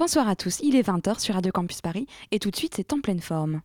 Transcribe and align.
Bonsoir 0.00 0.30
à 0.30 0.34
tous, 0.34 0.60
il 0.62 0.76
est 0.76 0.88
20h 0.88 1.18
sur 1.18 1.34
Radio 1.34 1.52
Campus 1.52 1.82
Paris 1.82 2.06
et 2.30 2.38
tout 2.38 2.50
de 2.50 2.56
suite 2.56 2.72
c'est 2.76 2.90
en 2.94 3.02
pleine 3.02 3.20
forme. 3.20 3.60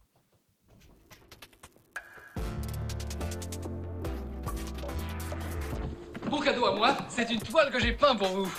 Bon 6.30 6.42
cadeau 6.42 6.66
à 6.66 6.76
moi, 6.76 6.98
c'est 7.08 7.32
une 7.32 7.40
toile 7.40 7.72
que 7.72 7.80
j'ai 7.80 7.94
peint 7.94 8.18
pour 8.18 8.28
vous. 8.28 8.52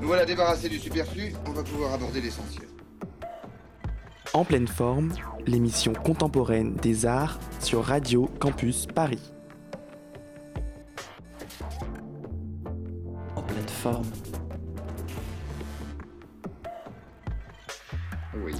Nous 0.00 0.06
voilà 0.06 0.24
débarrassés 0.24 0.68
du 0.68 0.78
superflu, 0.78 1.32
on 1.48 1.50
va 1.50 1.64
pouvoir 1.64 1.94
aborder 1.94 2.20
l'essentiel. 2.20 2.68
En 4.34 4.44
pleine 4.44 4.68
forme, 4.68 5.12
l'émission 5.48 5.94
contemporaine 5.94 6.76
des 6.76 7.06
arts 7.06 7.40
sur 7.58 7.84
Radio 7.84 8.30
Campus 8.38 8.86
Paris. 8.86 9.32
En 13.34 13.42
pleine 13.42 13.68
forme. 13.68 14.06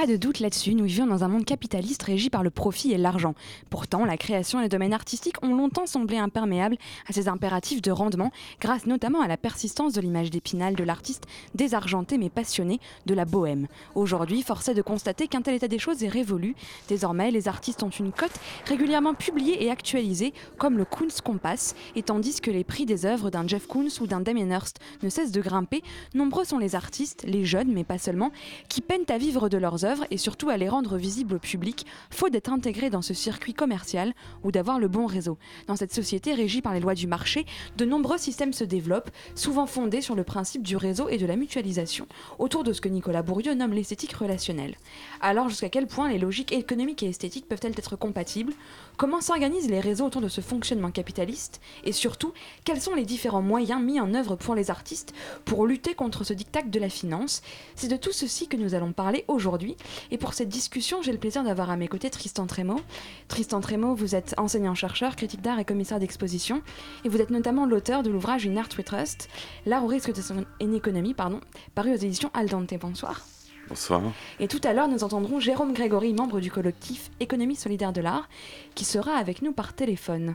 Pas 0.00 0.06
de 0.06 0.16
doute 0.16 0.40
là-dessus, 0.40 0.74
nous 0.74 0.86
vivons 0.86 1.04
dans 1.04 1.24
un 1.24 1.28
monde 1.28 1.44
capitaliste 1.44 2.04
régi 2.04 2.30
par 2.30 2.42
le 2.42 2.48
profit 2.48 2.90
et 2.90 2.96
l'argent. 2.96 3.34
Pourtant, 3.68 4.06
la 4.06 4.16
création 4.16 4.58
et 4.58 4.62
le 4.62 4.70
domaine 4.70 4.94
artistique 4.94 5.36
ont 5.42 5.54
longtemps 5.54 5.84
semblé 5.84 6.16
imperméables 6.16 6.78
à 7.06 7.12
ces 7.12 7.28
impératifs 7.28 7.82
de 7.82 7.90
rendement, 7.90 8.32
grâce 8.62 8.86
notamment 8.86 9.20
à 9.20 9.28
la 9.28 9.36
persistance 9.36 9.92
de 9.92 10.00
l'image 10.00 10.30
d'épinal 10.30 10.74
de 10.74 10.84
l'artiste 10.84 11.26
désargenté 11.54 12.16
mais 12.16 12.30
passionné 12.30 12.80
de 13.04 13.12
la 13.12 13.26
bohème. 13.26 13.66
Aujourd'hui, 13.94 14.40
force 14.40 14.68
est 14.68 14.74
de 14.74 14.80
constater 14.80 15.28
qu'un 15.28 15.42
tel 15.42 15.56
état 15.56 15.68
des 15.68 15.78
choses 15.78 16.02
est 16.02 16.08
révolu. 16.08 16.54
Désormais, 16.88 17.30
les 17.30 17.46
artistes 17.46 17.82
ont 17.82 17.90
une 17.90 18.10
cote 18.10 18.40
régulièrement 18.64 19.12
publiée 19.12 19.62
et 19.62 19.70
actualisée, 19.70 20.32
comme 20.56 20.78
le 20.78 20.86
Kunst 20.86 21.20
Kompass, 21.20 21.74
et 21.94 22.02
tandis 22.02 22.40
que 22.40 22.50
les 22.50 22.64
prix 22.64 22.86
des 22.86 23.04
œuvres 23.04 23.28
d'un 23.28 23.46
Jeff 23.46 23.66
Koons 23.66 24.00
ou 24.00 24.06
d'un 24.06 24.20
Damien 24.20 24.48
Hirst 24.48 24.78
ne 25.02 25.10
cessent 25.10 25.30
de 25.30 25.42
grimper, 25.42 25.82
nombreux 26.14 26.46
sont 26.46 26.56
les 26.56 26.74
artistes, 26.74 27.22
les 27.28 27.44
jeunes 27.44 27.70
mais 27.70 27.84
pas 27.84 27.98
seulement, 27.98 28.32
qui 28.70 28.80
peinent 28.80 29.04
à 29.10 29.18
vivre 29.18 29.50
de 29.50 29.58
leurs 29.58 29.84
œuvres 29.84 29.89
et 30.10 30.16
surtout 30.16 30.48
à 30.48 30.56
les 30.56 30.68
rendre 30.68 30.96
visibles 30.96 31.34
au 31.34 31.38
public, 31.38 31.86
faute 32.10 32.32
d'être 32.32 32.52
intégrés 32.52 32.90
dans 32.90 33.02
ce 33.02 33.14
circuit 33.14 33.54
commercial 33.54 34.14
ou 34.42 34.52
d'avoir 34.52 34.78
le 34.78 34.88
bon 34.88 35.06
réseau. 35.06 35.38
Dans 35.66 35.76
cette 35.76 35.94
société 35.94 36.34
régie 36.34 36.62
par 36.62 36.74
les 36.74 36.80
lois 36.80 36.94
du 36.94 37.06
marché, 37.06 37.46
de 37.76 37.84
nombreux 37.84 38.18
systèmes 38.18 38.52
se 38.52 38.64
développent, 38.64 39.10
souvent 39.34 39.66
fondés 39.66 40.00
sur 40.00 40.14
le 40.14 40.24
principe 40.24 40.62
du 40.62 40.76
réseau 40.76 41.08
et 41.08 41.18
de 41.18 41.26
la 41.26 41.36
mutualisation, 41.36 42.06
autour 42.38 42.64
de 42.64 42.72
ce 42.72 42.80
que 42.80 42.88
Nicolas 42.88 43.22
Bourdieu 43.22 43.54
nomme 43.54 43.72
l'esthétique 43.72 44.12
relationnelle. 44.12 44.76
Alors 45.20 45.48
jusqu'à 45.48 45.68
quel 45.68 45.86
point 45.86 46.08
les 46.08 46.18
logiques 46.18 46.52
économiques 46.52 47.02
et 47.02 47.08
esthétiques 47.08 47.48
peuvent-elles 47.48 47.78
être 47.78 47.96
compatibles? 47.96 48.52
Comment 49.00 49.22
s'organisent 49.22 49.70
les 49.70 49.80
réseaux 49.80 50.04
autour 50.04 50.20
de 50.20 50.28
ce 50.28 50.42
fonctionnement 50.42 50.90
capitaliste 50.90 51.62
Et 51.84 51.92
surtout, 51.92 52.34
quels 52.66 52.82
sont 52.82 52.94
les 52.94 53.06
différents 53.06 53.40
moyens 53.40 53.82
mis 53.82 53.98
en 53.98 54.12
œuvre 54.12 54.36
pour 54.36 54.54
les 54.54 54.70
artistes 54.70 55.14
pour 55.46 55.66
lutter 55.66 55.94
contre 55.94 56.22
ce 56.22 56.34
diktat 56.34 56.64
de 56.64 56.78
la 56.78 56.90
finance? 56.90 57.40
C'est 57.76 57.88
de 57.88 57.96
tout 57.96 58.12
ceci 58.12 58.46
que 58.46 58.58
nous 58.58 58.74
allons 58.74 58.92
parler 58.92 59.24
aujourd'hui. 59.26 59.74
Et 60.10 60.18
pour 60.18 60.34
cette 60.34 60.50
discussion, 60.50 61.00
j'ai 61.00 61.12
le 61.12 61.18
plaisir 61.18 61.42
d'avoir 61.42 61.70
à 61.70 61.78
mes 61.78 61.88
côtés 61.88 62.10
Tristan 62.10 62.46
Trémaud. 62.46 62.82
Tristan 63.28 63.62
Trémaud, 63.62 63.94
vous 63.94 64.14
êtes 64.14 64.34
enseignant-chercheur, 64.36 65.16
critique 65.16 65.40
d'art 65.40 65.58
et 65.58 65.64
commissaire 65.64 65.98
d'exposition. 65.98 66.60
Et 67.06 67.08
vous 67.08 67.22
êtes 67.22 67.30
notamment 67.30 67.64
l'auteur 67.64 68.02
de 68.02 68.10
l'ouvrage 68.10 68.44
Une 68.44 68.58
Art 68.58 68.68
We 68.76 68.84
Trust, 68.84 69.30
l'art 69.64 69.82
au 69.82 69.88
risque 69.88 70.12
de 70.12 70.20
son 70.20 70.44
économie, 70.60 71.14
paru 71.14 71.90
aux 71.90 71.96
éditions 71.96 72.30
Aldante. 72.34 72.74
Bonsoir. 72.78 73.24
Bonsoir. 73.70 74.02
Et 74.40 74.48
tout 74.48 74.60
à 74.64 74.72
l'heure, 74.72 74.88
nous 74.88 75.04
entendrons 75.04 75.38
Jérôme 75.38 75.72
Grégory, 75.72 76.12
membre 76.12 76.40
du 76.40 76.50
collectif 76.50 77.08
Économie 77.20 77.54
solidaire 77.54 77.92
de 77.92 78.00
l'art, 78.00 78.28
qui 78.74 78.84
sera 78.84 79.12
avec 79.12 79.42
nous 79.42 79.52
par 79.52 79.74
téléphone. 79.74 80.34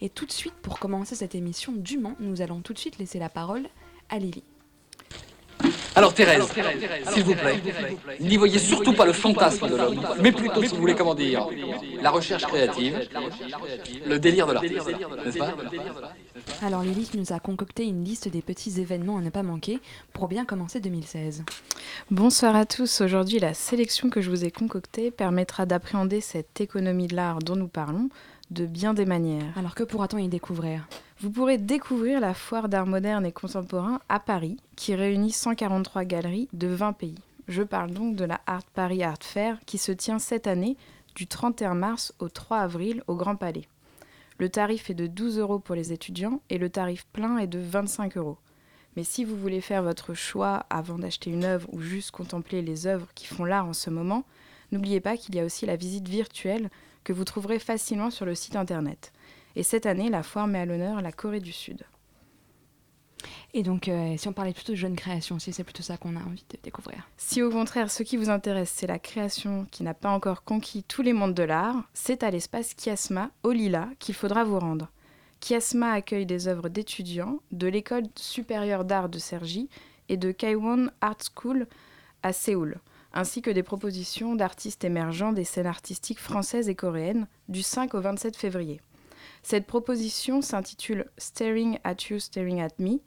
Et 0.00 0.08
tout 0.08 0.24
de 0.24 0.30
suite, 0.30 0.54
pour 0.62 0.78
commencer 0.78 1.16
cette 1.16 1.34
émission 1.34 1.72
dûment, 1.72 2.14
nous 2.20 2.42
allons 2.42 2.60
tout 2.60 2.72
de 2.72 2.78
suite 2.78 2.98
laisser 2.98 3.18
la 3.18 3.28
parole 3.28 3.66
à 4.08 4.20
Lily. 4.20 4.44
Alors 5.96 6.12
Thérèse, 6.12 6.46
s'il 7.10 7.24
vous 7.24 7.34
plaît, 7.34 7.58
n'y 8.20 8.36
voyez 8.36 8.58
surtout 8.58 8.92
pas 8.92 9.06
le 9.06 9.14
fantasme 9.14 9.66
de 9.66 9.76
l'homme, 9.76 10.06
mais 10.20 10.30
plutôt, 10.30 10.62
si 10.62 10.68
vous 10.68 10.80
voulez, 10.80 10.94
comment 10.94 11.14
dire, 11.14 11.48
la 12.02 12.10
recherche 12.10 12.44
créative, 12.44 13.08
le 14.06 14.18
délire 14.18 14.46
de 14.46 14.52
l'artiste, 14.52 14.86
n'est-ce 15.24 15.38
pas 15.38 15.54
Alors 16.62 16.82
Lily 16.82 17.08
nous 17.14 17.32
a 17.32 17.38
concocté 17.38 17.86
une 17.86 18.04
liste 18.04 18.28
des 18.28 18.42
petits 18.42 18.78
événements 18.78 19.16
à 19.16 19.22
ne 19.22 19.30
pas 19.30 19.42
manquer 19.42 19.80
pour 20.12 20.28
bien 20.28 20.44
commencer 20.44 20.80
2016. 20.80 21.44
Bonsoir 22.10 22.54
à 22.56 22.66
tous. 22.66 23.00
Aujourd'hui, 23.00 23.38
la 23.38 23.54
sélection 23.54 24.10
que 24.10 24.20
je 24.20 24.28
vous 24.28 24.44
ai 24.44 24.50
concoctée 24.50 25.10
permettra 25.10 25.64
d'appréhender 25.64 26.20
cette 26.20 26.60
économie 26.60 27.06
de 27.06 27.16
l'art 27.16 27.38
dont 27.38 27.56
nous 27.56 27.68
parlons 27.68 28.10
de 28.50 28.66
bien 28.66 28.92
des 28.92 29.06
manières. 29.06 29.56
Alors 29.56 29.74
que 29.74 29.82
pourra-t-on 29.82 30.18
y 30.18 30.28
découvrir? 30.28 30.86
Vous 31.18 31.30
pourrez 31.30 31.56
découvrir 31.56 32.20
la 32.20 32.34
foire 32.34 32.68
d'art 32.68 32.86
moderne 32.86 33.24
et 33.24 33.32
contemporain 33.32 34.00
à 34.10 34.20
Paris, 34.20 34.58
qui 34.76 34.94
réunit 34.94 35.32
143 35.32 36.04
galeries 36.04 36.48
de 36.52 36.68
20 36.68 36.92
pays. 36.92 37.18
Je 37.48 37.62
parle 37.62 37.92
donc 37.92 38.16
de 38.16 38.24
la 38.26 38.42
Art 38.46 38.66
Paris 38.74 39.02
Art 39.02 39.22
Fair, 39.22 39.58
qui 39.64 39.78
se 39.78 39.92
tient 39.92 40.18
cette 40.18 40.46
année 40.46 40.76
du 41.14 41.26
31 41.26 41.72
mars 41.74 42.12
au 42.18 42.28
3 42.28 42.58
avril 42.58 43.02
au 43.06 43.14
Grand 43.14 43.36
Palais. 43.36 43.66
Le 44.38 44.50
tarif 44.50 44.90
est 44.90 44.94
de 44.94 45.06
12 45.06 45.38
euros 45.38 45.58
pour 45.58 45.74
les 45.74 45.90
étudiants 45.90 46.42
et 46.50 46.58
le 46.58 46.68
tarif 46.68 47.06
plein 47.14 47.38
est 47.38 47.46
de 47.46 47.60
25 47.60 48.18
euros. 48.18 48.36
Mais 48.94 49.04
si 49.04 49.24
vous 49.24 49.36
voulez 49.36 49.62
faire 49.62 49.82
votre 49.82 50.12
choix 50.12 50.66
avant 50.68 50.98
d'acheter 50.98 51.30
une 51.30 51.44
œuvre 51.44 51.68
ou 51.72 51.80
juste 51.80 52.10
contempler 52.10 52.60
les 52.60 52.86
œuvres 52.86 53.08
qui 53.14 53.26
font 53.26 53.44
l'art 53.44 53.66
en 53.66 53.72
ce 53.72 53.88
moment, 53.88 54.24
n'oubliez 54.70 55.00
pas 55.00 55.16
qu'il 55.16 55.34
y 55.34 55.40
a 55.40 55.44
aussi 55.46 55.64
la 55.64 55.76
visite 55.76 56.08
virtuelle 56.08 56.68
que 57.04 57.14
vous 57.14 57.24
trouverez 57.24 57.58
facilement 57.58 58.10
sur 58.10 58.26
le 58.26 58.34
site 58.34 58.56
internet. 58.56 59.12
Et 59.56 59.62
cette 59.62 59.86
année, 59.86 60.10
la 60.10 60.22
foire 60.22 60.46
met 60.46 60.60
à 60.60 60.66
l'honneur 60.66 61.00
la 61.00 61.12
Corée 61.12 61.40
du 61.40 61.52
Sud. 61.52 61.82
Et 63.54 63.62
donc, 63.62 63.88
euh, 63.88 64.14
si 64.18 64.28
on 64.28 64.34
parlait 64.34 64.52
plutôt 64.52 64.72
de 64.72 64.76
jeune 64.76 64.96
création, 64.96 65.38
si 65.38 65.50
c'est 65.50 65.64
plutôt 65.64 65.82
ça 65.82 65.96
qu'on 65.96 66.14
a 66.14 66.20
envie 66.20 66.44
de 66.50 66.58
découvrir. 66.62 67.08
Si 67.16 67.40
au 67.40 67.50
contraire, 67.50 67.90
ce 67.90 68.02
qui 68.02 68.18
vous 68.18 68.28
intéresse, 68.28 68.70
c'est 68.74 68.86
la 68.86 68.98
création 68.98 69.66
qui 69.70 69.82
n'a 69.82 69.94
pas 69.94 70.10
encore 70.10 70.44
conquis 70.44 70.82
tous 70.82 71.00
les 71.00 71.14
mondes 71.14 71.32
de 71.32 71.42
l'art, 71.42 71.88
c'est 71.94 72.22
à 72.22 72.30
l'espace 72.30 72.74
Kiasma, 72.74 73.30
au 73.42 73.52
Lila, 73.52 73.88
qu'il 73.98 74.14
faudra 74.14 74.44
vous 74.44 74.58
rendre. 74.58 74.90
Kiasma 75.40 75.92
accueille 75.92 76.26
des 76.26 76.48
œuvres 76.48 76.68
d'étudiants 76.68 77.40
de 77.50 77.66
l'école 77.66 78.04
supérieure 78.14 78.84
d'art 78.84 79.08
de 79.08 79.18
Cergy 79.18 79.70
et 80.10 80.18
de 80.18 80.32
Kaiwon 80.32 80.90
Art 81.00 81.18
School 81.34 81.66
à 82.22 82.34
Séoul, 82.34 82.78
ainsi 83.14 83.40
que 83.40 83.50
des 83.50 83.62
propositions 83.62 84.34
d'artistes 84.34 84.84
émergents 84.84 85.32
des 85.32 85.44
scènes 85.44 85.66
artistiques 85.66 86.20
françaises 86.20 86.68
et 86.68 86.74
coréennes 86.74 87.26
du 87.48 87.62
5 87.62 87.94
au 87.94 88.00
27 88.02 88.36
février. 88.36 88.82
Cette 89.48 89.68
proposition 89.68 90.42
s'intitule 90.42 91.06
Staring 91.18 91.78
at 91.84 91.94
You, 92.10 92.18
Staring 92.18 92.60
at 92.60 92.72
Me 92.80 92.98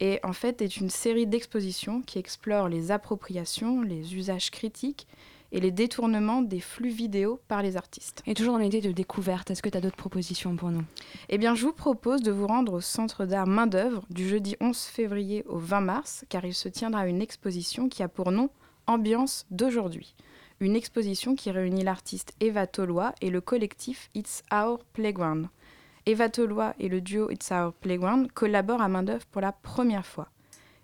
et 0.00 0.20
en 0.22 0.32
fait 0.32 0.62
est 0.62 0.78
une 0.78 0.88
série 0.88 1.26
d'expositions 1.26 2.00
qui 2.00 2.18
explore 2.18 2.70
les 2.70 2.90
appropriations, 2.90 3.82
les 3.82 4.14
usages 4.14 4.50
critiques 4.50 5.06
et 5.52 5.60
les 5.60 5.70
détournements 5.70 6.40
des 6.40 6.60
flux 6.60 6.88
vidéo 6.88 7.40
par 7.46 7.60
les 7.60 7.76
artistes. 7.76 8.22
Et 8.26 8.32
toujours 8.32 8.54
dans 8.54 8.60
l'idée 8.60 8.80
de 8.80 8.90
découverte, 8.90 9.50
est-ce 9.50 9.60
que 9.60 9.68
tu 9.68 9.76
as 9.76 9.82
d'autres 9.82 9.96
propositions 9.96 10.56
pour 10.56 10.70
nous? 10.70 10.82
Eh 11.28 11.36
bien, 11.36 11.54
je 11.54 11.66
vous 11.66 11.74
propose 11.74 12.22
de 12.22 12.32
vous 12.32 12.46
rendre 12.46 12.72
au 12.72 12.80
Centre 12.80 13.26
d'art 13.26 13.46
Main-d'œuvre 13.46 14.06
du 14.08 14.26
jeudi 14.26 14.56
11 14.62 14.78
février 14.84 15.44
au 15.46 15.58
20 15.58 15.82
mars, 15.82 16.24
car 16.30 16.46
il 16.46 16.54
se 16.54 16.70
tiendra 16.70 17.06
une 17.06 17.20
exposition 17.20 17.90
qui 17.90 18.02
a 18.02 18.08
pour 18.08 18.32
nom 18.32 18.48
Ambiance 18.86 19.44
d'aujourd'hui. 19.50 20.14
Une 20.58 20.74
exposition 20.74 21.34
qui 21.34 21.50
réunit 21.50 21.84
l'artiste 21.84 22.32
Eva 22.40 22.66
Tolois 22.66 23.14
et 23.20 23.28
le 23.28 23.42
collectif 23.42 24.08
It's 24.14 24.42
Our 24.50 24.78
Playground. 24.94 25.48
Eva 26.04 26.28
Tolois 26.28 26.74
et 26.80 26.88
le 26.88 27.00
duo 27.00 27.30
It's 27.30 27.52
Our 27.52 27.72
Playground 27.72 28.32
collaborent 28.32 28.82
à 28.82 28.88
main-d'œuvre 28.88 29.26
pour 29.26 29.40
la 29.40 29.52
première 29.52 30.04
fois. 30.04 30.28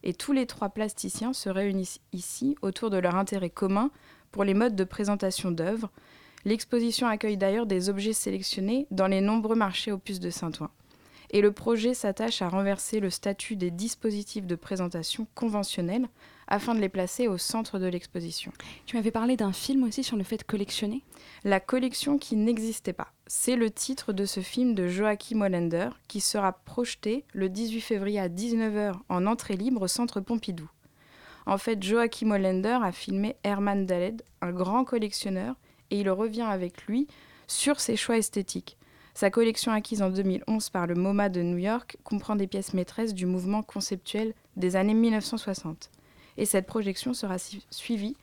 Et 0.04 0.14
tous 0.14 0.32
les 0.32 0.46
trois 0.46 0.68
plasticiens 0.68 1.32
se 1.32 1.48
réunissent 1.48 2.00
ici 2.12 2.56
autour 2.62 2.90
de 2.90 2.98
leur 2.98 3.16
intérêt 3.16 3.50
commun 3.50 3.90
pour 4.30 4.44
les 4.44 4.54
modes 4.54 4.76
de 4.76 4.84
présentation 4.84 5.50
d'œuvres. 5.50 5.90
L'exposition 6.44 7.08
accueille 7.08 7.36
d'ailleurs 7.36 7.66
des 7.66 7.88
objets 7.88 8.12
sélectionnés 8.12 8.86
dans 8.92 9.08
les 9.08 9.20
nombreux 9.20 9.56
marchés 9.56 9.90
opus 9.90 10.20
de 10.20 10.30
Saint-Ouen. 10.30 10.70
Et 11.30 11.40
le 11.40 11.50
projet 11.50 11.94
s'attache 11.94 12.40
à 12.40 12.48
renverser 12.48 13.00
le 13.00 13.10
statut 13.10 13.56
des 13.56 13.72
dispositifs 13.72 14.46
de 14.46 14.54
présentation 14.54 15.26
conventionnels 15.34 16.06
afin 16.48 16.74
de 16.74 16.80
les 16.80 16.88
placer 16.88 17.28
au 17.28 17.38
centre 17.38 17.78
de 17.78 17.86
l'exposition. 17.86 18.52
Tu 18.86 18.96
m'avais 18.96 19.10
parlé 19.10 19.36
d'un 19.36 19.52
film 19.52 19.84
aussi 19.84 20.02
sur 20.02 20.16
le 20.16 20.24
fait 20.24 20.38
de 20.38 20.42
collectionner? 20.42 21.04
La 21.44 21.60
collection 21.60 22.18
qui 22.18 22.36
n'existait 22.36 22.92
pas. 22.92 23.12
C'est 23.26 23.56
le 23.56 23.70
titre 23.70 24.12
de 24.12 24.24
ce 24.24 24.40
film 24.40 24.74
de 24.74 24.88
Joachim 24.88 25.42
Hollander 25.42 25.90
qui 26.08 26.20
sera 26.20 26.52
projeté 26.52 27.24
le 27.32 27.48
18 27.48 27.80
février 27.80 28.18
à 28.18 28.28
19h 28.28 28.94
en 29.08 29.26
entrée 29.26 29.56
libre 29.56 29.82
au 29.82 29.88
centre 29.88 30.20
Pompidou. 30.20 30.68
En 31.46 31.58
fait, 31.58 31.82
Joachim 31.82 32.30
Hollander 32.30 32.78
a 32.82 32.92
filmé 32.92 33.36
Herman 33.44 33.86
Daled, 33.86 34.22
un 34.42 34.52
grand 34.52 34.84
collectionneur, 34.84 35.54
et 35.90 36.00
il 36.00 36.10
revient 36.10 36.42
avec 36.42 36.86
lui 36.86 37.06
sur 37.46 37.80
ses 37.80 37.96
choix 37.96 38.18
esthétiques. 38.18 38.76
Sa 39.14 39.30
collection 39.30 39.72
acquise 39.72 40.02
en 40.02 40.10
2011 40.10 40.70
par 40.70 40.86
le 40.86 40.94
MoMA 40.94 41.28
de 41.28 41.42
New 41.42 41.58
York 41.58 41.96
comprend 42.04 42.36
des 42.36 42.46
pièces 42.46 42.74
maîtresses 42.74 43.14
du 43.14 43.26
mouvement 43.26 43.62
conceptuel 43.62 44.34
des 44.56 44.76
années 44.76 44.94
1960. 44.94 45.90
Et 46.38 46.46
cette 46.46 46.66
projection 46.66 47.12
sera 47.12 47.36
suivie 47.70 48.16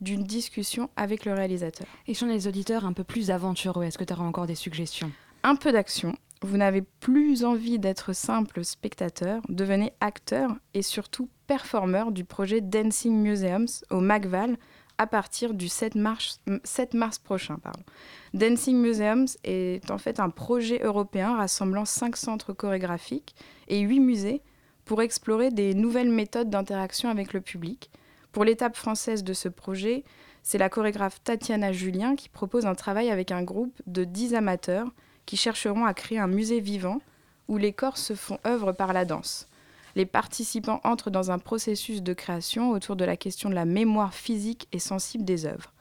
d'une 0.00 0.24
discussion 0.24 0.90
avec 0.94 1.24
le 1.24 1.32
réalisateur. 1.32 1.88
Et 2.06 2.14
sont 2.14 2.26
les 2.26 2.46
auditeurs 2.46 2.84
un 2.84 2.92
peu 2.92 3.02
plus 3.02 3.30
aventureux? 3.30 3.84
Est-ce 3.84 3.98
que 3.98 4.04
tu 4.04 4.12
auras 4.12 4.24
encore 4.24 4.46
des 4.46 4.54
suggestions? 4.54 5.10
Un 5.42 5.56
peu 5.56 5.72
d'action. 5.72 6.14
Vous 6.42 6.56
n'avez 6.56 6.82
plus 6.82 7.44
envie 7.44 7.78
d'être 7.78 8.12
simple 8.12 8.64
spectateur, 8.64 9.42
devenez 9.48 9.92
acteur 10.00 10.50
et 10.74 10.82
surtout 10.82 11.28
performeur 11.46 12.10
du 12.10 12.24
projet 12.24 12.60
Dancing 12.60 13.14
Museums 13.14 13.68
au 13.90 14.00
MacVal 14.00 14.56
à 14.98 15.06
partir 15.06 15.54
du 15.54 15.68
7 15.68 15.94
mars, 15.94 16.40
7 16.64 16.94
mars 16.94 17.18
prochain. 17.18 17.58
Pardon. 17.62 17.82
Dancing 18.34 18.76
Museums 18.76 19.28
est 19.44 19.90
en 19.90 19.98
fait 19.98 20.20
un 20.20 20.30
projet 20.30 20.80
européen 20.82 21.36
rassemblant 21.36 21.84
5 21.84 22.16
centres 22.16 22.52
chorégraphiques 22.52 23.34
et 23.68 23.80
8 23.80 24.00
musées 24.00 24.42
pour 24.92 25.00
explorer 25.00 25.50
des 25.50 25.72
nouvelles 25.72 26.10
méthodes 26.10 26.50
d'interaction 26.50 27.08
avec 27.08 27.32
le 27.32 27.40
public. 27.40 27.90
Pour 28.30 28.44
l'étape 28.44 28.76
française 28.76 29.24
de 29.24 29.32
ce 29.32 29.48
projet, 29.48 30.04
c'est 30.42 30.58
la 30.58 30.68
chorégraphe 30.68 31.24
Tatiana 31.24 31.72
Julien 31.72 32.14
qui 32.14 32.28
propose 32.28 32.66
un 32.66 32.74
travail 32.74 33.08
avec 33.08 33.30
un 33.32 33.42
groupe 33.42 33.72
de 33.86 34.04
10 34.04 34.34
amateurs 34.34 34.88
qui 35.24 35.38
chercheront 35.38 35.86
à 35.86 35.94
créer 35.94 36.18
un 36.18 36.26
musée 36.26 36.60
vivant 36.60 37.00
où 37.48 37.56
les 37.56 37.72
corps 37.72 37.96
se 37.96 38.12
font 38.12 38.38
œuvre 38.46 38.72
par 38.72 38.92
la 38.92 39.06
danse. 39.06 39.48
Les 39.96 40.04
participants 40.04 40.82
entrent 40.84 41.10
dans 41.10 41.30
un 41.30 41.38
processus 41.38 42.02
de 42.02 42.12
création 42.12 42.70
autour 42.70 42.94
de 42.94 43.06
la 43.06 43.16
question 43.16 43.48
de 43.48 43.54
la 43.54 43.64
mémoire 43.64 44.12
physique 44.12 44.68
et 44.72 44.78
sensible 44.78 45.24
des 45.24 45.46
œuvres. 45.46 45.72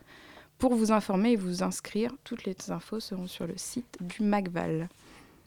Pour 0.57 0.73
vous 0.73 0.93
informer 0.93 1.31
et 1.31 1.35
vous 1.35 1.63
inscrire, 1.63 2.13
toutes 2.23 2.45
les 2.45 2.55
infos 2.69 3.01
seront 3.01 3.27
sur 3.27 3.45
le 3.45 3.57
site 3.57 3.97
du 3.99 4.23
MACVAL. 4.23 4.87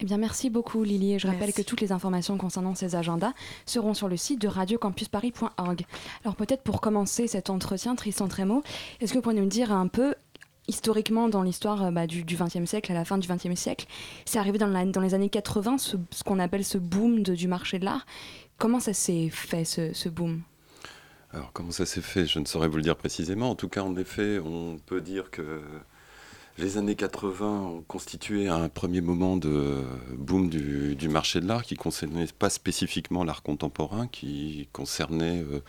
Eh 0.04 0.06
bien, 0.06 0.18
merci 0.18 0.50
beaucoup 0.50 0.82
Lily. 0.82 1.14
Et 1.14 1.18
je 1.18 1.26
rappelle 1.26 1.54
que 1.54 1.62
toutes 1.62 1.80
les 1.80 1.90
informations 1.90 2.36
concernant 2.36 2.74
ces 2.74 2.94
agendas 2.94 3.32
seront 3.64 3.94
sur 3.94 4.06
le 4.06 4.18
site 4.18 4.38
de 4.38 4.48
radiocampusparis.org. 4.48 5.86
Alors 6.24 6.36
peut-être 6.36 6.62
pour 6.62 6.82
commencer 6.82 7.26
cet 7.26 7.48
entretien, 7.48 7.94
Tristan 7.94 8.28
Trémo, 8.28 8.62
est-ce 9.00 9.14
que 9.14 9.18
vous 9.18 9.22
pourriez 9.22 9.40
nous 9.40 9.46
dire 9.46 9.72
un 9.72 9.88
peu 9.88 10.14
historiquement 10.68 11.30
dans 11.30 11.42
l'histoire 11.42 11.84
euh, 11.84 11.90
bah, 11.90 12.06
du 12.06 12.22
XXe 12.22 12.66
siècle, 12.66 12.92
à 12.92 12.94
la 12.94 13.06
fin 13.06 13.16
du 13.16 13.26
XXe 13.26 13.58
siècle, 13.58 13.86
c'est 14.26 14.38
arrivé 14.38 14.58
dans, 14.58 14.68
dans, 14.68 15.00
les 15.00 15.14
années 15.14 15.30
80, 15.30 15.78
ce, 15.78 15.96
qu'on 16.22 16.38
appelle 16.38 16.66
ce 16.66 16.76
boom 16.76 17.22
du 17.22 17.48
marché 17.48 17.78
de 17.78 17.86
l'art. 17.86 18.04
Comment 18.58 18.80
ça 18.80 18.92
s'est 18.92 19.30
fait, 19.30 19.64
ce, 19.64 19.94
ce 19.94 20.10
boom? 20.10 20.42
Alors 21.32 21.50
comment 21.54 21.70
ça 21.70 21.86
s'est 21.86 22.02
fait, 22.02 22.26
je 22.26 22.40
ne 22.40 22.44
saurais 22.44 22.68
vous 22.68 22.76
le 22.76 22.82
dire 22.82 22.96
précisément. 22.96 23.48
En 23.48 23.54
tout 23.54 23.70
cas, 23.70 23.80
en 23.80 23.96
effet, 23.96 24.38
on 24.38 24.76
peut 24.84 25.00
dire 25.00 25.30
que 25.30 25.62
les 26.56 26.78
années 26.78 26.94
80 26.94 27.46
ont 27.46 27.82
constitué 27.82 28.48
un 28.48 28.68
premier 28.68 29.00
moment 29.00 29.36
de 29.36 29.82
boom 30.16 30.48
du, 30.48 31.08
marché 31.08 31.40
de 31.40 31.48
l'art 31.48 31.64
qui 31.64 31.74
concernait 31.74 32.26
pas 32.38 32.48
spécifiquement 32.48 33.24
l'art 33.24 33.42
contemporain, 33.42 34.06
qui 34.06 34.68
concernait 34.72 35.42
euh, 35.42 35.60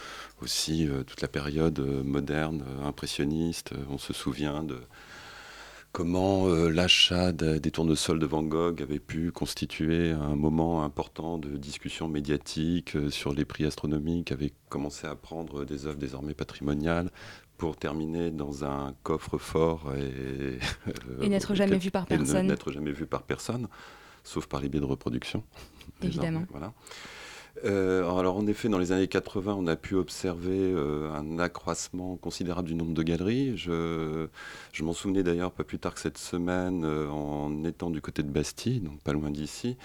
aussi 0.41 0.87
euh, 0.87 1.03
toute 1.03 1.21
la 1.21 1.27
période 1.27 1.79
euh, 1.79 2.03
moderne, 2.03 2.63
impressionniste. 2.83 3.71
On 3.89 3.97
se 3.97 4.13
souvient 4.13 4.63
de 4.63 4.79
comment 5.91 6.49
l'achat 6.49 7.31
des 7.31 7.71
tournesols 7.71 8.19
de 8.19 8.25
Van 8.25 8.43
Gogh 8.43 8.81
avait 8.81 8.99
pu 8.99 9.31
constituer 9.31 10.11
un 10.11 10.35
moment 10.35 10.83
important 10.83 11.37
de 11.37 11.55
discussion 11.55 12.09
médiatique 12.09 12.97
sur 13.09 13.33
les 13.33 13.45
prix 13.45 13.63
astronomiques, 13.63 14.33
avait 14.33 14.51
commencé 14.67 15.07
à 15.07 15.15
prendre 15.15 15.63
des 15.63 15.87
œuvres 15.87 15.97
désormais 15.97 16.33
patrimoniales, 16.33 17.11
pour 17.57 17.77
terminer 17.77 18.31
dans 18.31 18.65
un 18.65 18.93
coffre-fort 19.03 19.93
et, 19.95 20.59
et 21.23 21.29
n'être 21.29 21.55
jamais 21.55 21.77
vu 21.77 21.91
par 21.91 22.05
personne. 22.05 22.47
N'être 22.47 22.71
jamais 22.71 22.91
vu 22.91 23.05
par 23.05 23.23
personne, 23.23 23.67
sauf 24.23 24.47
par 24.47 24.61
les 24.61 24.69
biais 24.69 24.81
de 24.81 24.85
reproduction. 24.85 25.43
Évidemment. 26.01 26.45
Voilà. 26.49 26.73
Euh, 27.63 28.09
alors 28.19 28.35
en 28.35 28.47
effet, 28.47 28.67
dans 28.67 28.77
les 28.77 28.91
années 28.91 29.07
80, 29.07 29.55
on 29.57 29.67
a 29.67 29.75
pu 29.75 29.95
observer 29.95 30.51
euh, 30.51 31.13
un 31.13 31.39
accroissement 31.39 32.17
considérable 32.17 32.67
du 32.67 32.75
nombre 32.75 32.93
de 32.93 33.03
galeries. 33.03 33.57
Je, 33.57 34.27
je 34.73 34.83
m'en 34.83 34.93
souvenais 34.93 35.23
d'ailleurs 35.23 35.51
pas 35.51 35.63
plus 35.63 35.79
tard 35.79 35.93
que 35.93 36.01
cette 36.01 36.17
semaine 36.17 36.83
euh, 36.83 37.07
en 37.09 37.63
étant 37.63 37.89
du 37.89 38.01
côté 38.01 38.23
de 38.23 38.29
Bastille, 38.29 38.81
donc 38.81 38.99
pas 39.01 39.13
loin 39.13 39.31
d'ici. 39.31 39.77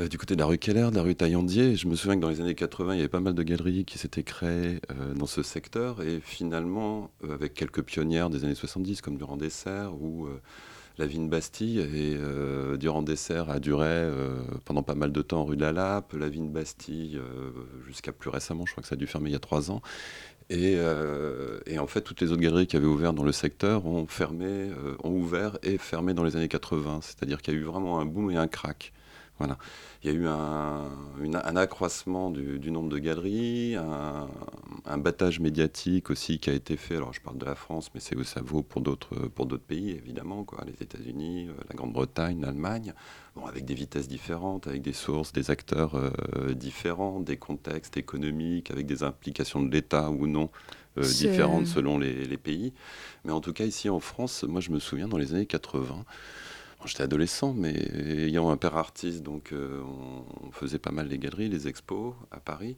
Euh, 0.00 0.08
du 0.08 0.18
côté 0.18 0.34
de 0.34 0.40
la 0.40 0.46
rue 0.46 0.58
Keller, 0.58 0.88
de 0.90 0.96
la 0.96 1.02
rue 1.02 1.14
Taillandier. 1.14 1.76
Je 1.76 1.86
me 1.86 1.94
souviens 1.94 2.16
que 2.16 2.20
dans 2.20 2.30
les 2.30 2.40
années 2.40 2.54
80, 2.54 2.94
il 2.94 2.96
y 2.96 3.00
avait 3.00 3.08
pas 3.08 3.20
mal 3.20 3.34
de 3.34 3.42
galeries 3.42 3.84
qui 3.84 3.98
s'étaient 3.98 4.22
créées 4.22 4.80
euh, 4.90 5.14
dans 5.14 5.26
ce 5.26 5.42
secteur. 5.42 6.00
Et 6.02 6.20
finalement, 6.20 7.10
euh, 7.24 7.34
avec 7.34 7.54
quelques 7.54 7.82
pionnières 7.82 8.30
des 8.30 8.44
années 8.44 8.54
70, 8.54 9.02
comme 9.02 9.16
Durand 9.16 9.36
Dessert 9.36 9.92
ou 10.00 10.28
la 10.98 11.06
Vigne 11.06 11.28
Bastille. 11.28 11.80
Et 11.80 12.18
Durand 12.78 13.02
Dessert 13.02 13.50
a 13.50 13.58
duré 13.58 14.08
pendant 14.64 14.82
pas 14.82 14.94
mal 14.94 15.12
de 15.12 15.22
temps 15.22 15.44
rue 15.44 15.56
de 15.56 15.62
la 15.62 15.72
Lappe. 15.72 16.12
La 16.14 16.28
Vigne 16.28 16.50
Bastille, 16.50 17.20
jusqu'à 17.86 18.12
plus 18.12 18.28
récemment, 18.28 18.66
je 18.66 18.72
crois 18.72 18.82
que 18.82 18.88
ça 18.88 18.94
a 18.94 18.98
dû 18.98 19.06
fermer 19.06 19.30
il 19.30 19.32
y 19.32 19.36
a 19.36 19.40
trois 19.40 19.70
ans. 19.70 19.80
Et, 20.50 20.78
en 21.78 21.86
fait, 21.86 22.02
toutes 22.02 22.20
les 22.20 22.32
autres 22.32 22.42
galeries 22.42 22.66
qui 22.66 22.76
avaient 22.76 22.86
ouvert 22.86 23.14
dans 23.14 23.24
le 23.24 23.32
secteur 23.32 23.86
ont 23.86 24.06
fermé, 24.06 24.70
ont 25.02 25.12
ouvert 25.12 25.58
et 25.62 25.78
fermé 25.78 26.12
dans 26.12 26.24
les 26.24 26.36
années 26.36 26.48
80. 26.48 27.00
C'est-à-dire 27.02 27.40
qu'il 27.40 27.54
y 27.54 27.56
a 27.56 27.60
eu 27.60 27.64
vraiment 27.64 28.00
un 28.00 28.04
boom 28.04 28.30
et 28.30 28.36
un 28.36 28.48
crack. 28.48 28.92
Voilà. 29.40 29.56
Il 30.02 30.10
y 30.10 30.14
a 30.14 30.16
eu 30.16 30.26
un, 30.26 31.56
accroissement 31.56 32.30
du, 32.30 32.70
nombre 32.70 32.90
de 32.90 32.98
galeries, 32.98 33.74
un, 33.74 34.98
battage 34.98 35.40
médiatique 35.40 36.10
aussi 36.10 36.38
qui 36.38 36.50
a 36.50 36.52
été 36.52 36.76
fait. 36.76 36.96
Alors 36.96 37.14
je 37.14 37.22
parle 37.22 37.38
de 37.38 37.46
la 37.46 37.54
France, 37.54 37.90
mais 37.94 38.00
c'est 38.00 38.22
ça 38.24 38.42
vaut 38.42 38.62
pour 38.62 38.82
d'autres 38.82 39.14
pour 39.28 39.46
d'autres 39.46 39.64
pays 39.64 39.90
évidemment, 39.90 40.44
quoi. 40.44 40.62
Les 40.66 40.82
États-Unis, 40.82 41.48
euh, 41.48 41.52
la 41.70 41.74
Grande-Bretagne, 41.74 42.42
l'Allemagne, 42.42 42.92
bon, 43.34 43.46
avec 43.46 43.64
des 43.64 43.74
vitesses 43.74 44.08
différentes, 44.08 44.66
avec 44.66 44.82
des 44.82 44.92
sources, 44.92 45.32
des 45.32 45.50
acteurs 45.50 45.94
euh, 45.94 46.54
différents, 46.54 47.20
des 47.20 47.38
contextes 47.38 47.96
économiques, 47.96 48.70
avec 48.70 48.86
des 48.86 49.02
implications 49.02 49.62
de 49.62 49.70
l'État 49.70 50.10
ou 50.10 50.26
non. 50.26 50.50
Euh, 50.98 51.02
différentes 51.02 51.68
selon 51.68 51.98
les, 51.98 52.24
les, 52.24 52.36
pays. 52.36 52.72
Mais 53.24 53.30
en 53.30 53.40
tout 53.40 53.52
cas, 53.52 53.64
ici 53.64 53.88
en 53.88 54.00
France, 54.00 54.42
moi 54.42 54.60
je 54.60 54.72
me 54.72 54.80
souviens 54.80 55.06
dans 55.06 55.18
les 55.18 55.34
années 55.34 55.46
80, 55.46 56.04
J'étais 56.86 57.02
adolescent, 57.02 57.52
mais 57.52 57.74
ayant 57.74 58.50
un 58.50 58.56
père 58.56 58.76
artiste, 58.76 59.22
donc 59.22 59.52
euh, 59.52 59.82
on, 60.42 60.50
faisait 60.50 60.78
pas 60.78 60.90
mal 60.90 61.08
les 61.08 61.18
galeries, 61.18 61.48
les 61.48 61.68
expos 61.68 62.14
à 62.30 62.40
Paris. 62.40 62.76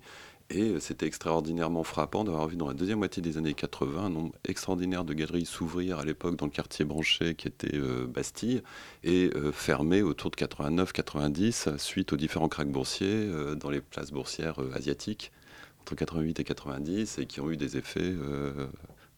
Et 0.51 0.79
c'était 0.81 1.07
extraordinairement 1.07 1.85
frappant 1.85 2.25
d'avoir 2.25 2.47
vu 2.49 2.57
dans 2.57 2.69
la 2.69 2.75
deuxième 2.75 2.99
moitié 2.99 3.23
des 3.23 3.39
années 3.39 3.55
80 3.55 4.05
un 4.05 4.11
nombre 4.11 4.35
extraordinaire 4.47 5.05
de 5.05 5.15
galeries 5.15 5.47
s'ouvrir 5.47 5.99
à 5.99 6.05
l'époque 6.05 6.37
dans 6.37 6.47
le 6.47 6.53
quartier 6.53 6.85
branché 6.85 7.35
qui 7.35 7.49
était 7.49 7.77
euh, 7.77 8.07
Bastille 8.07 8.63
et 9.03 9.31
euh, 9.35 9.51
fermer 9.53 10.03
autour 10.03 10.31
de 10.31 10.37
89-90 10.37 11.79
suite 11.79 12.13
aux 12.13 12.17
différents 12.17 12.49
cracks 12.49 12.71
boursiers 12.71 13.31
dans 13.57 13.71
les 13.71 13.81
places 13.81 14.11
boursières 14.11 14.59
asiatiques 14.75 15.33
entre 15.81 15.95
88 15.95 16.41
et 16.41 16.45
90 16.45 17.19
et 17.19 17.27
qui 17.27 17.41
ont 17.41 17.51
eu 17.51 17.57
des 17.57 17.77
effets 17.77 18.15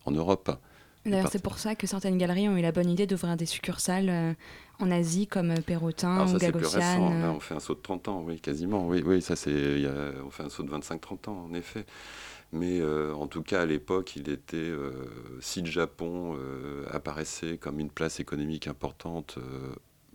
en 0.04 0.12
Europe. 0.12 0.56
D'ailleurs, 1.06 1.28
c'est 1.30 1.42
pour 1.42 1.58
ça 1.58 1.75
que 1.75 1.87
certaines 1.87 2.16
galeries 2.16 2.48
ont 2.48 2.56
eu 2.56 2.62
la 2.62 2.72
bonne 2.72 2.88
idée 2.88 3.06
d'ouvrir 3.06 3.37
des 3.37 3.46
succursales 3.46 4.08
euh, 4.08 4.32
en 4.79 4.91
Asie 4.91 5.26
comme 5.26 5.50
euh, 5.50 5.61
Perrotin 5.61 6.26
ou 6.26 6.38
Gagosian. 6.38 7.11
Là, 7.21 7.33
on 7.33 7.40
fait 7.40 7.54
un 7.54 7.61
saut 7.61 7.75
de 7.75 7.81
30 7.81 8.09
ans, 8.09 8.23
oui, 8.26 8.40
quasiment. 8.40 8.87
Oui, 8.87 9.02
oui 9.04 9.23
ça 9.23 9.37
c'est, 9.37 9.85
on 10.25 10.31
fait 10.31 10.43
un 10.43 10.49
saut 10.49 10.62
de 10.62 10.71
25-30 10.71 11.31
ans, 11.31 11.47
en 11.50 11.54
effet. 11.54 11.87
Mais 12.52 12.81
euh, 12.81 13.14
en 13.14 13.26
tout 13.26 13.43
cas, 13.43 13.62
à 13.62 13.66
l'époque, 13.66 14.14
il 14.16 14.28
était, 14.28 14.73
si 15.40 15.61
le 15.61 15.71
Japon 15.71 16.38
apparaissait 16.90 17.57
comme 17.59 17.81
une 17.81 17.90
place 17.90 18.21
économique 18.21 18.69
importante, 18.69 19.38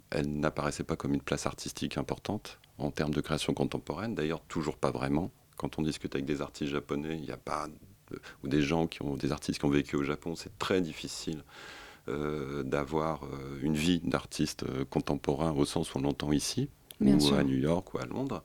elle 0.09 0.39
n'apparaissait 0.39 0.83
pas 0.83 0.95
comme 0.95 1.13
une 1.13 1.21
place 1.21 1.45
artistique 1.45 1.97
importante 1.97 2.59
en 2.77 2.91
termes 2.91 3.13
de 3.13 3.21
création 3.21 3.53
contemporaine. 3.53 4.15
D'ailleurs, 4.15 4.41
toujours 4.41 4.77
pas 4.77 4.91
vraiment. 4.91 5.31
Quand 5.57 5.77
on 5.77 5.81
discute 5.81 6.15
avec 6.15 6.25
des 6.25 6.41
artistes 6.41 6.71
japonais, 6.71 7.15
il 7.15 7.21
n'y 7.23 7.31
a 7.31 7.37
pas 7.37 7.67
ou 8.43 8.47
des 8.47 8.61
gens 8.61 8.87
qui 8.87 9.01
ont 9.01 9.15
des 9.15 9.31
artistes 9.31 9.59
qui 9.59 9.65
ont 9.65 9.69
vécu 9.69 9.95
au 9.95 10.03
Japon, 10.03 10.35
c'est 10.35 10.57
très 10.57 10.81
difficile 10.81 11.39
euh, 11.39 11.43
d'avoir 12.07 13.23
euh, 13.23 13.59
une 13.61 13.75
vie 13.75 13.99
d'artiste 14.03 14.63
euh, 14.63 14.85
contemporain 14.85 15.51
au 15.51 15.65
sens 15.65 15.93
où 15.93 15.99
on 15.99 16.01
l'entend 16.01 16.31
ici, 16.31 16.69
ou 17.01 17.33
à 17.33 17.43
New 17.43 17.57
York 17.57 17.93
ou 17.93 17.99
à 17.99 18.05
Londres. 18.05 18.43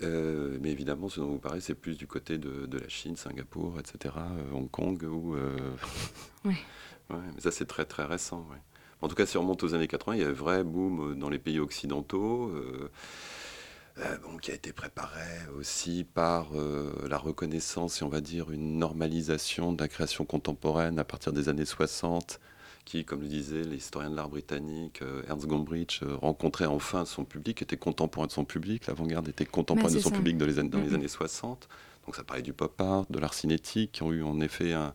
mais 0.00 0.70
évidemment, 0.70 1.08
ce 1.08 1.20
dont 1.20 1.28
vous 1.28 1.38
parlez, 1.38 1.60
c'est 1.60 1.74
plus 1.74 1.98
du 1.98 2.06
côté 2.06 2.38
de, 2.38 2.78
la 2.78 2.88
Chine, 2.88 3.16
Singapour, 3.16 3.78
etc., 3.78 4.14
Hong 4.52 4.70
Kong. 4.70 5.02
Ou, 5.02 5.36
oui. 6.44 6.54
mais 7.10 7.40
ça, 7.40 7.50
c'est 7.50 7.66
très 7.66 7.84
très 7.84 8.04
récent. 8.04 8.46
En 9.02 9.08
tout 9.08 9.14
cas, 9.14 9.26
si 9.26 9.36
on 9.36 9.42
remonte 9.42 9.62
aux 9.62 9.74
années 9.74 9.88
80, 9.88 10.16
il 10.16 10.22
y 10.22 10.24
a 10.24 10.28
un 10.28 10.32
vrai 10.32 10.64
boom 10.64 11.18
dans 11.18 11.28
les 11.28 11.38
pays 11.38 11.58
occidentaux. 11.58 12.52
Euh, 14.02 14.16
qui 14.40 14.50
a 14.50 14.54
été 14.54 14.72
préparé 14.72 15.26
aussi 15.58 16.04
par 16.04 16.48
euh, 16.54 17.06
la 17.10 17.18
reconnaissance 17.18 18.00
et 18.00 18.04
on 18.04 18.08
va 18.08 18.22
dire 18.22 18.50
une 18.50 18.78
normalisation 18.78 19.74
de 19.74 19.82
la 19.82 19.88
création 19.88 20.24
contemporaine 20.24 20.98
à 20.98 21.04
partir 21.04 21.34
des 21.34 21.50
années 21.50 21.66
60 21.66 22.40
qui, 22.86 23.04
comme 23.04 23.20
le 23.20 23.26
disait 23.26 23.62
l'historien 23.62 24.08
de 24.08 24.16
l'art 24.16 24.30
britannique 24.30 25.02
euh, 25.02 25.22
Ernst 25.28 25.46
Gombrich, 25.46 26.00
rencontrait 26.22 26.64
enfin 26.64 27.04
son 27.04 27.26
public, 27.26 27.60
était 27.60 27.76
contemporain 27.76 28.26
de 28.26 28.32
son 28.32 28.46
public. 28.46 28.86
L'avant-garde 28.86 29.28
était 29.28 29.44
contemporain 29.44 29.92
de 29.92 29.98
son 29.98 30.10
public 30.10 30.38
dans 30.38 30.46
les, 30.46 30.58
années, 30.58 30.70
dans 30.70 30.80
les 30.80 30.94
années 30.94 31.08
60. 31.08 31.68
Donc 32.06 32.16
ça 32.16 32.24
parlait 32.24 32.42
du 32.42 32.54
pop 32.54 32.80
art, 32.80 33.04
de 33.10 33.18
l'art 33.18 33.34
cinétique, 33.34 33.92
qui 33.92 34.02
ont 34.02 34.12
eu 34.12 34.22
en 34.22 34.40
effet 34.40 34.72
un, 34.72 34.94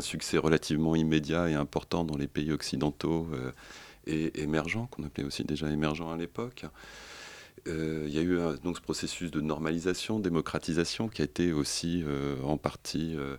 succès 0.00 0.38
relativement 0.38 0.96
immédiat 0.96 1.50
et 1.50 1.54
important 1.54 2.04
dans 2.04 2.16
les 2.16 2.26
pays 2.26 2.52
occidentaux 2.52 3.28
et 4.06 4.42
émergents, 4.42 4.86
qu'on 4.86 5.04
appelait 5.04 5.24
aussi 5.24 5.44
déjà 5.44 5.70
émergents 5.70 6.10
à 6.10 6.16
l'époque. 6.16 6.64
Euh, 7.68 8.04
il 8.06 8.14
y 8.14 8.18
a 8.18 8.22
eu 8.22 8.38
donc 8.62 8.76
ce 8.76 8.82
processus 8.82 9.30
de 9.30 9.40
normalisation, 9.40 10.20
démocratisation 10.20 11.08
qui 11.08 11.22
a 11.22 11.24
été 11.24 11.52
aussi 11.52 12.02
euh, 12.06 12.40
en 12.42 12.56
partie 12.56 13.14
euh, 13.16 13.36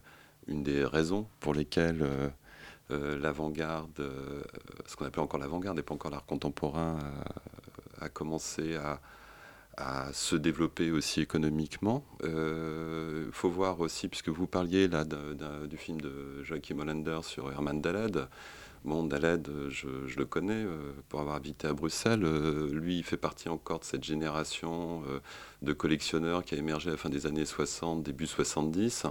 une 0.47 0.63
des 0.63 0.85
raisons 0.85 1.27
pour 1.39 1.53
lesquelles 1.53 2.07
l'avant-garde, 2.89 4.01
ce 4.85 4.95
qu'on 4.95 5.05
appelait 5.05 5.21
encore 5.21 5.41
l'avant-garde 5.41 5.77
et 5.77 5.81
pas 5.81 5.93
encore 5.93 6.09
l'art 6.09 6.25
contemporain, 6.25 6.97
a 7.99 8.09
commencé 8.09 8.75
à, 8.75 8.99
se 10.11 10.35
développer 10.35 10.89
aussi 10.89 11.21
économiquement. 11.21 12.03
Il 12.23 12.29
euh, 12.29 13.31
faut 13.31 13.49
voir 13.49 13.79
aussi, 13.79 14.07
puisque 14.07 14.29
vous 14.29 14.47
parliez 14.47 14.87
là 14.87 15.05
du 15.05 15.77
film 15.77 16.01
de 16.01 16.41
Joachim 16.43 16.79
Hollander 16.79 17.19
sur 17.21 17.51
Herman 17.51 17.79
Daled. 17.79 18.27
Bon, 18.87 19.05
je, 19.11 20.17
le 20.17 20.23
connais 20.23 20.53
euh, 20.53 20.93
pour 21.09 21.19
avoir 21.19 21.35
habité 21.35 21.67
à 21.67 21.73
Bruxelles. 21.73 22.23
Euh, 22.23 22.69
lui, 22.71 22.99
il 22.99 23.03
fait 23.03 23.17
partie 23.17 23.49
encore 23.49 23.79
de 23.79 23.83
cette 23.83 24.05
génération 24.05 25.03
de 25.61 25.73
collectionneurs 25.73 26.45
qui 26.45 26.55
a 26.55 26.57
émergé 26.57 26.87
à 26.87 26.91
la 26.93 26.97
fin 26.97 27.09
des 27.09 27.25
années 27.25 27.43
60, 27.43 28.01
début 28.01 28.27
70, 28.27 29.03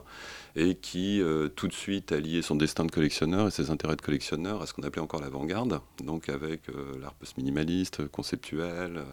et 0.54 0.76
qui 0.76 1.20
tout 1.56 1.68
de 1.68 1.74
suite 1.74 2.10
a 2.12 2.18
lié 2.18 2.40
son 2.40 2.54
destin 2.54 2.86
de 2.86 2.90
collectionneur 2.90 3.48
et 3.48 3.50
ses 3.50 3.68
intérêts 3.68 3.96
de 3.96 4.00
collectionneur 4.00 4.62
à 4.62 4.66
ce 4.66 4.72
qu'on 4.72 4.82
appelait 4.82 5.02
encore 5.02 5.20
l'avant-garde, 5.20 5.80
donc 6.02 6.30
avec 6.30 6.62
l'art 6.98 7.12
post-minimaliste, 7.14 8.08
conceptuel 8.08 9.04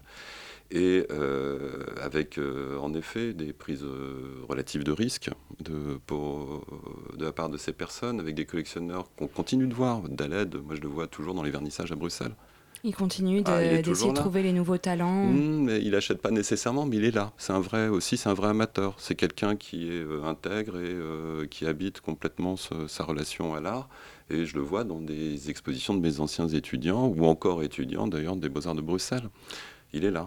et 0.73 1.05
euh, 1.11 1.85
avec 2.01 2.39
euh, 2.39 2.77
en 2.79 2.95
effet 2.95 3.33
des 3.33 3.53
prises 3.53 3.83
euh, 3.83 4.43
relatives 4.49 4.83
de 4.83 4.91
risque 4.91 5.29
de, 5.63 5.99
de 7.15 7.23
la 7.23 7.31
part 7.31 7.49
de 7.49 7.57
ces 7.57 7.73
personnes, 7.73 8.19
avec 8.19 8.33
des 8.33 8.45
collectionneurs 8.45 9.07
qu'on 9.15 9.27
continue 9.27 9.67
de 9.67 9.73
voir. 9.73 10.01
Daled, 10.09 10.55
moi 10.55 10.75
je 10.75 10.81
le 10.81 10.87
vois 10.87 11.05
toujours 11.05 11.35
dans 11.35 11.43
les 11.43 11.51
vernissages 11.51 11.91
à 11.91 11.95
Bruxelles. 11.95 12.33
Il 12.83 12.93
continue 12.93 13.43
ah, 13.45 13.59
d'essayer 13.59 14.11
de, 14.11 14.15
trouver 14.15 14.41
les 14.43 14.51
nouveaux 14.51 14.79
talents. 14.79 15.27
Mmh, 15.27 15.63
mais 15.63 15.81
il 15.81 15.91
n'achète 15.91 16.21
pas 16.21 16.31
nécessairement, 16.31 16.85
mais 16.85 16.97
il 16.97 17.05
est 17.05 17.15
là. 17.15 17.31
C'est 17.37 17.53
un 17.53 17.61
vrai 17.61 17.87
aussi, 17.87 18.17
c'est 18.17 18.27
un 18.27 18.33
vrai 18.33 18.49
amateur. 18.49 18.95
C'est 18.97 19.15
quelqu'un 19.15 19.55
qui 19.55 19.89
est 19.89 20.03
intègre 20.25 20.79
et 20.81 21.47
qui 21.47 21.65
habite 21.65 22.01
complètement 22.01 22.55
sa 22.57 23.03
relation 23.05 23.53
à 23.53 23.61
l'art. 23.61 23.87
Et 24.29 24.45
je 24.45 24.55
le 24.55 24.61
vois 24.61 24.83
dans 24.83 24.99
des 24.99 25.49
expositions 25.49 25.93
de 25.93 26.01
mes 26.01 26.19
anciens 26.19 26.47
étudiants, 26.49 27.07
ou 27.07 27.25
encore 27.25 27.63
étudiants 27.63 28.07
d'ailleurs 28.07 28.35
des 28.35 28.49
Beaux-Arts 28.49 28.75
de 28.75 28.81
Bruxelles. 28.81 29.29
Il 29.93 30.03
est 30.03 30.11
là. 30.11 30.25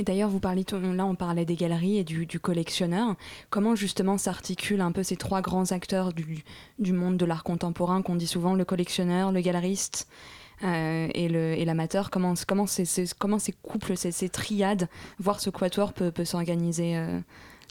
Et 0.00 0.02
d'ailleurs, 0.02 0.30
vous 0.30 0.40
parlez, 0.40 0.64
là, 0.94 1.04
on 1.04 1.14
parlait 1.14 1.44
des 1.44 1.56
galeries 1.56 1.98
et 1.98 2.04
du, 2.04 2.40
collectionneur. 2.40 3.16
Comment 3.50 3.74
justement 3.74 4.16
s'articulent 4.16 4.80
un 4.80 4.92
peu 4.92 5.02
ces 5.02 5.16
trois 5.16 5.42
grands 5.42 5.72
acteurs 5.72 6.14
du, 6.14 6.42
du 6.78 6.94
monde 6.94 7.18
de 7.18 7.26
l'art 7.26 7.44
contemporain 7.44 8.00
qu'on 8.00 8.14
dit 8.14 8.26
souvent, 8.26 8.54
le 8.54 8.64
collectionneur, 8.64 9.30
le 9.30 9.42
galeriste 9.42 10.08
euh, 10.64 11.06
et 11.12 11.64
l'amateur? 11.66 12.08
Comment, 12.08 12.32
comment, 12.48 12.66
ces, 12.66 12.86
comment 13.18 13.38
ces 13.38 13.52
couples, 13.52 13.94
ces, 13.94 14.10
ces, 14.10 14.30
triades, 14.30 14.88
voire 15.18 15.38
ce 15.38 15.50
quatuor 15.50 15.92
peut, 15.92 16.10
peut 16.10 16.24
s'organiser 16.24 16.96
euh, 16.96 17.20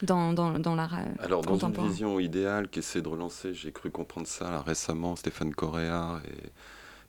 dans, 0.04 0.32
dans, 0.32 0.56
dans 0.60 0.76
l'art 0.76 1.00
euh, 1.00 1.24
Alors, 1.24 1.42
dans 1.42 1.58
une 1.58 1.88
vision 1.88 2.20
idéale 2.20 2.68
qui 2.68 2.78
essaie 2.78 3.02
de 3.02 3.08
relancer, 3.08 3.54
j'ai 3.54 3.72
cru 3.72 3.90
comprendre 3.90 4.28
ça 4.28 4.52
là, 4.52 4.62
récemment, 4.62 5.16
Stéphane 5.16 5.52
Correa 5.52 6.22
et 6.28 6.50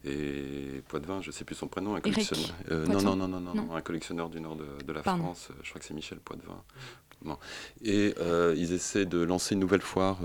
et 0.04 0.82
Poitvin, 0.88 1.22
je 1.22 1.28
ne 1.28 1.32
sais 1.32 1.46
plus 1.46 1.56
son 1.56 1.68
prénom, 1.68 1.96
un 1.96 2.02
collectionneur. 2.02 2.50
Euh, 2.72 2.86
non, 2.88 3.02
non, 3.02 3.16
non, 3.16 3.28
non, 3.28 3.54
non, 3.54 3.76
un 3.76 3.82
collectionneur 3.82 4.30
du 4.30 4.42
nord 4.42 4.56
de, 4.56 4.94
la 4.94 5.04
France, 5.04 5.50
euh, 5.52 5.54
je 5.64 5.70
crois 5.70 5.80
que 5.80 5.86
c'est 5.86 5.94
Michel 5.94 6.20
Poitvin. 6.20 6.62
Et 7.84 8.16
euh, 8.20 8.56
ils 8.58 8.74
essaient 8.74 9.06
de 9.06 9.20
lancer 9.20 9.54
une 9.54 9.62
nouvelle 9.62 9.82
foire 9.82 10.18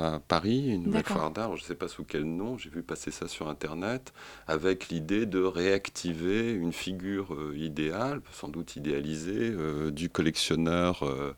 à 0.00 0.20
Paris, 0.20 0.68
une 0.68 0.84
nouvelle 0.84 1.04
foire 1.04 1.32
d'art, 1.32 1.56
je 1.56 1.62
ne 1.62 1.66
sais 1.66 1.74
pas 1.74 1.88
sous 1.88 2.04
quel 2.04 2.24
nom, 2.24 2.56
j'ai 2.56 2.70
vu 2.70 2.84
passer 2.84 3.10
ça 3.10 3.26
sur 3.26 3.48
Internet, 3.48 4.12
avec 4.46 4.88
l'idée 4.88 5.26
de 5.26 5.40
réactiver 5.42 6.52
une 6.52 6.72
figure 6.72 7.36
idéale, 7.56 8.20
sans 8.30 8.48
doute 8.48 8.76
idéalisée, 8.76 9.56
du 9.90 10.08
collectionneur 10.08 11.02
euh, 11.02 11.34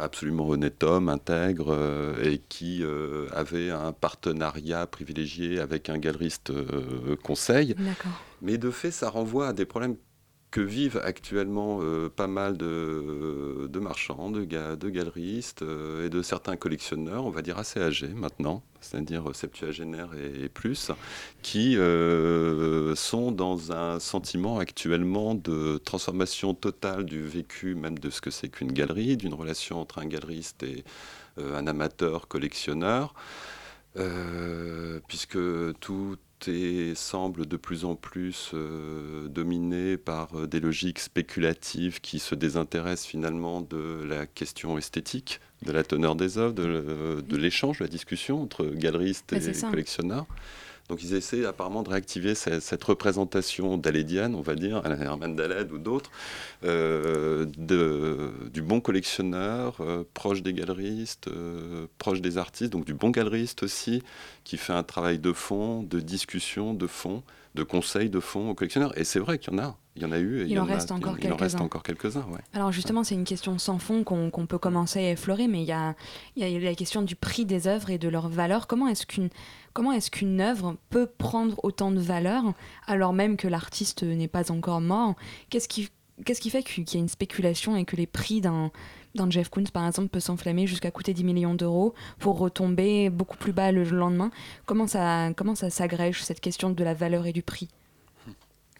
absolument 0.00 0.48
honnête 0.48 0.82
homme, 0.82 1.08
intègre, 1.08 1.68
euh, 1.70 2.22
et 2.22 2.38
qui 2.48 2.82
euh, 2.82 3.28
avait 3.32 3.70
un 3.70 3.92
partenariat 3.92 4.86
privilégié 4.86 5.60
avec 5.60 5.88
un 5.88 5.98
galeriste 5.98 6.52
conseil. 7.22 7.74
Mais 8.42 8.58
de 8.58 8.70
fait, 8.70 8.90
ça 8.90 9.08
renvoie 9.08 9.48
à 9.48 9.52
des 9.52 9.64
problèmes 9.64 9.96
vivent 10.60 11.00
actuellement 11.02 11.78
euh, 11.82 12.08
pas 12.08 12.26
mal 12.26 12.56
de, 12.56 13.78
marchands, 13.78 14.30
de, 14.30 14.44
galeristes 14.44 15.62
euh, 15.62 16.06
et 16.06 16.10
de 16.10 16.22
certains 16.22 16.56
collectionneurs, 16.56 17.24
on 17.24 17.30
va 17.30 17.42
dire 17.42 17.58
assez 17.58 17.80
âgés 17.80 18.08
maintenant, 18.08 18.62
c'est-à-dire 18.80 19.34
septuagénaires 19.34 20.10
et, 20.14 20.48
plus, 20.48 20.90
qui 21.42 21.76
euh, 21.76 22.94
sont 22.94 23.32
dans 23.32 23.72
un 23.72 23.98
sentiment 24.00 24.58
actuellement 24.58 25.34
de 25.34 25.78
transformation 25.78 26.54
totale 26.54 27.04
du 27.04 27.22
vécu, 27.22 27.74
même 27.74 27.98
de 27.98 28.10
ce 28.10 28.20
que 28.20 28.30
c'est 28.30 28.48
qu'une 28.48 28.72
galerie, 28.72 29.16
d'une 29.16 29.34
relation 29.34 29.80
entre 29.80 29.98
un 29.98 30.06
galeriste 30.06 30.62
et 30.62 30.84
un 31.38 31.66
amateur 31.66 32.28
collectionneur. 32.28 33.14
puisque 35.08 35.38
tout 35.80 36.16
et 36.46 36.94
semble 36.94 37.46
de 37.46 37.56
plus 37.56 37.84
en 37.84 37.94
plus 37.94 38.50
euh, 38.54 39.28
dominé 39.28 39.96
par 39.96 40.28
euh, 40.34 40.46
des 40.46 40.60
logiques 40.60 40.98
spéculatives 40.98 42.00
qui 42.00 42.18
se 42.18 42.34
désintéressent 42.34 43.06
finalement 43.06 43.60
de 43.60 44.04
la 44.08 44.26
question 44.26 44.78
esthétique, 44.78 45.40
de 45.62 45.72
la 45.72 45.82
teneur 45.82 46.14
des 46.14 46.38
œuvres, 46.38 46.54
de, 46.54 47.20
de 47.20 47.36
l'échange, 47.36 47.78
de 47.78 47.84
la 47.84 47.90
discussion 47.90 48.42
entre 48.42 48.66
galeristes 48.66 49.32
et 49.32 49.52
collectionneurs. 49.70 50.26
Donc 50.88 51.02
ils 51.02 51.14
essaient 51.14 51.44
apparemment 51.44 51.82
de 51.82 51.90
réactiver 51.90 52.34
cette, 52.34 52.84
représentation 52.84 53.76
dalédienne, 53.76 54.34
on 54.34 54.40
va 54.40 54.54
dire, 54.54 54.82
à 54.84 54.88
la 54.88 54.96
Herman 54.96 55.34
Daled 55.34 55.72
ou 55.72 55.78
d'autres, 55.78 56.10
euh, 56.64 57.44
du 58.52 58.62
bon 58.62 58.80
collectionneur, 58.80 59.76
euh, 59.80 60.04
proche 60.14 60.42
des 60.42 60.52
galeristes, 60.52 61.28
euh, 61.28 61.86
proche 61.98 62.20
des 62.20 62.38
artistes, 62.38 62.72
donc 62.72 62.84
du 62.84 62.94
bon 62.94 63.10
galeriste 63.10 63.64
aussi, 63.64 64.02
qui 64.46 64.58
fait 64.58 64.72
un 64.72 64.84
travail 64.84 65.18
de 65.18 65.32
fond, 65.32 65.82
de 65.82 65.98
discussion 65.98 66.72
de 66.72 66.86
fond, 66.86 67.24
de 67.56 67.64
conseil 67.64 68.08
de 68.10 68.20
fond 68.20 68.50
aux 68.50 68.54
collectionneurs. 68.54 68.96
Et 68.96 69.02
c'est 69.02 69.18
vrai 69.18 69.38
qu'il 69.40 69.52
y 69.52 69.56
en 69.56 69.58
a. 69.58 69.76
Il 69.96 70.02
y 70.02 70.04
en 70.04 70.12
a 70.12 70.20
eu. 70.20 70.46
il, 70.46 70.60
en, 70.60 70.64
reste 70.64 70.92
encore 70.92 71.18
quelques-uns. 71.18 71.36
reste 71.36 71.60
encore 71.60 71.82
quelques-uns. 71.82 72.24
Alors 72.52 72.70
justement, 72.70 73.02
c'est 73.02 73.16
une 73.16 73.24
question 73.24 73.58
sans 73.58 73.80
fond 73.80 74.04
qu'on 74.04 74.46
peut 74.46 74.58
commencer 74.58 75.00
à 75.00 75.10
effleurer, 75.10 75.48
mais 75.48 75.62
il 75.62 75.66
y, 75.66 75.72
a, 75.72 75.96
il 76.36 76.48
y 76.48 76.56
a 76.56 76.60
la 76.60 76.76
question 76.76 77.02
du 77.02 77.16
prix 77.16 77.44
des 77.44 77.66
œuvres 77.66 77.90
et 77.90 77.98
de 77.98 78.08
leur 78.08 78.28
valeur. 78.28 78.68
Comment 78.68 78.86
est-ce 78.86 79.04
qu'une 79.04 79.30
comment 79.72 79.90
est-ce 79.90 80.12
qu'une 80.12 80.40
œuvre 80.40 80.76
peut 80.90 81.06
prendre 81.06 81.58
autant 81.64 81.90
de 81.90 82.00
valeur 82.00 82.44
alors 82.86 83.12
même 83.12 83.36
que 83.36 83.48
l'artiste 83.48 84.04
n'est 84.04 84.28
pas 84.28 84.52
encore 84.52 84.80
mort? 84.80 85.16
Qu'est-ce 85.50 85.66
qui 85.66 85.90
Qu'est-ce 86.24 86.40
qui 86.40 86.48
fait 86.48 86.62
qu'il 86.62 86.84
y 86.90 86.96
a 86.96 87.00
une 87.00 87.08
spéculation 87.08 87.76
et 87.76 87.84
que 87.84 87.94
les 87.94 88.06
prix 88.06 88.40
d'un 88.40 88.70
Jeff 89.30 89.48
Koons, 89.48 89.64
par 89.72 89.86
exemple, 89.86 90.08
peut 90.08 90.20
s'enflammer 90.20 90.66
jusqu'à 90.66 90.90
coûter 90.90 91.14
10 91.14 91.24
millions 91.24 91.54
d'euros 91.54 91.94
pour 92.18 92.38
retomber 92.38 93.10
beaucoup 93.10 93.36
plus 93.36 93.52
bas 93.52 93.72
le 93.72 93.84
lendemain 93.84 94.30
Comment 94.66 94.86
ça, 94.86 95.30
comment 95.36 95.54
ça 95.54 95.70
s'agrège, 95.70 96.22
cette 96.22 96.40
question 96.40 96.70
de 96.70 96.84
la 96.84 96.94
valeur 96.94 97.26
et 97.26 97.32
du 97.32 97.42
prix? 97.42 97.68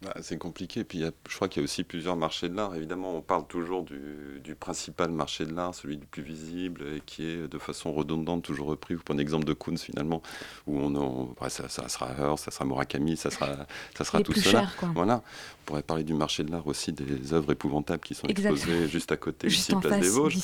Bah, 0.02 0.12
c'est 0.20 0.36
compliqué. 0.36 0.84
Puis 0.84 1.02
je 1.28 1.34
crois 1.34 1.48
qu'il 1.48 1.62
y 1.62 1.64
a 1.64 1.64
aussi 1.64 1.82
plusieurs 1.82 2.16
marchés 2.16 2.48
de 2.48 2.54
l'art. 2.54 2.74
Évidemment, 2.74 3.14
on 3.16 3.22
parle 3.22 3.46
toujours 3.46 3.82
du, 3.82 4.54
principal 4.60 5.10
marché 5.10 5.46
de 5.46 5.54
l'art, 5.54 5.74
celui 5.74 5.96
du 5.96 6.06
plus 6.06 6.22
visible, 6.22 6.82
et 6.96 7.00
qui 7.00 7.24
est 7.24 7.48
de 7.48 7.58
façon 7.58 7.92
redondante 7.92 8.42
toujours 8.42 8.68
repris. 8.68 8.94
Vous 8.94 9.02
prenez 9.02 9.18
l'exemple 9.18 9.44
de 9.44 9.52
Koons 9.52 9.76
finalement, 9.76 10.22
où 10.66 10.78
on, 10.78 11.34
ça, 11.48 11.68
sera 11.68 12.10
Hearst, 12.18 12.44
ça 12.44 12.50
sera 12.50 12.64
Murakami, 12.64 13.16
ça 13.16 13.30
sera, 13.30 13.66
ça 13.96 14.04
sera 14.04 14.22
tout 14.22 14.34
cela. 14.34 14.68
Voilà. 14.94 15.22
On 15.66 15.70
pourrait 15.70 15.82
parler 15.82 16.04
du 16.04 16.14
marché 16.14 16.44
de 16.44 16.52
l'art 16.52 16.68
aussi, 16.68 16.92
des 16.92 17.32
œuvres 17.32 17.50
épouvantables 17.50 18.00
qui 18.00 18.14
sont 18.14 18.28
exposées 18.28 18.86
juste 18.86 19.10
à 19.10 19.16
côté, 19.16 19.48
ici, 19.48 19.74
place 19.74 20.00
des 20.00 20.08
Vosges, 20.10 20.38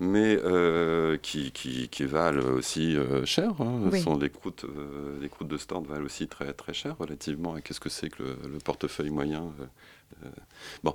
mais 0.00 0.38
euh, 0.44 1.16
qui, 1.16 1.50
qui, 1.50 1.88
qui, 1.88 2.04
valent 2.04 2.42
aussi 2.42 2.94
euh, 2.94 3.24
cher. 3.24 3.54
Hein. 3.60 3.90
Sont 4.02 4.18
les, 4.18 4.28
croûtes, 4.28 4.64
euh, 4.64 5.18
les 5.22 5.30
croûtes 5.30 5.48
de 5.48 5.56
stand 5.56 5.86
valent 5.86 6.04
aussi 6.04 6.28
très, 6.28 6.52
très 6.52 6.74
cher 6.74 6.94
relativement 6.98 7.54
à 7.54 7.62
qu'est-ce 7.62 7.80
que 7.80 7.88
c'est 7.88 8.10
que 8.10 8.22
le 8.22 8.58
portefeuille 8.62 9.08
moyens. 9.08 9.44
Euh, 9.60 9.64
euh, 10.24 10.28
bon, 10.82 10.94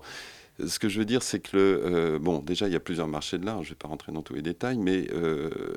ce 0.67 0.79
que 0.79 0.89
je 0.89 0.99
veux 0.99 1.05
dire, 1.05 1.23
c'est 1.23 1.39
que, 1.39 1.55
le, 1.55 1.81
euh, 1.85 2.19
bon, 2.19 2.39
déjà, 2.39 2.67
il 2.67 2.73
y 2.73 2.75
a 2.75 2.79
plusieurs 2.79 3.07
marchés 3.07 3.37
de 3.37 3.45
l'art, 3.45 3.63
je 3.63 3.69
ne 3.69 3.73
vais 3.73 3.77
pas 3.77 3.87
rentrer 3.87 4.11
dans 4.11 4.21
tous 4.21 4.33
les 4.33 4.41
détails, 4.41 4.77
mais 4.77 5.07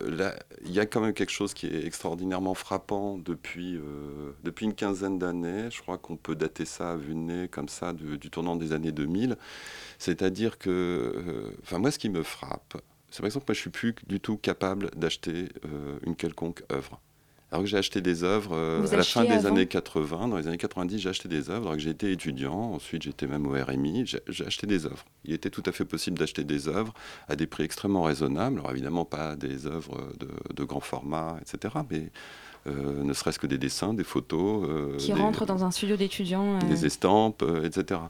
là, 0.06 0.34
il 0.64 0.72
y 0.72 0.80
a 0.80 0.86
quand 0.86 1.00
même 1.00 1.14
quelque 1.14 1.32
chose 1.32 1.54
qui 1.54 1.66
est 1.66 1.86
extraordinairement 1.86 2.54
frappant 2.54 3.18
depuis, 3.18 3.78
depuis 4.42 4.66
une 4.66 4.74
quinzaine 4.74 5.18
d'années. 5.18 5.70
Je 5.70 5.80
crois 5.80 5.98
qu'on 5.98 6.16
peut 6.16 6.34
dater 6.34 6.64
ça 6.64 6.92
à 6.92 6.96
vue 6.96 7.14
de 7.14 7.18
nez, 7.18 7.48
comme 7.48 7.68
ça, 7.68 7.92
du, 7.92 8.18
tournant 8.30 8.56
des 8.56 8.72
années 8.72 8.92
2000. 8.92 9.36
C'est-à-dire 9.98 10.58
que, 10.58 11.52
enfin, 11.62 11.78
moi, 11.78 11.90
ce 11.90 11.98
qui 11.98 12.08
me 12.08 12.22
frappe, 12.22 12.76
c'est 13.10 13.20
par 13.20 13.26
exemple, 13.26 13.46
moi, 13.48 13.54
je 13.54 13.60
suis 13.60 13.70
plus 13.70 13.94
du 14.06 14.20
tout 14.20 14.36
capable 14.36 14.90
d'acheter 14.96 15.48
une 16.04 16.16
quelconque 16.16 16.62
œuvre. 16.72 17.00
Alors 17.50 17.62
que 17.62 17.68
j'ai 17.68 17.76
acheté 17.76 18.00
des 18.00 18.24
œuvres 18.24 18.50
euh, 18.52 18.86
à 18.90 18.96
la 18.96 19.04
fin 19.04 19.24
des 19.24 19.46
années 19.46 19.66
80, 19.66 20.28
dans 20.28 20.38
les 20.38 20.48
années 20.48 20.56
90, 20.56 20.98
j'ai 20.98 21.08
acheté 21.08 21.28
des 21.28 21.50
œuvres. 21.50 21.66
Alors 21.66 21.74
que 21.74 21.82
j'ai 21.82 21.90
été 21.90 22.10
étudiant, 22.10 22.72
ensuite 22.72 23.02
j'étais 23.02 23.26
même 23.26 23.46
au 23.46 23.52
RMI, 23.52 24.06
j'ai 24.06 24.46
acheté 24.46 24.66
des 24.66 24.86
œuvres. 24.86 25.04
Il 25.24 25.32
était 25.34 25.50
tout 25.50 25.62
à 25.66 25.72
fait 25.72 25.84
possible 25.84 26.18
d'acheter 26.18 26.42
des 26.42 26.68
œuvres 26.68 26.92
à 27.28 27.36
des 27.36 27.46
prix 27.46 27.62
extrêmement 27.62 28.02
raisonnables. 28.02 28.58
Alors 28.58 28.72
évidemment 28.72 29.04
pas 29.04 29.36
des 29.36 29.66
œuvres 29.66 30.08
de, 30.52 30.64
grand 30.64 30.80
format, 30.80 31.36
etc. 31.42 31.74
Mais 31.90 32.10
euh, 32.66 33.04
ne 33.04 33.12
serait-ce 33.12 33.38
que 33.38 33.46
des 33.46 33.58
dessins, 33.58 33.94
des 33.94 34.04
photos. 34.04 34.68
Euh, 34.68 34.96
Qui 34.96 35.12
rentrent 35.12 35.46
dans 35.46 35.64
un 35.64 35.70
studio 35.70 35.96
d'étudiants. 35.96 36.58
Des 36.58 36.86
estampes, 36.86 37.44
etc. 37.62 38.00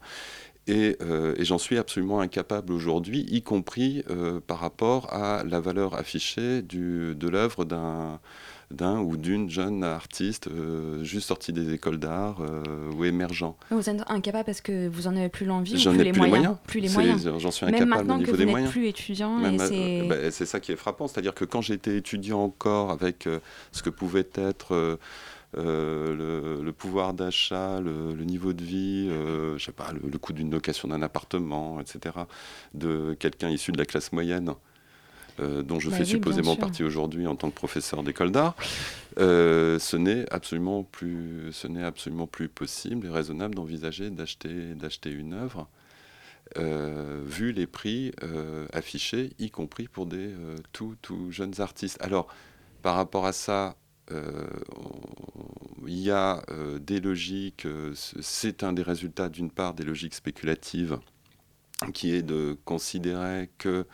Et, 0.67 0.97
et 1.37 1.45
j'en 1.45 1.59
suis 1.59 1.77
absolument 1.77 2.21
incapable 2.21 2.73
aujourd'hui, 2.73 3.27
y 3.29 3.43
compris 3.43 4.03
par 4.47 4.61
rapport 4.61 5.13
à 5.13 5.45
la 5.45 5.61
valeur 5.61 5.93
affichée 5.93 6.63
du, 6.63 7.15
de 7.15 7.29
l'œuvre 7.29 7.67
d'un 7.67 8.19
d'un 8.75 8.99
ou 9.01 9.17
d'une 9.17 9.49
jeune 9.49 9.83
artiste 9.85 10.49
euh, 10.49 11.03
juste 11.03 11.29
sortie 11.29 11.53
des 11.53 11.73
écoles 11.73 11.99
d'art 11.99 12.39
euh, 12.41 12.63
ou 12.97 13.05
émergent. 13.05 13.55
Vous 13.71 13.89
êtes 13.89 14.03
incapable 14.09 14.45
parce 14.45 14.61
que 14.61 14.89
vous 14.89 15.07
en 15.07 15.17
avez 15.17 15.29
plus 15.29 15.47
l'envie 15.47 15.73
plus 15.73 15.93
les 15.93 16.13
plus 16.13 16.21
les 16.23 16.29
moyens. 16.29 16.57
Plus 16.67 16.81
les 16.81 16.89
moyens. 16.91 17.29
J'en 17.39 17.51
suis 17.51 17.67
Même 17.67 17.75
incapable 17.75 17.93
au 17.93 17.97
maintenant 17.97 18.19
que 18.19 18.31
niveau 18.31 18.45
vous 18.45 18.51
moyens. 18.51 18.71
plus 18.71 18.87
étudiant 18.87 19.43
euh, 19.43 19.57
c'est 19.59 20.07
bah, 20.09 20.31
c'est 20.31 20.47
ça 20.47 20.61
qui 20.61 20.73
est 20.73 20.77
frappant, 20.77 21.07
c'est-à-dire 21.09 21.35
que 21.35 21.45
quand 21.45 21.61
j'étais 21.61 21.97
étudiant 21.97 22.41
encore 22.43 22.91
avec 22.91 23.27
euh, 23.27 23.39
ce 23.73 23.83
que 23.83 23.91
pouvait 23.91 24.29
être 24.35 24.99
euh, 25.57 26.15
le, 26.17 26.65
le 26.65 26.73
pouvoir 26.73 27.15
d'achat, 27.15 27.81
le, 27.81 28.13
le 28.15 28.25
niveau 28.25 28.53
de 28.53 28.65
vie, 28.65 29.09
euh, 29.09 29.57
je 29.57 29.65
sais 29.65 29.73
pas, 29.73 29.93
le, 29.93 30.01
le 30.11 30.19
coût 30.19 30.33
d'une 30.33 30.51
location 30.51 30.89
d'un 30.89 31.01
appartement, 31.03 31.81
etc., 31.81 32.17
de 32.75 33.15
quelqu'un 33.21 33.51
issu 33.51 33.71
de 33.71 33.79
la 33.79 33.85
classe 33.85 34.11
moyenne, 34.13 34.53
euh, 35.41 35.63
dont 35.63 35.81
je 35.81 35.91
Bah 35.91 35.97
fais 35.97 36.03
oui, 36.05 36.09
supposément 36.11 36.57
partie 36.57 36.83
aujourd'hui 36.85 37.27
en 37.27 37.37
tant 37.37 37.51
que 37.51 37.55
professeur 37.55 38.03
d'école 38.03 38.31
d'art, 38.31 38.55
euh, 39.19 39.79
ce 39.79 39.97
n'est 39.97 40.27
absolument 40.33 40.85
plus, 40.85 41.53
ce 41.53 41.67
n'est 41.69 41.85
absolument 41.85 42.27
plus 42.27 42.49
possible 42.49 43.07
et 43.07 43.11
raisonnable 43.11 43.55
d'envisager 43.55 44.11
d'acheter, 44.11 44.75
d'acheter 44.75 45.11
une 45.11 45.33
œuvre. 45.35 45.69
euh, 46.59 47.23
vu 47.25 47.53
les 47.53 47.67
prix 47.67 48.13
affichés, 48.73 49.33
y 49.39 49.51
compris 49.51 49.89
pour 49.89 50.07
des 50.07 50.31
tout, 50.73 50.95
tout 51.03 51.31
jeunes 51.31 51.61
artistes. 51.61 51.99
Alors, 52.01 52.29
par 52.83 52.97
rapport 52.97 53.27
à 53.27 53.33
ça, 53.33 53.77
euh, 54.13 54.47
il 55.87 55.99
y 55.99 56.11
a 56.11 56.43
euh, 56.51 56.79
des 56.79 57.01
logiques, 57.01 57.67
euh, 57.67 57.95
c'est 58.21 58.63
un 58.63 58.73
des 58.73 58.83
résultats 58.83 59.29
d'une 59.31 59.51
part 59.51 59.75
des 59.75 59.85
logiques 59.85 60.15
spéculatives, 60.15 60.99
qui 61.93 62.15
est 62.15 62.23
de 62.23 62.57
considérer 62.65 63.51
que 63.59 63.87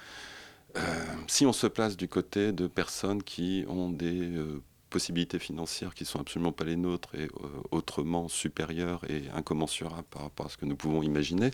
euh, 0.76 0.80
si 1.26 1.46
on 1.46 1.52
se 1.52 1.66
place 1.66 1.96
du 1.96 2.08
côté 2.08 2.52
de 2.52 2.66
personnes 2.66 3.22
qui 3.22 3.64
ont 3.68 3.90
des 3.90 4.36
euh, 4.36 4.62
possibilités 4.88 5.38
financières 5.38 5.94
qui 5.94 6.04
sont 6.04 6.20
absolument 6.20 6.52
pas 6.52 6.64
les 6.64 6.76
nôtres 6.76 7.14
et 7.14 7.24
euh, 7.24 7.28
autrement 7.70 8.28
supérieures 8.28 9.02
et 9.08 9.24
incommensurables 9.34 10.06
par 10.10 10.22
rapport 10.22 10.46
à 10.46 10.48
ce 10.48 10.56
que 10.56 10.66
nous 10.66 10.76
pouvons 10.76 11.02
imaginer, 11.02 11.50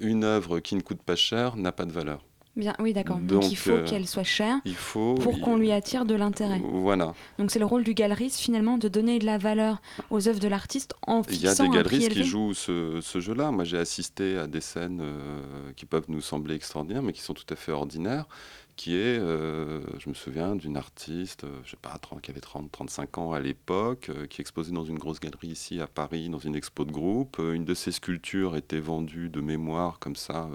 une 0.00 0.24
œuvre 0.24 0.58
qui 0.58 0.74
ne 0.74 0.80
coûte 0.80 1.00
pas 1.00 1.14
cher 1.14 1.56
n'a 1.56 1.70
pas 1.70 1.84
de 1.84 1.92
valeur. 1.92 2.24
Bien. 2.56 2.74
Oui, 2.78 2.92
d'accord. 2.92 3.16
Donc, 3.18 3.42
Donc, 3.42 3.50
il 3.52 3.56
faut 3.56 3.70
euh, 3.70 3.84
qu'elle 3.86 4.06
soit 4.06 4.22
chère 4.22 4.56
Il 4.64 4.74
faut 4.74 5.14
pour 5.14 5.34
il- 5.34 5.40
qu'on 5.40 5.56
lui 5.56 5.72
attire 5.72 6.04
de 6.04 6.14
l'intérêt. 6.14 6.60
Voilà. 6.64 7.14
Donc 7.38 7.50
c'est 7.50 7.58
le 7.58 7.64
rôle 7.66 7.84
du 7.84 7.94
galeriste 7.94 8.38
finalement 8.38 8.78
de 8.78 8.88
donner 8.88 9.18
de 9.18 9.26
la 9.26 9.38
valeur 9.38 9.80
aux 10.10 10.28
œuvres 10.28 10.40
de 10.40 10.48
l'artiste 10.48 10.94
en 11.06 11.22
Il 11.28 11.40
y 11.42 11.46
a 11.46 11.50
fixant 11.50 11.64
des 11.68 11.76
galeristes 11.76 12.10
qui 12.12 12.24
jouent 12.24 12.54
ce, 12.54 13.00
ce 13.00 13.20
jeu-là. 13.20 13.50
Moi, 13.50 13.64
j'ai 13.64 13.78
assisté 13.78 14.36
à 14.38 14.46
des 14.46 14.60
scènes 14.60 15.00
euh, 15.02 15.40
qui 15.76 15.86
peuvent 15.86 16.06
nous 16.08 16.20
sembler 16.20 16.54
extraordinaires, 16.54 17.02
mais 17.02 17.12
qui 17.12 17.22
sont 17.22 17.34
tout 17.34 17.46
à 17.50 17.56
fait 17.56 17.72
ordinaires. 17.72 18.26
Qui 18.74 18.94
est, 18.96 19.18
euh, 19.18 19.82
je 19.98 20.08
me 20.08 20.14
souviens 20.14 20.56
d'une 20.56 20.78
artiste, 20.78 21.44
euh, 21.44 21.60
je 21.62 21.72
sais 21.72 21.76
pas, 21.80 21.90
30, 22.00 22.22
qui 22.22 22.30
avait 22.30 22.40
30, 22.40 22.72
35 22.72 23.18
ans 23.18 23.32
à 23.34 23.38
l'époque, 23.38 24.08
euh, 24.08 24.26
qui 24.26 24.40
exposait 24.40 24.72
dans 24.72 24.84
une 24.86 24.98
grosse 24.98 25.20
galerie 25.20 25.48
ici 25.48 25.78
à 25.78 25.86
Paris, 25.86 26.30
dans 26.30 26.38
une 26.38 26.56
expo 26.56 26.86
de 26.86 26.90
groupe. 26.90 27.36
Euh, 27.38 27.52
une 27.52 27.66
de 27.66 27.74
ses 27.74 27.92
sculptures 27.92 28.56
était 28.56 28.80
vendue 28.80 29.28
de 29.28 29.42
mémoire 29.42 29.98
comme 29.98 30.16
ça. 30.16 30.48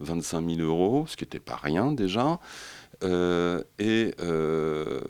Euh, 0.00 0.04
25 0.04 0.56
000 0.56 0.60
euros, 0.60 1.06
ce 1.06 1.16
qui 1.16 1.24
n'était 1.24 1.40
pas 1.40 1.56
rien 1.56 1.92
déjà. 1.92 2.40
Euh, 3.04 3.62
et 3.78 4.14
euh, 4.20 5.00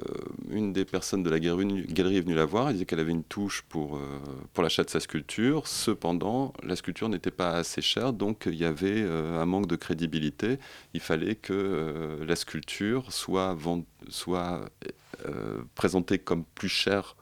une 0.50 0.72
des 0.72 0.84
personnes 0.84 1.22
de 1.22 1.30
la 1.30 1.38
galerie, 1.38 1.84
est 2.16 2.20
venue 2.20 2.34
la 2.34 2.44
voir, 2.44 2.68
elle 2.68 2.74
disait 2.74 2.84
qu'elle 2.84 3.00
avait 3.00 3.12
une 3.12 3.22
touche 3.22 3.62
pour, 3.68 3.96
euh, 3.96 4.00
pour 4.52 4.64
l'achat 4.64 4.82
de 4.82 4.90
sa 4.90 4.98
sculpture. 4.98 5.68
Cependant, 5.68 6.52
la 6.62 6.74
sculpture 6.74 7.08
n'était 7.08 7.30
pas 7.30 7.52
assez 7.52 7.80
chère, 7.80 8.12
donc 8.12 8.44
il 8.46 8.56
y 8.56 8.64
avait 8.64 9.02
un 9.02 9.46
manque 9.46 9.66
de 9.66 9.76
crédibilité. 9.76 10.58
Il 10.94 11.00
fallait 11.00 11.36
que 11.36 12.18
la 12.26 12.36
sculpture 12.36 13.12
soit, 13.12 13.56
soit 14.08 14.68
présentée 15.74 16.18
comme 16.18 16.44
plus 16.54 16.68
chère. 16.68 17.16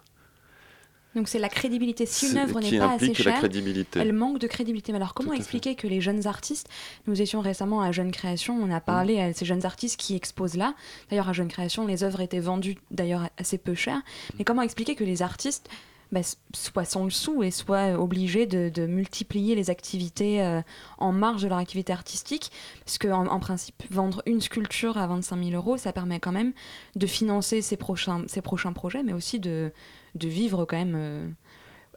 Donc 1.14 1.28
c'est 1.28 1.38
la 1.38 1.49
crédibilité. 1.49 2.06
Si 2.06 2.30
une 2.30 2.38
œuvre 2.38 2.61
n'est 2.61 2.78
pas 2.78 2.92
assez 2.92 3.14
chère, 3.14 3.38
crédibilité. 3.38 4.00
elle 4.00 4.12
manque 4.12 4.38
de 4.38 4.47
crédibilité. 4.47 4.92
Mais 4.92 4.97
alors 4.97 5.14
comment 5.14 5.30
fait. 5.30 5.37
expliquer 5.38 5.75
que 5.75 5.87
les 5.87 6.00
jeunes 6.00 6.26
artistes, 6.26 6.68
nous 7.06 7.21
étions 7.23 7.40
récemment 7.40 7.82
à 7.82 7.93
Jeune 7.93 8.10
Création, 8.12 8.56
on 8.60 8.71
a 8.71 8.80
parlé 8.80 9.21
à 9.21 9.32
ces 9.32 9.45
jeunes 9.45 9.65
artistes 9.65 9.99
qui 9.99 10.17
exposent 10.17 10.56
là. 10.56 10.75
D'ailleurs 11.10 11.28
à 11.28 11.32
Jeune 11.32 11.49
Création, 11.49 11.86
les 11.86 12.02
œuvres 12.04 12.21
étaient 12.21 12.41
vendues 12.41 12.76
d'ailleurs 12.91 13.28
assez 13.39 13.58
peu 13.58 13.75
cher. 13.75 14.00
Mais 14.39 14.45
comment 14.45 14.62
expliquer 14.62 14.95
que 14.97 15.04
les 15.04 15.23
artistes 15.23 15.69
bah, 16.12 16.21
s- 16.21 16.36
soient 16.54 16.84
sans 16.84 17.04
le 17.04 17.10
sou 17.10 17.43
et 17.43 17.50
soient 17.50 17.99
obligés 17.99 18.47
de, 18.47 18.69
de 18.69 18.86
multiplier 18.86 19.54
les 19.54 19.71
activités 19.71 20.43
euh, 20.43 20.60
en 20.99 21.12
marge 21.12 21.43
de 21.43 21.49
leur 21.49 21.58
activité 21.58 21.93
artistique? 21.93 22.50
Parce 22.84 22.99
en, 23.12 23.39
principe, 23.41 23.82
vendre 23.91 24.23
une 24.26 24.41
sculpture 24.41 24.99
à 24.99 25.06
25 25.06 25.43
000 25.45 25.50
euros, 25.56 25.76
ça 25.76 25.93
permet 25.93 26.21
quand 26.21 26.32
même 26.32 26.52
de 26.97 27.06
financer 27.06 27.62
ses 27.62 27.76
prochains, 27.76 28.25
ses 28.26 28.43
prochains 28.43 28.73
projets, 28.73 29.02
mais 29.02 29.12
aussi 29.12 29.39
de, 29.41 29.73
de 30.15 30.29
vivre 30.29 30.65
quand 30.65 30.77
même 30.77 30.95
euh, 30.97 31.29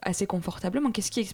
assez 0.02 0.26
confortablement. 0.26 0.90
Qu'est-ce 0.90 1.10
qui, 1.10 1.30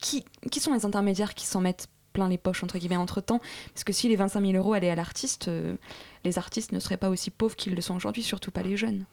qui, 0.00 0.24
qui 0.50 0.60
sont 0.60 0.72
les 0.72 0.84
intermédiaires 0.84 1.34
qui 1.34 1.46
s'en 1.46 1.60
mettent 1.60 1.88
plein 2.12 2.28
les 2.28 2.38
poches 2.38 2.62
entre 2.62 2.78
guillemets 2.78 2.96
entre 2.96 3.20
temps? 3.20 3.40
Parce 3.72 3.84
que 3.84 3.92
si 3.92 4.08
les 4.08 4.16
25 4.16 4.40
000 4.40 4.52
euros 4.54 4.74
allaient 4.74 4.90
à 4.90 4.94
l'artiste, 4.94 5.48
euh, 5.48 5.76
les 6.24 6.38
artistes 6.38 6.72
ne 6.72 6.80
seraient 6.80 6.96
pas 6.96 7.10
aussi 7.10 7.30
pauvres 7.30 7.56
qu'ils 7.56 7.74
le 7.74 7.80
sont 7.80 7.94
aujourd'hui, 7.94 8.22
surtout 8.22 8.50
pas 8.50 8.62
les 8.62 8.76
jeunes. 8.76 9.04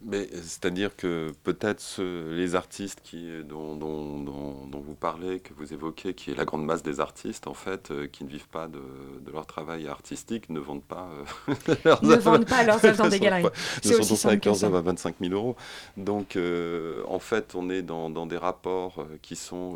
Mais 0.00 0.28
c'est-à-dire 0.32 0.94
que 0.94 1.32
peut-être 1.42 2.00
les 2.00 2.54
artistes 2.54 3.00
qui, 3.02 3.28
dont, 3.44 3.74
dont- 3.74 4.20
dont- 4.22 4.66
dont 4.68 4.78
vous 4.78 4.94
parlez, 4.94 5.40
que 5.40 5.52
vous 5.54 5.72
évoquez, 5.72 6.14
qui 6.14 6.30
est 6.30 6.36
la 6.36 6.44
grande 6.44 6.64
masse 6.64 6.84
des 6.84 7.00
artistes, 7.00 7.48
en 7.48 7.54
fait, 7.54 7.90
euh, 7.90 8.06
qui 8.06 8.22
ne 8.22 8.28
vivent 8.28 8.46
pas 8.46 8.68
de, 8.68 8.78
de 9.20 9.32
leur 9.32 9.44
travail 9.46 9.88
artistique, 9.88 10.50
ne 10.50 10.60
vendent 10.60 10.84
pas 10.84 11.08
euh, 11.48 11.54
leurs 11.84 12.04
Ne 12.04 12.14
vendent 12.14 12.46
pas 12.46 12.62
leurs 12.62 12.84
œuvres 12.84 12.96
dans 13.02 13.08
des 13.10 13.18
galeries. 13.18 13.42
Ne 13.84 13.90
sont 14.02 14.16
pas 14.16 14.28
avec 14.28 14.44
leurs 14.44 14.64
œuvres 14.64 14.76
à 14.76 14.82
25 14.82 15.16
000 15.20 15.34
euros. 15.34 15.56
Donc, 15.96 16.36
euh, 16.36 17.02
en 17.08 17.18
fait, 17.18 17.56
on 17.56 17.68
est 17.68 17.82
dans, 17.82 18.08
dans 18.08 18.26
des 18.26 18.36
rapports 18.38 19.00
euh, 19.00 19.18
qui 19.20 19.34
sont 19.34 19.74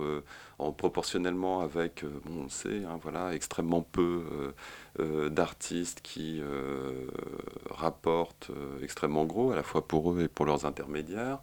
en 0.66 0.72
proportionnellement 0.72 1.60
avec, 1.60 2.04
euh, 2.04 2.08
bon, 2.24 2.40
on 2.40 2.42
le 2.44 2.48
sait, 2.48 2.84
hein, 2.84 2.98
voilà, 3.02 3.34
extrêmement 3.34 3.82
peu 3.82 4.24
euh, 4.32 4.52
euh, 5.00 5.28
d'artistes 5.28 6.00
qui 6.02 6.40
euh, 6.42 7.06
rapportent 7.70 8.50
extrêmement 8.82 9.24
gros, 9.24 9.52
à 9.52 9.56
la 9.56 9.62
fois 9.62 9.86
pour 9.86 10.12
eux 10.12 10.22
et 10.22 10.28
pour 10.28 10.46
leurs 10.46 10.64
intermédiaires, 10.66 11.38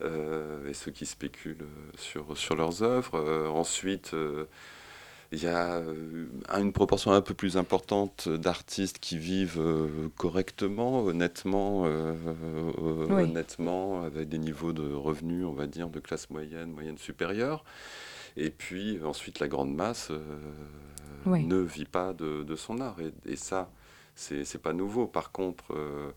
et 0.00 0.74
ceux 0.74 0.92
qui 0.92 1.06
spéculent 1.06 1.66
sur, 1.96 2.36
sur 2.38 2.54
leurs 2.54 2.84
œuvres. 2.84 3.18
Ensuite, 3.50 4.14
il 5.32 5.42
y 5.42 5.46
a 5.48 5.82
une 6.56 6.72
proportion 6.72 7.10
un 7.12 7.20
peu 7.20 7.34
plus 7.34 7.56
importante 7.56 8.28
d'artistes 8.28 8.98
qui 9.00 9.18
vivent 9.18 9.60
correctement, 10.16 11.00
honnêtement, 11.00 11.82
euh, 11.86 12.14
Oui. 13.10 13.24
honnêtement, 13.24 14.02
avec 14.04 14.28
des 14.28 14.38
niveaux 14.38 14.72
de 14.72 14.92
revenus, 14.94 15.44
on 15.44 15.52
va 15.52 15.66
dire, 15.66 15.88
de 15.88 15.98
classe 16.00 16.30
moyenne, 16.30 16.70
moyenne 16.70 16.98
supérieure. 16.98 17.64
Et 18.40 18.50
puis 18.50 19.00
ensuite, 19.04 19.40
la 19.40 19.48
grande 19.48 19.74
masse 19.74 20.08
euh, 20.10 20.18
Oui. 21.26 21.44
ne 21.44 21.56
vit 21.58 21.84
pas 21.86 22.12
de, 22.12 22.44
de 22.44 22.56
son 22.56 22.80
art. 22.80 22.96
Et, 23.00 23.12
et 23.32 23.36
ça, 23.36 23.70
c'est 24.14 24.62
pas 24.62 24.72
nouveau. 24.72 25.06
Par 25.06 25.32
contre, 25.32 25.72
euh, 25.74 26.10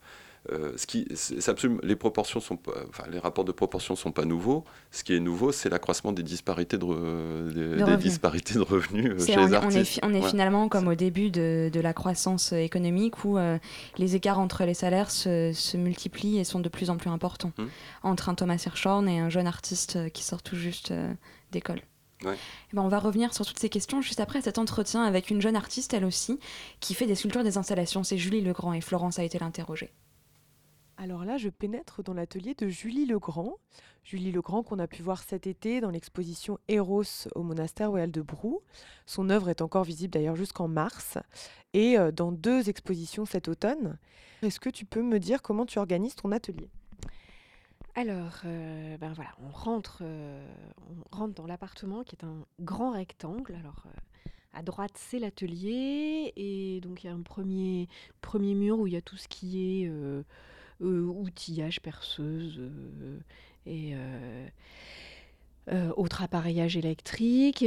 euh, 0.51 0.73
ce 0.75 0.87
qui, 0.87 1.07
c'est 1.13 1.39
c'est 1.39 1.51
absolument, 1.51 1.79
les 1.83 1.95
proportions 1.95 2.39
sont, 2.39 2.57
enfin, 2.89 3.03
les 3.11 3.19
rapports 3.19 3.45
de 3.45 3.51
proportion 3.51 3.95
sont 3.95 4.11
pas 4.11 4.25
nouveaux. 4.25 4.63
Ce 4.89 5.03
qui 5.03 5.13
est 5.15 5.19
nouveau, 5.19 5.51
c'est 5.51 5.69
l'accroissement 5.69 6.11
des 6.11 6.23
disparités 6.23 6.79
de, 6.79 6.85
re- 6.85 7.85
des, 7.85 7.97
disparités 7.97 8.55
de 8.55 8.61
revenus 8.61 9.23
chez 9.25 9.37
on, 9.37 9.45
les 9.45 9.53
est- 9.53 9.57
on 9.57 9.69
est, 9.69 9.77
artistes. 9.77 9.99
on 10.03 10.13
est 10.15 10.19
Ouais. 10.21 10.29
finalement 10.29 10.67
comme 10.67 10.87
au 10.87 10.95
début 10.95 11.29
de, 11.29 11.69
de 11.71 11.79
la 11.79 11.93
croissance 11.93 12.53
économique 12.53 13.23
où 13.23 13.37
euh, 13.37 13.59
les 13.99 14.15
écarts 14.15 14.39
entre 14.39 14.63
les 14.65 14.73
salaires 14.73 15.11
se, 15.11 15.51
se 15.53 15.77
multiplient 15.77 16.39
et 16.39 16.43
sont 16.43 16.59
de 16.59 16.69
plus 16.69 16.89
en 16.89 16.97
plus 16.97 17.09
importants. 17.11 17.51
Hmm. 17.59 17.67
Entre 18.01 18.29
un 18.29 18.33
Thomas 18.35 18.61
Hirschhorn 18.65 19.07
et 19.07 19.19
un 19.19 19.29
jeune 19.29 19.47
artiste 19.47 20.11
qui 20.11 20.23
sort 20.23 20.41
tout 20.41 20.55
juste 20.55 20.91
d'école. 21.51 21.81
Ouais. 22.23 22.37
Eh 22.71 22.75
ben, 22.75 22.83
on 22.83 22.87
va 22.87 22.99
revenir 22.99 23.33
sur 23.33 23.45
toutes 23.45 23.59
ces 23.59 23.69
questions 23.69 24.01
juste 24.01 24.19
après 24.19 24.41
cet 24.41 24.57
entretien 24.57 25.03
avec 25.03 25.29
une 25.29 25.41
jeune 25.41 25.55
artiste, 25.55 25.93
elle 25.93 26.05
aussi, 26.05 26.39
qui 26.79 26.93
fait 26.93 27.07
des 27.07 27.15
sculptures 27.15 27.43
des 27.43 27.57
installations. 27.57 28.03
C'est 28.03 28.17
Julie 28.17 28.41
Legrand 28.41 28.73
et 28.73 28.81
Florence 28.81 29.19
a 29.19 29.23
été 29.23 29.39
l'interroger. 29.39 29.91
Alors 30.97 31.25
là, 31.25 31.37
je 31.37 31.49
pénètre 31.49 32.03
dans 32.03 32.13
l'atelier 32.13 32.53
de 32.53 32.67
Julie 32.67 33.07
Legrand. 33.07 33.55
Julie 34.03 34.31
Legrand 34.31 34.61
qu'on 34.61 34.77
a 34.77 34.87
pu 34.87 35.01
voir 35.01 35.23
cet 35.23 35.47
été 35.47 35.81
dans 35.81 35.89
l'exposition 35.89 36.59
Eros 36.67 37.27
au 37.33 37.41
monastère 37.41 37.89
royal 37.89 38.11
de 38.11 38.21
Brou. 38.21 38.61
Son 39.07 39.29
œuvre 39.31 39.49
est 39.49 39.61
encore 39.61 39.83
visible 39.83 40.13
d'ailleurs 40.13 40.35
jusqu'en 40.35 40.67
mars 40.67 41.17
et 41.73 41.97
euh, 41.97 42.11
dans 42.11 42.31
deux 42.31 42.69
expositions 42.69 43.25
cet 43.25 43.47
automne. 43.47 43.97
Est-ce 44.43 44.59
que 44.59 44.69
tu 44.69 44.85
peux 44.85 45.01
me 45.01 45.19
dire 45.19 45.41
comment 45.41 45.65
tu 45.65 45.79
organises 45.79 46.15
ton 46.15 46.31
atelier? 46.31 46.69
Alors, 47.95 48.39
euh, 48.45 48.97
ben 48.97 49.11
voilà, 49.13 49.31
on 49.43 49.49
rentre, 49.49 49.99
euh, 50.01 50.47
on 51.11 51.15
rentre 51.15 51.33
dans 51.35 51.45
l'appartement 51.45 52.03
qui 52.03 52.15
est 52.15 52.23
un 52.23 52.45
grand 52.61 52.91
rectangle. 52.91 53.53
Alors, 53.55 53.83
euh, 53.85 54.29
à 54.53 54.63
droite, 54.63 54.93
c'est 54.95 55.19
l'atelier 55.19 56.31
et 56.37 56.79
donc 56.81 57.03
il 57.03 57.07
y 57.07 57.09
a 57.09 57.13
un 57.13 57.21
premier, 57.21 57.87
mur 58.55 58.79
où 58.79 58.87
il 58.87 58.93
y 58.93 58.97
a 58.97 59.01
tout 59.01 59.17
ce 59.17 59.27
qui 59.27 59.83
est 59.83 59.91
outillage, 60.81 61.81
perceuse 61.81 62.61
et 63.65 63.93
autre 65.95 66.21
appareillage 66.23 66.75
électrique, 66.75 67.63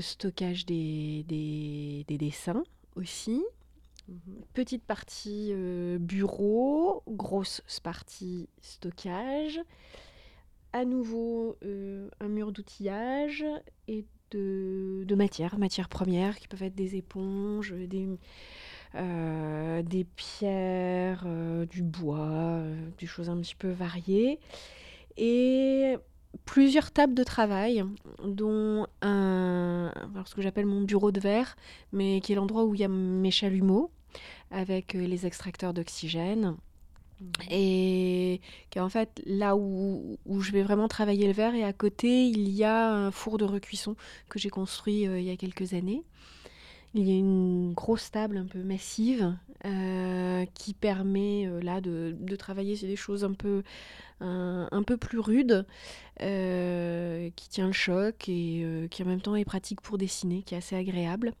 stockage 0.00 0.66
des- 0.66 1.24
des 1.28 2.18
dessins 2.18 2.64
aussi. 2.96 3.42
Petite 4.54 4.82
partie 4.82 5.52
bureau, 6.00 7.02
grosse 7.08 7.62
partie 7.82 8.48
stockage, 8.60 9.60
à 10.72 10.84
nouveau 10.84 11.56
un 11.62 12.28
mur 12.28 12.52
d'outillage 12.52 13.44
et 13.86 14.04
de, 14.30 15.14
matières, 15.14 15.58
matières 15.58 15.88
premières 15.88 16.38
qui 16.38 16.48
peuvent 16.48 16.62
être 16.62 16.74
des 16.74 16.96
éponges, 16.96 17.72
des, 17.72 18.08
des 18.94 20.04
pierres, 20.16 21.26
du 21.70 21.82
bois, 21.82 22.62
des 22.98 23.06
choses 23.06 23.30
un 23.30 23.40
petit 23.40 23.54
peu 23.54 23.70
variées. 23.70 24.38
Et 25.16 25.96
plusieurs 26.44 26.90
tables 26.90 27.14
de 27.14 27.24
travail, 27.24 27.84
dont 28.24 28.86
un, 29.02 29.92
ce 30.24 30.34
que 30.34 30.42
j'appelle 30.42 30.66
mon 30.66 30.82
bureau 30.82 31.10
de 31.10 31.20
verre, 31.20 31.56
mais 31.92 32.20
qui 32.20 32.32
est 32.32 32.36
l'endroit 32.36 32.64
où 32.64 32.74
il 32.74 32.80
y 32.80 32.84
a 32.84 32.88
mes 32.88 33.30
chalumeaux 33.30 33.90
avec 34.50 34.94
euh, 34.94 35.06
les 35.06 35.26
extracteurs 35.26 35.74
d'oxygène. 35.74 36.56
Mmh. 37.20 37.24
Et 37.50 38.40
en 38.76 38.88
fait 38.88 39.20
là 39.26 39.56
où, 39.56 40.18
où, 40.24 40.40
je 40.40 40.52
vais 40.52 40.62
vraiment 40.62 40.88
travailler 40.88 41.26
le 41.26 41.32
verre. 41.32 41.54
Et 41.54 41.64
à 41.64 41.72
côté, 41.72 42.26
il 42.26 42.48
y 42.50 42.64
a 42.64 42.90
un 42.92 43.10
four 43.10 43.38
de 43.38 43.44
recuisson 43.44 43.96
que 44.28 44.38
j'ai 44.38 44.50
construit 44.50 45.06
euh, 45.06 45.18
il 45.18 45.26
y 45.26 45.30
a 45.30 45.36
quelques 45.36 45.74
années. 45.74 46.04
Il 46.94 47.06
y 47.06 47.12
a 47.12 47.18
une 47.18 47.74
grosse 47.74 48.10
table 48.10 48.38
un 48.38 48.46
peu 48.46 48.62
massive 48.62 49.36
euh, 49.66 50.46
qui 50.54 50.72
permet 50.72 51.46
là 51.62 51.82
de, 51.82 52.16
de, 52.18 52.34
travailler 52.34 52.76
sur 52.76 52.88
des 52.88 52.96
choses 52.96 53.24
un 53.24 53.34
peu, 53.34 53.62
un, 54.20 54.68
un 54.72 54.82
peu 54.82 54.96
plus 54.96 55.18
rudes, 55.18 55.66
qui 56.18 57.48
tient 57.50 57.66
le 57.66 57.72
choc 57.72 58.28
et 58.28 58.88
qui 58.90 59.02
en 59.02 59.06
même 59.06 59.20
temps 59.20 59.36
est 59.36 59.44
pratique 59.44 59.82
pour 59.82 59.98
dessiner, 59.98 60.42
qui 60.42 60.54
est 60.54 60.58
assez 60.58 60.76
agréable. 60.76 61.34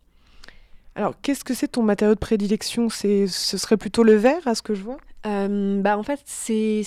Alors, 0.98 1.14
qu'est-ce 1.22 1.44
que 1.44 1.54
c'est 1.54 1.68
ton 1.68 1.84
matériau 1.84 2.16
de 2.16 2.18
prédilection? 2.18 2.88
Ce 2.88 3.28
serait 3.28 3.76
plutôt 3.76 4.02
le 4.02 4.16
verre, 4.16 4.48
à 4.48 4.56
ce 4.56 4.62
que 4.62 4.74
je 4.74 4.82
vois? 4.82 4.96
Euh, 5.26 5.80
bah, 5.80 5.96
En 5.96 6.02
fait, 6.02 6.20
c'est 6.24 6.82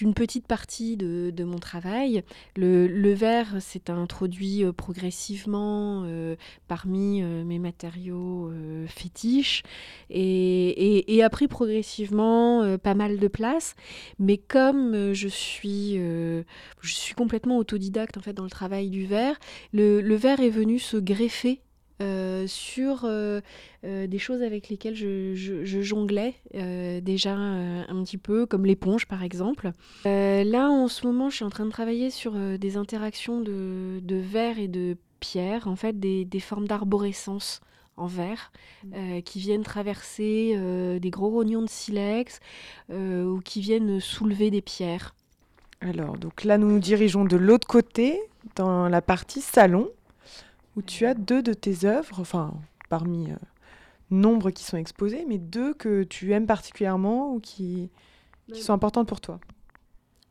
une 0.00 0.12
petite 0.12 0.48
partie 0.48 0.96
de, 0.96 1.30
de 1.30 1.44
mon 1.44 1.58
travail. 1.60 2.24
Le, 2.56 2.88
le 2.88 3.12
verre 3.12 3.62
s'est 3.62 3.90
introduit 3.90 4.64
euh, 4.64 4.72
progressivement 4.72 6.02
euh, 6.06 6.34
parmi 6.66 7.22
mes 7.22 7.60
matériaux 7.60 8.50
fétiches 8.88 9.62
et, 10.10 10.68
et, 10.98 11.14
et, 11.14 11.22
a 11.22 11.30
pris 11.30 11.46
progressivement 11.46 12.76
pas 12.78 12.94
mal 12.94 13.18
de 13.20 13.28
place. 13.28 13.76
Mais 14.18 14.36
comme 14.36 15.12
je 15.12 15.28
suis, 15.28 15.94
je 15.94 16.92
suis 16.92 17.14
complètement 17.14 17.56
autodidacte 17.58 18.16
en 18.16 18.20
fait, 18.20 18.32
dans 18.32 18.42
le 18.42 18.50
travail 18.50 18.90
du 18.90 19.06
verre, 19.06 19.36
le, 19.72 20.00
le 20.00 20.16
verre 20.16 20.40
est 20.40 20.50
venu 20.50 20.80
se 20.80 20.96
greffer 20.96 21.60
euh, 22.02 22.48
sur 22.48 23.04
euh, 23.04 23.40
euh, 23.84 24.08
des 24.08 24.18
choses 24.18 24.42
avec 24.42 24.68
lesquelles 24.68 24.96
je, 24.96 25.34
je, 25.34 25.64
je 25.64 25.80
jonglais 25.80 26.34
déjà 26.52 27.34
un 27.34 28.02
petit 28.02 28.18
peu, 28.18 28.46
comme 28.46 28.66
l'éponge 28.66 29.06
par 29.06 29.22
exemple. 29.22 29.70
là, 30.04 30.68
en 30.68 30.88
ce 30.88 31.06
moment, 31.06 31.30
je 31.30 31.36
suis 31.36 31.44
en 31.44 31.50
train 31.50 31.66
de 31.66 31.70
travailler 31.70 32.10
sur 32.10 32.32
des 32.58 32.76
interactions 32.76 33.40
de, 33.40 34.00
de, 34.02 34.16
verre 34.16 34.58
et 34.58 34.68
de 34.68 34.96
pierre, 35.20 35.68
en 35.68 35.76
fait, 35.76 35.98
des, 35.98 36.24
des 36.24 36.40
formes 36.40 36.66
d'arborescence 36.66 37.60
en 37.96 38.06
verre 38.06 38.50
mmh. 38.84 39.22
qui 39.22 39.38
viennent 39.38 39.62
traverser 39.62 40.58
des 41.00 41.10
gros 41.10 41.30
rognons 41.30 41.62
de 41.62 41.68
silex 41.68 42.40
ou 42.90 43.40
qui 43.44 43.60
viennent 43.60 44.00
soulever 44.00 44.50
des 44.50 44.62
pierres. 44.62 45.14
Alors, 45.80 46.16
donc 46.16 46.44
là, 46.44 46.58
nous 46.58 46.68
nous 46.68 46.80
dirigeons 46.80 47.24
de 47.24 47.36
l'autre 47.36 47.66
côté, 47.66 48.20
dans 48.56 48.88
la 48.88 49.02
partie 49.02 49.40
salon 49.40 49.88
où 50.76 50.82
tu 50.82 51.06
as 51.06 51.14
deux 51.14 51.42
de 51.42 51.52
tes 51.52 51.84
œuvres, 51.84 52.20
enfin 52.20 52.54
parmi 52.88 53.30
euh, 53.30 53.36
nombre 54.10 54.50
qui 54.50 54.64
sont 54.64 54.76
exposées, 54.76 55.24
mais 55.28 55.38
deux 55.38 55.74
que 55.74 56.02
tu 56.02 56.32
aimes 56.32 56.46
particulièrement 56.46 57.32
ou 57.32 57.40
qui, 57.40 57.90
qui 58.52 58.62
sont 58.62 58.72
importantes 58.72 59.08
pour 59.08 59.20
toi. 59.20 59.40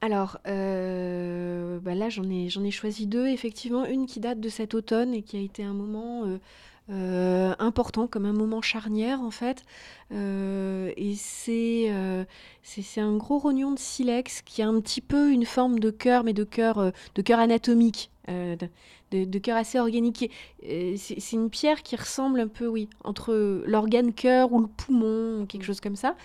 Alors 0.01 0.37
euh, 0.47 1.79
bah 1.79 1.95
là, 1.95 2.09
j'en 2.09 2.29
ai, 2.29 2.49
j'en 2.49 2.63
ai 2.63 2.71
choisi 2.71 3.07
deux, 3.07 3.27
effectivement, 3.27 3.85
une 3.85 4.05
qui 4.05 4.19
date 4.19 4.39
de 4.39 4.49
cet 4.49 4.73
automne 4.73 5.13
et 5.13 5.21
qui 5.21 5.37
a 5.37 5.39
été 5.39 5.63
un 5.63 5.73
moment 5.73 6.25
euh, 6.25 6.39
euh, 6.89 7.55
important, 7.59 8.07
comme 8.07 8.25
un 8.25 8.33
moment 8.33 8.61
charnière 8.61 9.21
en 9.21 9.31
fait. 9.31 9.63
Euh, 10.11 10.91
et 10.97 11.15
c'est 11.15 11.85
euh, 11.89 12.25
c'est 12.61 12.99
un 12.99 13.15
gros 13.15 13.37
rognon 13.37 13.71
de 13.71 13.79
silex 13.79 14.41
qui 14.41 14.61
a 14.61 14.67
un 14.67 14.81
petit 14.81 14.99
peu 14.99 15.31
une 15.31 15.45
forme 15.45 15.79
de 15.79 15.91
cœur, 15.91 16.23
mais 16.25 16.33
de 16.33 16.43
cœur 16.43 16.91
de 17.15 17.21
cœur 17.21 17.39
anatomique, 17.39 18.11
de, 18.27 18.67
de, 19.11 19.39
cœur 19.39 19.55
assez 19.57 19.79
organique. 19.79 20.29
C'est 20.61 21.31
une 21.31 21.49
pierre 21.49 21.83
qui 21.83 21.95
ressemble 21.95 22.41
un 22.41 22.47
peu, 22.47 22.67
oui, 22.67 22.89
entre 23.03 23.63
l'organe 23.65 24.13
cœur 24.13 24.51
ou 24.51 24.59
le 24.59 24.67
poumon, 24.67 25.41
ou 25.41 25.45
quelque 25.45 25.65
chose 25.65 25.79
comme 25.79 25.95
ça. 25.95 26.15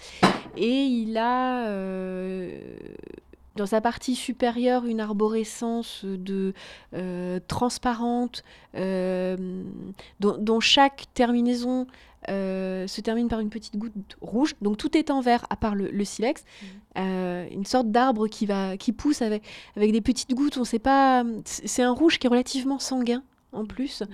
Et 0.57 0.85
il 0.85 1.17
a 1.19 1.69
dans 3.59 3.67
sa 3.67 3.81
partie 3.81 4.15
supérieure 4.15 4.87
une 4.87 5.01
arborescence 5.01 6.05
de, 6.05 6.55
euh, 6.95 7.41
transparente 7.49 8.45
euh, 8.77 9.65
dont, 10.21 10.37
dont, 10.39 10.61
chaque 10.61 11.07
terminaison 11.13 11.89
euh, 12.29 12.87
se 12.87 13.01
termine 13.01 13.27
par 13.27 13.41
une 13.41 13.51
petite 13.51 13.77
goutte 13.77 14.17
rouge. 14.21 14.55
Donc 14.63 14.77
tout 14.77 14.97
est 14.97 15.11
en 15.11 15.21
vert 15.21 15.45
à 15.51 15.57
part 15.57 15.75
le, 15.75 15.91
le 15.91 16.05
silex. 16.05 16.45
Mmh. 16.63 17.01
une 17.53 17.65
sorte 17.65 17.91
d'arbre 17.91 18.29
qui, 18.29 18.47
va, 18.47 18.77
qui 18.77 18.93
pousse 18.93 19.23
avec, 19.23 19.43
avec 19.77 19.91
des 19.91 20.01
petites 20.01 20.35
gouttes. 20.35 20.57
On 20.57 20.65
sait 20.65 20.79
pas. 20.79 21.25
C'est 21.45 21.83
un 21.83 21.93
rouge 21.93 22.19
qui 22.19 22.29
est 22.29 22.31
relativement 22.31 22.79
sanguin 22.79 23.23
en 23.53 23.65
plus. 23.65 24.03
Mmh. 24.03 24.07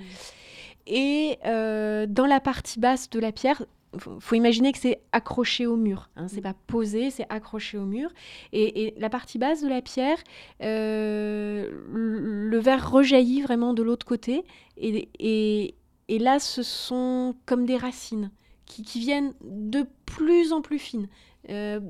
Et 0.87 1.38
dans 1.44 2.26
la 2.26 2.40
partie 2.40 2.80
basse 2.80 3.11
de 3.11 3.20
la 3.20 3.33
pierre, 3.33 3.62
faut, 3.98 4.18
faut 4.20 4.35
imaginer 4.35 4.72
que 4.72 4.78
c'est 4.78 5.00
accroché 5.12 5.66
au 5.66 5.76
mur. 5.76 6.11
Hein, 6.16 6.28
c'est 6.28 6.40
pas 6.40 6.54
posé, 6.66 7.11
c'est 7.11 7.26
accroché 7.28 7.78
au 7.78 7.85
mur. 7.85 8.11
Et, 8.52 8.87
et, 8.87 8.94
la 8.98 9.11
partie 9.11 9.38
basse 9.38 9.62
de 9.62 9.68
la 9.68 9.83
pierre, 9.83 10.18
euh, 10.62 11.70
le 11.92 12.59
verre 12.59 12.90
rejaillit 12.90 13.42
vraiment 13.42 13.74
de 13.74 13.83
l'autre 13.83 14.07
côté. 14.07 14.44
Et, 14.76 15.09
et, 15.18 15.74
et, 16.09 16.18
là, 16.18 16.38
ce 16.38 16.62
sont 16.62 17.35
comme 17.46 17.66
des 17.66 17.76
racines 17.76 18.30
qui, 18.66 18.83
qui 18.83 19.00
viennent 19.00 19.33
de 19.42 19.87
plus 20.07 20.52
en 20.52 20.62
plus 20.62 20.78
fines 20.78 21.09
euh, 21.50 21.80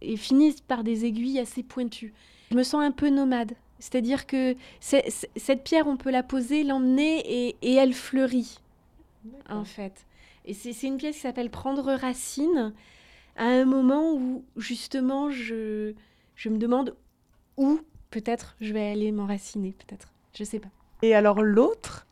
et 0.00 0.16
finissent 0.16 0.60
par 0.60 0.84
des 0.84 1.04
aiguilles 1.04 1.40
assez 1.40 1.62
pointues. 1.62 2.14
Je 2.50 2.56
me 2.56 2.62
sens 2.62 2.82
un 2.82 2.92
peu 2.92 3.10
nomade. 3.10 3.52
C'est-à-dire 3.78 4.26
que 4.26 4.56
cette 4.80 5.62
pierre, 5.62 5.86
on 5.86 5.96
peut 5.96 6.10
la 6.10 6.24
poser, 6.24 6.64
l'emmener 6.64 7.20
et, 7.24 7.56
et 7.62 7.74
elle 7.74 7.94
fleurit, 7.94 8.58
en 9.48 9.64
fait. 9.64 10.04
Et 10.48 10.54
c'est 10.54 10.86
une 10.86 10.96
pièce 10.96 11.16
qui 11.16 11.22
s'appelle 11.22 11.50
Prendre 11.50 11.92
racine, 11.92 12.72
à 13.36 13.44
un 13.44 13.66
moment 13.66 14.14
où 14.14 14.44
justement 14.56 15.30
je, 15.30 15.92
je 16.36 16.48
me 16.48 16.56
demande 16.56 16.96
où 17.58 17.80
peut-être 18.10 18.56
je 18.60 18.72
vais 18.72 18.90
aller 18.90 19.12
m'enraciner, 19.12 19.76
peut-être. 19.78 20.08
Je 20.34 20.44
sais 20.44 20.58
pas. 20.58 20.70
Et 21.02 21.14
alors 21.14 21.42
l'autre, 21.42 22.06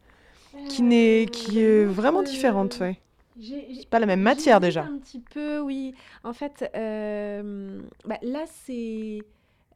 qui, 0.69 0.83
n'est, 0.83 1.27
qui 1.33 1.61
est 1.61 1.85
vraiment 1.85 2.23
différente, 2.23 2.79
ouais. 2.81 3.01
C'est 3.41 3.89
pas 3.89 4.01
la 4.01 4.07
même 4.07 4.21
matière 4.21 4.61
déjà. 4.61 4.85
Un 4.85 4.99
petit 4.99 5.21
peu, 5.21 5.61
oui. 5.61 5.95
En 6.23 6.35
fait, 6.35 6.71
euh, 6.75 7.81
bah, 8.05 8.19
là, 8.23 8.45
c'est 8.47 9.19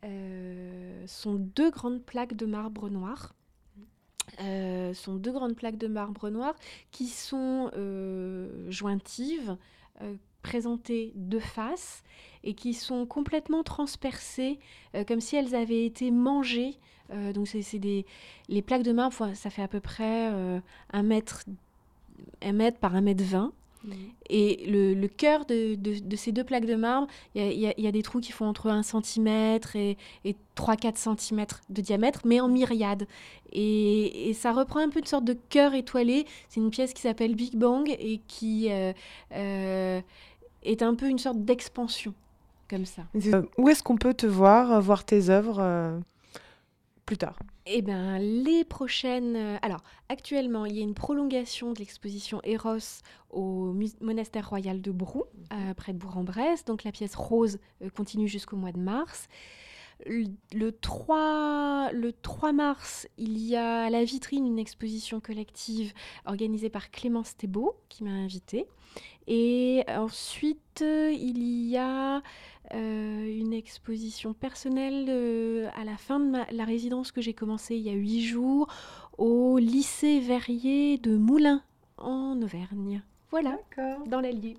euh, 0.05 1.03
sont 1.07 1.35
deux 1.35 1.70
grandes 1.70 2.03
plaques 2.03 2.35
de 2.35 2.46
marbre 2.46 2.90
noir 2.90 3.35
euh, 4.40 4.94
sont 4.94 5.14
deux 5.14 5.32
grandes 5.32 5.56
plaques 5.56 5.78
de 5.78 5.86
marbre 5.86 6.30
noir 6.30 6.54
qui 6.90 7.06
sont 7.06 7.70
euh, 7.76 8.70
jointives, 8.70 9.56
euh, 10.02 10.14
présentées 10.42 11.12
de 11.16 11.38
face 11.38 12.02
et 12.44 12.54
qui 12.54 12.72
sont 12.72 13.04
complètement 13.04 13.62
transpercées 13.62 14.58
comme 15.06 15.20
si 15.20 15.36
elles 15.36 15.54
avaient 15.54 15.84
été 15.84 16.10
mangées. 16.10 16.78
Donc 17.34 17.46
c'est 17.48 17.78
des 17.78 18.06
les 18.48 18.62
plaques 18.62 18.82
de 18.82 18.92
marbre, 18.92 19.34
ça 19.34 19.50
fait 19.50 19.62
à 19.62 19.68
peu 19.68 19.80
près 19.80 20.30
euh, 20.32 20.60
un 20.92 21.02
mètre, 21.02 21.44
un 22.42 22.52
mètre 22.52 22.78
par 22.78 22.94
un 22.94 23.00
mètre 23.00 23.24
vingt. 23.24 23.52
Mmh. 23.82 23.92
Et 24.28 24.64
le, 24.66 25.06
cœur 25.08 25.46
de, 25.46 25.76
ces 26.16 26.32
deux 26.32 26.44
plaques 26.44 26.66
de 26.66 26.74
marbre, 26.74 27.06
il 27.34 27.52
y, 27.54 27.86
a 27.86 27.92
des 27.92 28.02
trous 28.02 28.20
qui 28.20 28.32
font 28.32 28.46
entre 28.46 28.68
1 28.68 28.82
cm 28.82 29.58
et, 29.74 29.96
et 30.24 30.36
3-4 30.56 31.16
cm 31.18 31.46
de 31.70 31.80
diamètre, 31.80 32.20
mais 32.24 32.40
en 32.40 32.48
myriade. 32.48 33.06
Et, 33.52 34.32
ça 34.34 34.52
reprend 34.52 34.80
un 34.80 34.88
peu 34.88 35.00
une 35.00 35.06
sorte 35.06 35.24
de 35.24 35.36
cœur 35.48 35.74
étoilé. 35.74 36.26
C'est 36.48 36.60
une 36.60 36.70
pièce 36.70 36.92
qui 36.92 37.02
s'appelle 37.02 37.34
Big 37.34 37.56
Bang 37.56 37.88
et 37.88 38.20
qui 38.28 38.70
euh, 38.70 38.92
euh, 39.34 40.00
est 40.62 40.82
un 40.82 40.94
peu 40.94 41.08
une 41.08 41.18
sorte 41.18 41.44
d'expansion, 41.44 42.14
comme 42.68 42.86
ça. 42.86 43.02
Euh, 43.14 43.42
où 43.58 43.68
est-ce 43.68 43.82
qu'on 43.82 43.96
peut 43.96 44.14
te 44.14 44.26
voir, 44.26 44.80
voir 44.80 45.04
tes 45.04 45.30
œuvres 45.30 46.00
plus 47.06 47.16
tard? 47.16 47.38
Eh 47.72 47.83
bien, 47.83 48.18
les 48.18 48.64
prochaines. 48.64 49.37
Euh, 49.37 49.56
alors, 49.62 49.83
actuellement, 50.09 50.66
il 50.66 50.76
y 50.76 50.80
a 50.80 50.83
une 50.83 50.94
prolongation 50.94 51.72
de 51.72 51.78
l'exposition 51.78 52.40
Eros 52.42 53.02
au 53.30 53.72
monastère 54.00 54.48
royal 54.48 54.80
de 54.80 54.90
Brou, 54.90 55.24
euh, 55.52 55.74
près 55.74 55.92
de 55.92 55.98
Bourg-en-Bresse. 55.98 56.64
Donc, 56.64 56.83
la 56.83 56.90
pièce 56.90 57.14
rose 57.14 57.59
euh, 57.83 57.88
continue 57.90 58.26
jusqu'au 58.26 58.56
mois 58.56 58.72
de 58.72 58.80
mars. 58.80 59.28
Le 60.06 60.70
3, 60.70 61.90
le 61.92 62.12
3 62.12 62.52
mars, 62.52 63.06
il 63.18 63.38
y 63.38 63.54
a 63.54 63.83
à 63.83 63.90
la 63.90 64.02
vitrine 64.02 64.46
une 64.46 64.59
exposition 64.59 65.20
collective 65.20 65.92
organisée 66.24 66.70
par 66.70 66.90
Clémence 66.90 67.37
Thébault 67.37 67.76
qui 67.90 68.02
m'a 68.02 68.11
invitée. 68.11 68.66
Et 69.26 69.85
ensuite, 69.88 70.83
il 70.83 71.68
y 71.68 71.76
a 71.76 72.22
une 72.73 73.53
exposition 73.53 74.33
personnelle 74.33 75.70
à 75.75 75.85
la 75.85 75.96
fin 75.96 76.20
de 76.20 76.38
la 76.53 76.64
résidence 76.64 77.12
que 77.12 77.20
j'ai 77.20 77.35
commencée 77.35 77.77
il 77.77 77.83
y 77.83 77.90
a 77.90 77.94
huit 77.94 78.23
jours 78.23 78.68
au 79.18 79.59
lycée 79.59 80.20
Verrier 80.20 80.99
de 80.99 81.16
Moulins 81.16 81.62
en 81.99 82.40
Auvergne. 82.42 83.03
Voilà, 83.31 83.59
dans 84.07 84.20
l'Allier. 84.20 84.57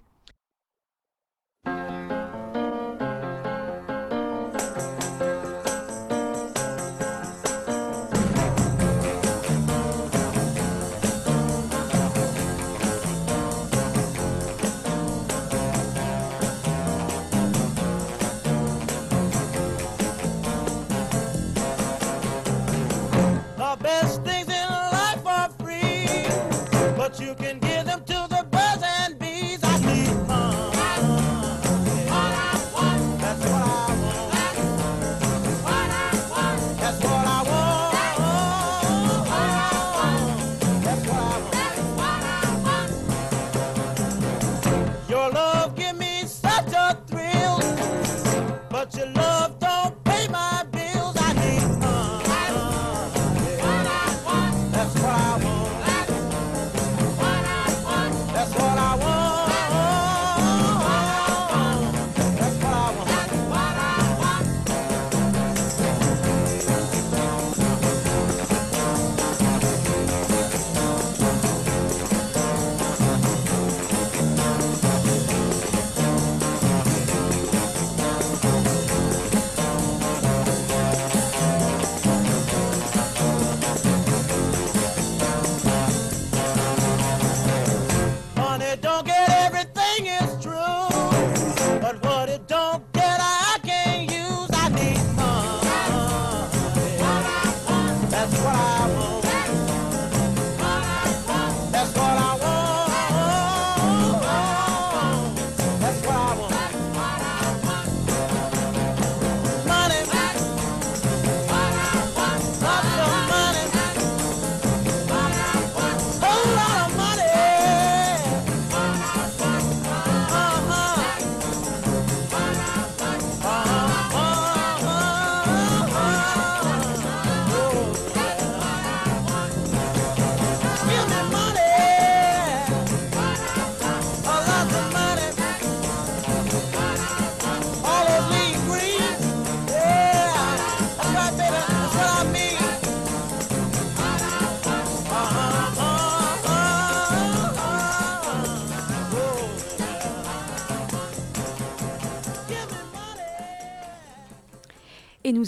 you 27.31 27.35
can 27.35 27.59
give. 27.59 27.80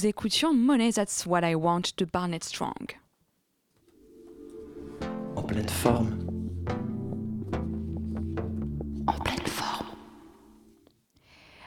Nous 0.04 0.10
écoutions 0.10 0.54
Money 0.54 0.92
That's 0.92 1.26
What 1.26 1.50
I 1.50 1.56
Want 1.56 1.82
de 1.98 2.06
Barnett 2.06 2.44
Strong. 2.44 3.00
En 5.36 5.44
pleine 5.44 5.70
forme. 5.70 6.20
En 9.08 9.14
pleine 9.20 9.48
forme. 9.48 9.88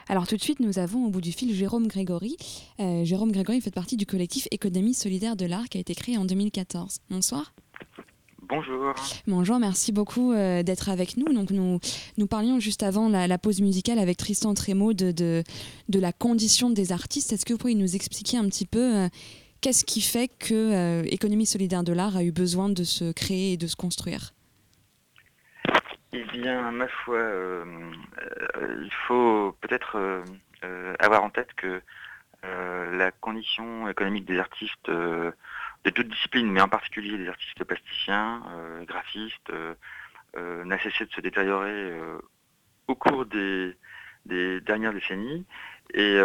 Alors 0.07 0.27
tout 0.27 0.35
de 0.35 0.41
suite, 0.41 0.59
nous 0.59 0.77
avons 0.77 1.05
au 1.05 1.09
bout 1.09 1.21
du 1.21 1.31
fil 1.31 1.53
Jérôme 1.53 1.87
Grégory. 1.87 2.37
Euh, 2.79 3.03
Jérôme 3.05 3.31
Grégory 3.31 3.61
fait 3.61 3.73
partie 3.73 3.97
du 3.97 4.05
collectif 4.05 4.47
Économie 4.51 4.93
solidaire 4.93 5.35
de 5.35 5.45
l'art 5.45 5.67
qui 5.69 5.77
a 5.77 5.81
été 5.81 5.95
créé 5.95 6.17
en 6.17 6.25
2014. 6.25 6.99
Bonsoir. 7.09 7.53
Bonjour. 8.49 8.93
Bonjour, 9.27 9.59
merci 9.59 9.91
beaucoup 9.91 10.31
euh, 10.31 10.63
d'être 10.63 10.87
avec 10.87 11.17
nous. 11.17 11.33
Donc 11.33 11.51
nous, 11.51 11.79
nous 12.17 12.27
parlions 12.27 12.59
juste 12.59 12.81
avant 12.81 13.09
la, 13.09 13.37
pause 13.37 13.59
musicale 13.59 13.99
avec 13.99 14.15
Tristan 14.15 14.53
Trémaud 14.53 14.93
de, 14.93 15.11
de, 15.11 15.99
la 15.99 16.13
condition 16.13 16.69
des 16.69 16.93
artistes. 16.93 17.33
Est-ce 17.33 17.45
que 17.45 17.53
vous 17.53 17.59
pourriez 17.59 17.75
nous 17.75 17.95
expliquer 17.95 18.37
un 18.37 18.45
petit 18.45 18.65
peu 18.65 18.79
euh, 18.79 19.07
qu'est-ce 19.59 19.83
qui 19.83 19.99
fait 19.99 20.29
que 20.29 20.53
euh, 20.53 21.03
Économie 21.07 21.45
solidaire 21.45 21.83
de 21.83 21.91
l'art 21.91 22.15
a 22.15 22.23
eu 22.23 22.31
besoin 22.31 22.69
de 22.69 22.85
se 22.85 23.11
créer 23.11 23.53
et 23.53 23.57
de 23.57 23.67
se 23.67 23.75
construire? 23.75 24.31
Eh 26.13 26.23
bien, 26.31 26.71
ma 26.71 26.87
foi, 26.87 27.19
il 28.81 28.93
faut 29.07 29.53
peut-être 29.59 30.23
avoir 30.99 31.23
en 31.23 31.29
tête 31.29 31.53
que 31.57 31.81
la 32.43 33.11
condition 33.11 33.89
économique 33.89 34.25
des 34.25 34.39
artistes 34.39 34.89
de 35.87 35.95
toutes 35.95 36.09
disciplines, 36.09 36.51
mais 36.51 36.61
en 36.61 36.67
particulier 36.67 37.17
des 37.17 37.29
artistes 37.29 37.63
plasticiens, 37.63 38.43
euh, 38.51 38.83
graphistes, 38.83 39.49
euh, 39.51 39.73
euh, 40.35 40.63
n'a 40.65 40.77
cessé 40.79 41.05
de 41.05 41.11
se 41.11 41.21
détériorer 41.21 41.93
au 42.87 42.95
cours 42.95 43.25
des, 43.25 43.75
dernières 44.25 44.93
décennies. 44.93 45.45
Et 45.93 46.19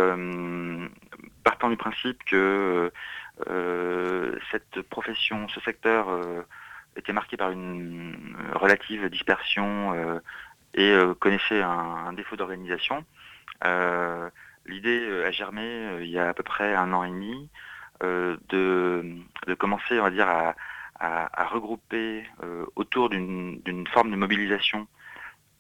partant 1.45 1.71
du 1.71 1.77
principe 1.77 2.23
que 2.25 2.93
cette 4.51 4.83
profession, 4.91 5.49
ce 5.49 5.61
secteur 5.61 6.09
était 6.97 7.13
marqué 7.13 7.37
par 7.37 7.53
une 7.53 8.37
relative 8.55 9.09
dispersion 9.09 10.21
et 10.75 10.95
connaissait 11.21 11.63
un 11.63 12.13
défaut 12.13 12.35
d'organisation, 12.37 13.05
l'idée 14.67 15.23
a 15.25 15.31
germé 15.31 16.01
il 16.01 16.09
y 16.09 16.19
a 16.19 16.29
à 16.29 16.35
peu 16.35 16.43
près 16.43 16.75
un 16.75 16.93
an 16.93 17.05
et 17.05 17.11
demi 17.11 17.49
euh, 18.03 18.37
de, 18.49 19.55
commencer, 19.55 19.99
on 20.01 20.03
va 20.03 20.11
dire, 20.11 20.29
à, 20.29 21.45
regrouper 21.47 22.25
euh, 22.43 22.65
autour 22.77 23.11
d'une 23.11 23.87
forme 23.93 24.11
de 24.11 24.17
mobilisation 24.17 24.87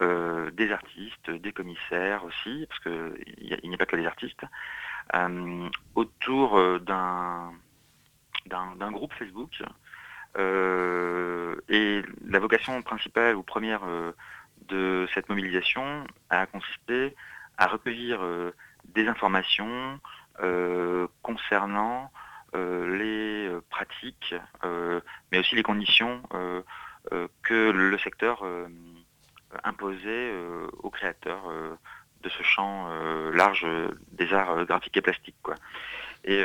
euh, 0.00 0.50
des 0.52 0.70
artistes, 0.72 1.30
des 1.30 1.52
commissaires 1.52 2.24
aussi, 2.24 2.66
parce 2.68 2.80
qu'il 2.80 3.68
n'y 3.68 3.74
a, 3.74 3.78
pas 3.78 3.86
que 3.86 3.96
les 3.96 4.06
artistes, 4.06 4.44
autour 5.94 6.80
d'un 6.80 7.52
groupe 8.92 9.12
Facebook. 9.14 9.62
et 10.36 12.02
la 12.26 12.38
vocation 12.38 12.82
principale 12.82 13.36
ou 13.36 13.42
première 13.42 13.82
de 14.68 15.06
cette 15.14 15.28
mobilisation 15.28 16.06
a 16.30 16.46
consisté 16.46 17.14
à 17.58 17.66
recueillir 17.66 18.20
des 18.84 19.06
informations 19.06 20.00
concernant 21.22 22.10
les 22.54 23.48
euh, 23.48 23.60
pratiques, 23.70 24.34
euh, 24.64 25.00
mais 25.30 25.38
aussi 25.38 25.54
les 25.54 25.62
conditions 25.62 26.22
que 27.42 27.70
le 27.70 27.98
secteur 27.98 28.44
imposait 29.64 30.32
aux 30.84 30.90
créateurs 30.90 31.42
de 32.22 32.28
ce 32.28 32.42
champ 32.44 32.88
large 33.32 33.66
des 34.12 34.32
arts 34.32 34.64
graphiques 34.66 34.96
et 34.96 35.02
plastiques. 35.02 35.36
Quoi. 35.42 35.56
Et 36.24 36.44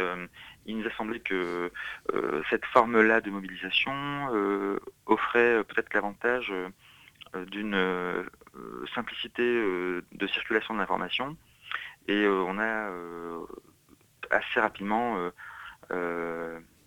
il 0.65 0.79
nous 0.79 0.87
a 0.87 0.91
semblé 0.95 1.19
que 1.19 1.71
cette 2.49 2.65
forme-là 2.65 3.21
de 3.21 3.29
mobilisation 3.29 3.93
offrait 5.05 5.63
peut-être 5.65 5.93
l'avantage 5.93 6.51
d'une 7.35 8.25
simplicité 8.95 9.43
de 9.43 10.27
circulation 10.27 10.73
de 10.73 10.79
l'information. 10.79 11.37
Et 12.07 12.27
on 12.27 12.57
a 12.57 12.89
assez 14.31 14.59
rapidement 14.59 15.31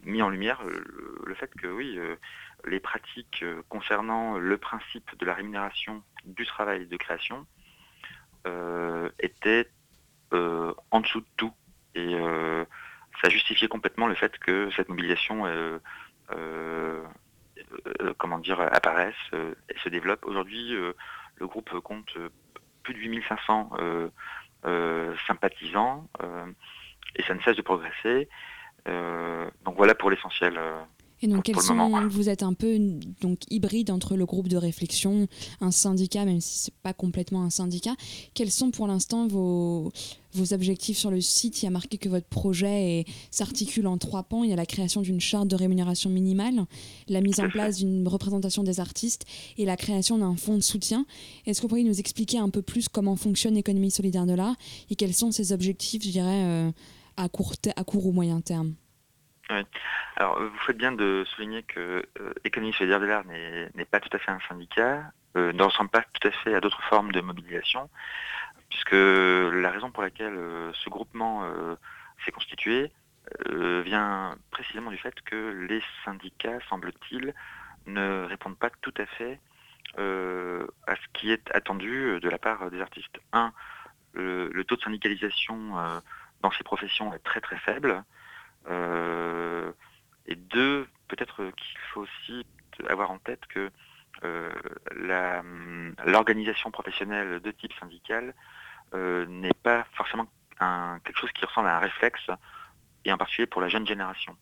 mis 0.05 0.23
en 0.23 0.31
lumière 0.31 0.63
le, 0.65 1.35
fait 1.35 1.53
que 1.55 1.67
oui, 1.69 1.99
les 2.67 2.81
pratiques 2.81 3.45
concernant 3.69 4.39
le 4.39 4.59
principe 4.59 5.17
de 5.19 5.27
la 5.27 5.35
rémunération 5.35 6.03
du 6.25 6.47
travail 6.47 6.87
de 6.87 6.97
création 6.97 7.47
étaient 9.19 9.69
en 10.33 11.01
dessous 11.01 11.21
de 11.21 11.27
tout. 11.37 11.53
Et 11.95 12.17
ça 13.23 13.29
justifiait 13.29 13.69
complètement 13.69 14.07
le 14.07 14.15
fait 14.15 14.39
que 14.39 14.71
cette 14.77 14.89
mobilisation 14.89 15.45
comment 18.19 18.39
dire, 18.39 18.61
apparaisse 18.61 19.15
et 19.33 19.79
se 19.79 19.89
développe. 19.89 20.25
Aujourd'hui, 20.25 20.73
le 20.73 21.47
groupe 21.47 21.79
compte 21.81 22.17
plus 22.83 22.95
de 22.95 22.99
8500 22.99 23.71
sympathisants 25.27 26.09
et 27.17 27.23
ça 27.23 27.35
ne 27.35 27.41
cesse 27.41 27.57
de 27.57 27.63
progresser. 27.63 28.29
Donc 28.87 29.77
voilà 29.77 29.95
pour 29.95 30.11
l'essentiel. 30.11 30.59
Et 31.23 31.27
donc, 31.27 31.45
quels 31.45 31.61
sont, 31.61 32.09
vous 32.09 32.29
êtes 32.29 32.43
un 32.43 32.55
peu 32.55 32.79
donc 33.21 33.41
hybride 33.51 33.91
entre 33.91 34.17
le 34.17 34.25
groupe 34.25 34.49
de 34.49 34.57
réflexion, 34.57 35.29
un 35.61 35.71
syndicat, 35.71 36.25
même 36.25 36.41
si 36.41 36.59
c'est 36.59 36.75
pas 36.83 36.95
complètement 36.95 37.43
un 37.43 37.51
syndicat. 37.51 37.95
Quels 38.33 38.51
sont 38.51 38.71
pour 38.71 38.87
l'instant 38.87 39.27
vos, 39.29 39.93
vos 40.33 40.55
objectifs 40.55 40.97
sur 40.97 41.11
le 41.11 41.21
site? 41.21 41.61
Il 41.61 41.67
y 41.67 41.69
a 41.69 41.71
marqué 41.71 41.99
que 41.99 42.09
votre 42.09 42.27
projet 42.27 43.05
s'articule 43.31 43.87
en 43.87 43.99
trois 43.99 44.23
pans. 44.23 44.45
Il 44.45 44.51
y 44.51 44.53
a 44.55 44.57
la 44.57 44.67
création 44.67 45.03
d'une 45.03 45.21
charte 45.21 45.49
de 45.49 45.57
rémunération 45.57 46.09
minimale, 46.09 46.65
la 47.09 47.21
mise 47.21 47.39
en 47.39 47.51
place 47.51 47.77
d'une 47.77 48.09
représentation 48.09 48.63
des 48.63 48.81
artistes 48.81 49.27
et 49.59 49.67
la 49.67 49.77
création 49.77 50.17
d'un 50.17 50.37
fonds 50.37 50.57
de 50.57 50.63
soutien. 50.63 51.05
Est-ce 51.45 51.61
que 51.61 51.63
vous 51.63 51.69
pourriez 51.69 51.85
nous 51.85 52.01
expliquer 52.01 52.39
un 52.39 52.49
peu 52.49 52.63
plus 52.63 52.89
comment 52.89 53.17
fonctionne 53.17 53.55
l'économie 53.55 53.91
solidaire 53.91 54.25
de 54.25 54.33
l'art 54.33 54.57
et 54.89 54.97
quels 54.97 55.15
sont 55.15 55.33
ses 55.33 55.53
objectifs, 55.53 56.03
je 56.03 56.11
dirais, 56.11 56.45
euh, 56.47 56.71
à, 57.17 57.29
court 57.29 58.07
ou 58.07 58.13
moyen 58.13 58.41
terme 58.41 58.75
oui. 59.51 59.63
Alors, 60.17 60.41
vous 60.41 60.59
faites 60.59 60.77
bien 60.77 60.93
de 60.93 61.25
souligner 61.35 61.63
que 61.63 62.07
euh, 62.21 62.33
Économie 62.45 62.73
solidaire 62.73 63.01
de 63.01 63.07
l'art 63.07 63.25
n'est 63.25 63.85
pas 63.85 64.01
tout 64.01 64.15
à 64.15 64.19
fait 64.19 64.31
un 64.31 64.39
syndicat, 64.49 65.13
euh, 65.37 65.53
ne 65.53 65.63
ressemble 65.63 65.91
pas 65.91 66.03
tout 66.03 66.29
à 66.29 66.31
fait 66.31 66.55
à 66.55 66.61
d'autres 66.61 66.83
formes 66.85 67.11
de 67.13 67.21
mobilisation, 67.21 67.91
puisque 68.69 68.93
la 68.93 69.71
raison 69.71 69.91
pour 69.91 70.03
laquelle 70.03 70.35
euh, 70.37 70.73
ce 70.75 70.89
groupement 70.89 71.45
s'est 72.25 72.33
constitué 72.33 72.93
vient 73.85 74.37
précisément 74.51 74.91
du 74.91 74.99
fait 74.99 75.15
que 75.23 75.67
les 75.69 75.83
syndicats, 76.05 76.59
semble-t-il, 76.69 77.33
ne 77.87 78.25
répondent 78.25 78.59
pas 78.59 78.71
tout 78.83 78.95
à 78.99 79.07
fait 79.07 79.39
à 79.97 80.97
ce 80.97 81.07
qui 81.13 81.31
est 81.31 81.51
attendu 81.55 82.19
de 82.21 82.29
la 82.29 82.39
part 82.39 82.71
des 82.71 82.81
artistes. 82.81 83.21
Un, 83.33 83.53
le 84.15 84.63
taux 84.65 84.77
de 84.77 84.83
syndicalisation 84.83 86.03
dans 86.43 86.51
ces 86.51 86.65
professions 86.65 87.13
est 87.13 87.19
très 87.21 87.41
très 87.41 87.59
faible. 87.59 88.05
Euh, 88.69 89.73
et 90.27 90.35
deux, 90.35 90.87
peut-être 91.09 91.51
qu'il 91.57 91.79
faut 91.93 92.03
aussi 92.03 92.47
avoir 92.89 93.11
en 93.11 93.19
tête 93.19 93.47
que 93.47 93.71
euh, 94.25 94.51
l'organisation 96.05 96.71
professionnelle 96.71 97.41
de 97.41 97.51
type 97.51 97.73
syndical 97.79 98.35
euh, 98.95 99.27
n'est 99.27 99.55
pas 99.63 99.87
forcément 99.95 100.27
quelque 101.05 101.19
chose 101.19 101.33
qui 101.33 101.45
ressemble 101.47 101.69
à 101.69 101.77
un 101.77 101.81
réflexe, 101.81 102.31
et 103.07 103.13
en 103.13 103.17
particulier 103.17 103.47
pour 103.47 103.63
la 103.63 103.69
jeune 103.69 103.87
génération. 103.87 104.37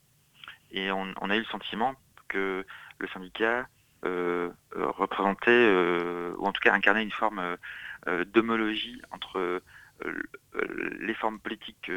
Et 0.72 0.90
on, 0.90 1.12
a 1.14 1.36
eu 1.36 1.40
le 1.40 1.44
sentiment 1.44 1.94
que 2.26 2.66
le 2.98 3.08
syndicat 3.08 3.68
représentait, 4.02 5.70
ou 6.36 6.44
en 6.44 6.50
tout 6.50 6.60
cas 6.60 6.74
incarnait 6.74 7.04
une 7.04 7.12
forme 7.12 7.56
d'homologie 8.26 9.00
entre 9.12 9.62
les 10.04 11.14
formes 11.14 11.40
politiques 11.40 11.90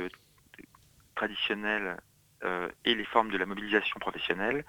traditionnelles 1.16 1.98
euh, 2.44 2.68
et 2.86 2.96
les 2.96 3.06
formes 3.06 3.30
de 3.30 3.38
la 3.38 3.46
mobilisation 3.46 4.00
professionnelle. 4.00 4.66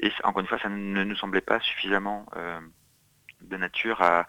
Et 0.00 0.10
encore 0.24 0.40
une 0.40 0.48
fois, 0.48 0.58
ça 0.58 0.68
ne 0.68 1.04
nous 1.04 1.14
semblait 1.14 1.40
pas 1.40 1.60
suffisamment 1.60 2.26
euh, 2.36 2.60
de 3.42 3.56
nature 3.56 4.02
à, 4.02 4.26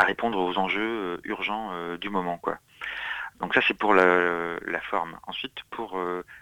répondre 0.00 0.38
aux 0.38 0.58
enjeux 0.58 0.80
euh, 0.80 1.20
urgents 1.24 1.96
du 1.96 2.10
moment. 2.10 2.38
Quoi. 2.38 2.58
Donc 3.38 3.54
ça, 3.54 3.60
c'est 3.66 3.74
pour 3.74 3.94
la, 3.94 4.80
forme. 4.90 5.18
Ensuite, 5.28 5.62
pour 5.70 6.00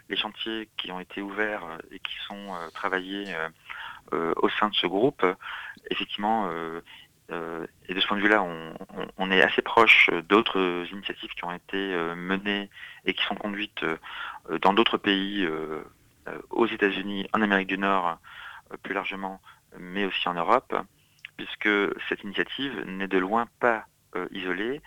les 0.09 0.17
chantiers 0.17 0.69
qui 0.77 0.91
ont 0.93 1.01
été 1.01 1.21
ouverts 1.21 1.67
et 1.91 1.99
qui 1.99 2.15
sont 2.27 2.55
travaillés 2.73 3.35
au 4.13 4.49
sein 4.51 4.69
de 4.69 4.75
ce 4.75 4.87
groupe, 4.87 5.27
effectivement, 5.91 6.51
et 7.31 7.95
de 7.95 8.01
ce 8.01 8.07
point 8.07 8.17
de 8.17 8.23
vue-là, 8.23 8.45
on, 9.19 9.31
est 9.31 9.43
assez 9.43 9.63
proche 9.63 10.11
d'autres 10.29 10.87
initiatives 10.93 11.31
qui 11.31 11.45
ont 11.45 11.53
été 11.53 11.77
menées 12.15 12.71
et 13.05 13.15
qui 13.15 13.25
sont 13.25 13.35
conduites 13.35 13.85
dans 14.61 14.73
d'autres 14.73 14.99
pays, 14.99 15.49
aux 16.51 16.67
États-Unis, 16.67 17.27
en 17.33 17.43
Amérique 17.43 17.69
du 17.69 17.79
Nord 17.79 18.19
plus 18.83 18.95
largement, 18.95 19.41
mais 19.79 20.05
aussi 20.05 20.29
en 20.29 20.35
Europe, 20.35 20.75
puisque 21.37 21.69
cette 22.09 22.23
initiative 22.23 22.85
n'est 22.87 23.09
de 23.09 23.19
loin 23.19 23.49
pas 23.59 23.87
isolée. 24.31 24.81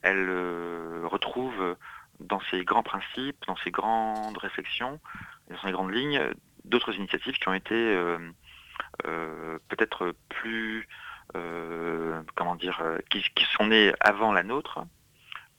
Elle 0.00 0.30
retrouve 1.04 1.76
dans 2.20 2.40
ses 2.50 2.64
grands 2.64 2.82
principes, 2.82 3.44
dans 3.46 3.56
ses 3.56 3.70
grandes 3.70 4.38
réflexions, 4.38 4.98
dans 5.50 5.60
ses 5.60 5.72
grandes 5.72 5.92
lignes, 5.92 6.22
d'autres 6.64 6.94
initiatives 6.94 7.34
qui 7.34 7.48
ont 7.48 7.54
été 7.54 7.96
peut-être 9.68 10.14
plus 10.28 10.80
euh, 10.80 11.11
comment 12.34 12.56
dire, 12.56 12.80
euh, 12.82 12.98
qui, 13.10 13.22
sont 13.56 13.66
nés 13.66 13.92
avant 14.00 14.32
la 14.32 14.42
nôtre, 14.42 14.84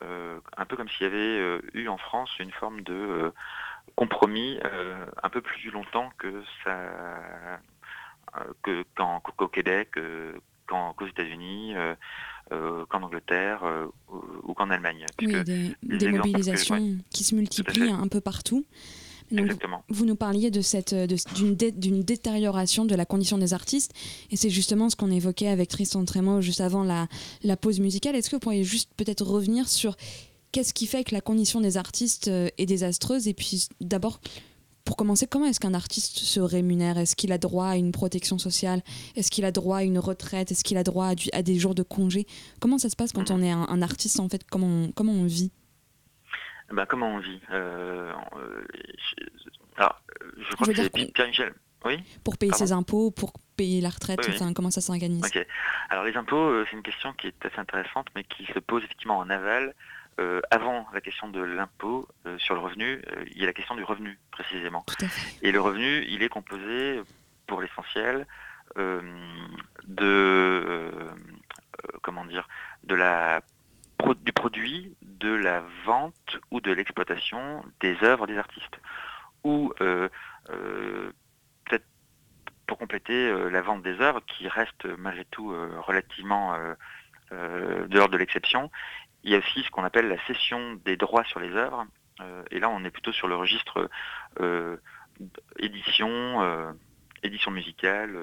euh, 0.04 0.40
un 0.58 0.66
peu 0.66 0.76
comme 0.76 0.90
s'il 0.90 1.04
y 1.04 1.10
avait 1.10 1.62
eu 1.74 1.88
en 1.88 1.98
France 1.98 2.32
une 2.40 2.52
forme 2.52 2.82
de 2.82 3.32
compromis 3.96 4.60
un 5.22 5.30
peu 5.30 5.42
plus 5.42 5.70
longtemps 5.72 6.10
que 6.18 6.44
ça 6.64 7.60
qu'au 8.64 9.48
Québec, 9.48 9.92
qu'aux 10.68 11.08
États-Unis, 11.08 11.76
qu'en 12.50 13.04
Angleterre 13.04 13.64
ou 14.44 14.54
qu'en 14.54 14.70
Allemagne. 14.70 15.06
Oui, 15.22 15.44
des, 15.44 15.76
des 15.84 16.12
mobilisations 16.12 16.98
qui 17.12 17.24
se 17.24 17.36
multiplient 17.36 17.92
un 17.92 18.08
peu 18.08 18.20
partout. 18.20 18.66
Vous 19.90 20.06
nous 20.06 20.16
parliez 20.16 20.52
de 20.52 20.62
cette 20.62 20.94
d'une 20.94 22.04
détérioration 22.04 22.86
de 22.86 22.96
la 22.96 23.06
condition 23.06 23.38
des 23.38 23.54
artistes, 23.54 23.92
et 24.32 24.36
c'est 24.36 24.50
justement 24.50 24.90
ce 24.90 24.96
qu'on 24.96 25.12
évoquait 25.12 25.48
avec 25.48 25.70
Tristan 25.70 26.06
Trémo 26.06 26.42
juste 26.42 26.62
avant 26.62 26.84
la, 26.84 27.08
la 27.44 27.58
pause 27.58 27.80
musicale. 27.80 28.16
Est-ce 28.16 28.30
que 28.30 28.36
vous 28.36 28.42
pourriez 28.42 28.64
juste 28.64 28.90
peut-être 28.96 29.26
revenir 29.26 29.68
sur 29.68 29.96
qu'est-ce 30.52 30.74
qui 30.74 30.88
fait 30.88 31.04
que 31.04 31.14
la 31.14 31.22
condition 31.22 31.60
des 31.60 31.78
artistes 31.78 32.30
euh, 32.30 32.50
est 32.58 32.66
désastreuse? 32.66 33.28
Et 33.28 33.34
puis 33.34 33.68
d'abord, 33.82 34.20
pour 34.86 34.98
commencer, 34.98 35.28
comment 35.28 35.46
est-ce 35.46 35.60
qu'un 35.60 35.74
artiste 35.74 36.20
se 36.20 36.40
rémunère? 36.40 36.98
Est-ce 36.98 37.16
qu'il 37.16 37.32
a 37.32 37.38
droit 37.38 37.68
à 37.68 37.76
une 37.78 37.92
protection 37.92 38.38
sociale? 38.38 38.82
Est-ce 39.16 39.32
qu'il 39.32 39.46
a 39.46 39.52
droit 39.52 39.78
à 39.78 39.84
une 39.84 40.00
retraite? 40.00 40.52
Est-ce 40.52 40.64
qu'il 40.64 40.78
a 40.78 40.84
droit 40.84 41.14
à, 41.32 41.42
des 41.42 41.56
jours 41.56 41.76
de 41.76 41.84
congé? 41.84 42.28
Comment 42.60 42.78
ça 42.78 42.90
se 42.90 42.96
passe 42.96 43.12
quand 43.14 43.30
mhm. 43.30 43.40
on 43.40 43.44
est 43.44 43.52
un, 43.52 43.82
artiste 43.82 44.20
en 44.20 44.30
fait? 44.30 44.44
Comment 44.50 44.90
comment 44.94 45.14
on 45.14 45.26
vit? 45.26 45.52
Bah, 46.71 46.86
comment 46.86 47.15
on 47.15 47.19
vit 47.19 47.41
euh, 47.52 48.13
euh, 48.36 48.65
Alors, 49.78 50.02
je 50.38 50.56
crois 50.56 50.67
que 50.67 50.76
c'est 50.76 50.89
Pierre 50.89 51.28
Michel. 51.28 51.54
Oui 51.86 52.02
pour 52.23 52.38
payer 52.38 52.54
ses 52.54 52.71
impôts, 52.71 53.12
pour 53.12 53.34
payer 53.58 53.82
la 53.82 53.89
retraite, 53.89 54.21
comment 54.56 54.71
ça 54.71 54.80
s'organise? 54.80 55.30
Alors 55.89 56.06
les 56.06 56.15
impôts, 56.15 56.38
euh, 56.38 56.65
c'est 56.69 56.78
une 56.78 56.82
question 56.82 57.12
qui 57.12 57.28
est 57.28 57.45
assez 57.45 57.60
intéressante, 57.60 58.08
mais 58.15 58.23
qui 58.23 58.45
se 58.45 58.60
pose 58.60 58.86
effectivement 58.86 59.17
en 59.17 59.30
aval. 59.30 59.73
avant 60.49 60.88
la 60.93 61.02
question 61.02 61.28
de 61.28 61.41
l'impôt 61.41 62.08
sur 62.38 62.56
le 62.56 62.62
revenu, 62.62 63.02
il 63.32 63.38
y 63.38 63.43
a 63.43 63.47
la 63.47 63.54
question 63.54 63.76
du 63.76 63.84
revenu 63.84 64.17
précisément. 64.32 64.86
Et 65.41 65.52
le 65.52 65.60
revenu, 65.60 66.06
il 66.08 66.23
est 66.23 66.30
composé 66.30 67.02
pour 67.47 67.62
l'essentiel 67.62 68.26
de 69.86 70.89
comment 72.02 72.26
dire 72.26 72.47
de 72.86 72.95
la 72.95 73.41
du 74.23 74.34
produit 74.34 74.95
de 75.01 75.34
la 75.34 75.63
vente 75.86 76.39
ou 76.52 76.62
de 76.62 76.71
l'exploitation 76.71 77.63
des 77.79 77.96
œuvres 78.04 78.27
des 78.27 78.37
artistes. 78.37 78.79
Ou 79.44 79.73
euh, 79.81 80.10
euh, 80.50 81.12
peut-être 81.65 81.85
pour 82.67 82.77
compléter 82.77 83.29
euh, 83.29 83.50
la 83.50 83.62
vente 83.62 83.83
des 83.83 84.00
œuvres 84.02 84.21
qui 84.25 84.48
reste 84.48 84.85
malgré 84.98 85.25
tout 85.25 85.56
relativement 85.81 86.58
de 87.31 87.98
l'ordre 87.98 88.13
de 88.13 88.17
l'exception, 88.17 88.69
il 89.23 89.31
y 89.31 89.35
a 89.35 89.39
aussi 89.39 89.63
ce 89.63 89.71
qu'on 89.71 89.83
appelle 89.83 90.08
la 90.08 90.23
cession 90.27 90.75
des 90.85 90.98
droits 90.98 91.23
sur 91.23 91.39
les 91.39 91.52
œuvres. 91.56 91.85
et 92.52 92.60
là, 92.60 92.69
on 92.69 92.83
est 92.83 92.91
plutôt 92.91 93.12
sur 93.12 93.27
le 93.27 93.35
registre 93.35 93.89
édition, 95.58 96.75
édition 97.23 97.52
musicale, 97.52 98.17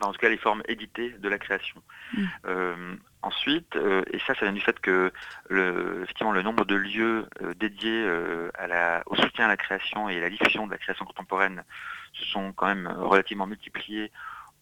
en 0.00 0.12
tout 0.12 0.18
cas 0.18 0.28
les 0.28 0.38
formes 0.38 0.62
éditées 0.68 1.10
de 1.10 1.28
la 1.28 1.38
création. 1.38 1.82
Mmh. 2.14 2.96
Ensuite, 3.26 3.76
et 4.12 4.18
ça, 4.20 4.34
ça 4.34 4.44
vient 4.46 4.52
du 4.52 4.60
fait 4.60 4.78
que 4.78 5.12
le, 5.48 6.02
effectivement, 6.04 6.30
le 6.30 6.42
nombre 6.42 6.64
de 6.64 6.76
lieux 6.76 7.26
dédiés 7.56 8.08
à 8.54 8.68
la, 8.68 9.02
au 9.06 9.16
soutien 9.16 9.46
à 9.46 9.48
la 9.48 9.56
création 9.56 10.08
et 10.08 10.18
à 10.18 10.20
la 10.20 10.30
diffusion 10.30 10.64
de 10.66 10.70
la 10.70 10.78
création 10.78 11.04
contemporaine 11.04 11.64
se 12.12 12.24
sont 12.24 12.52
quand 12.52 12.66
même 12.66 12.86
relativement 12.86 13.48
multipliés 13.48 14.12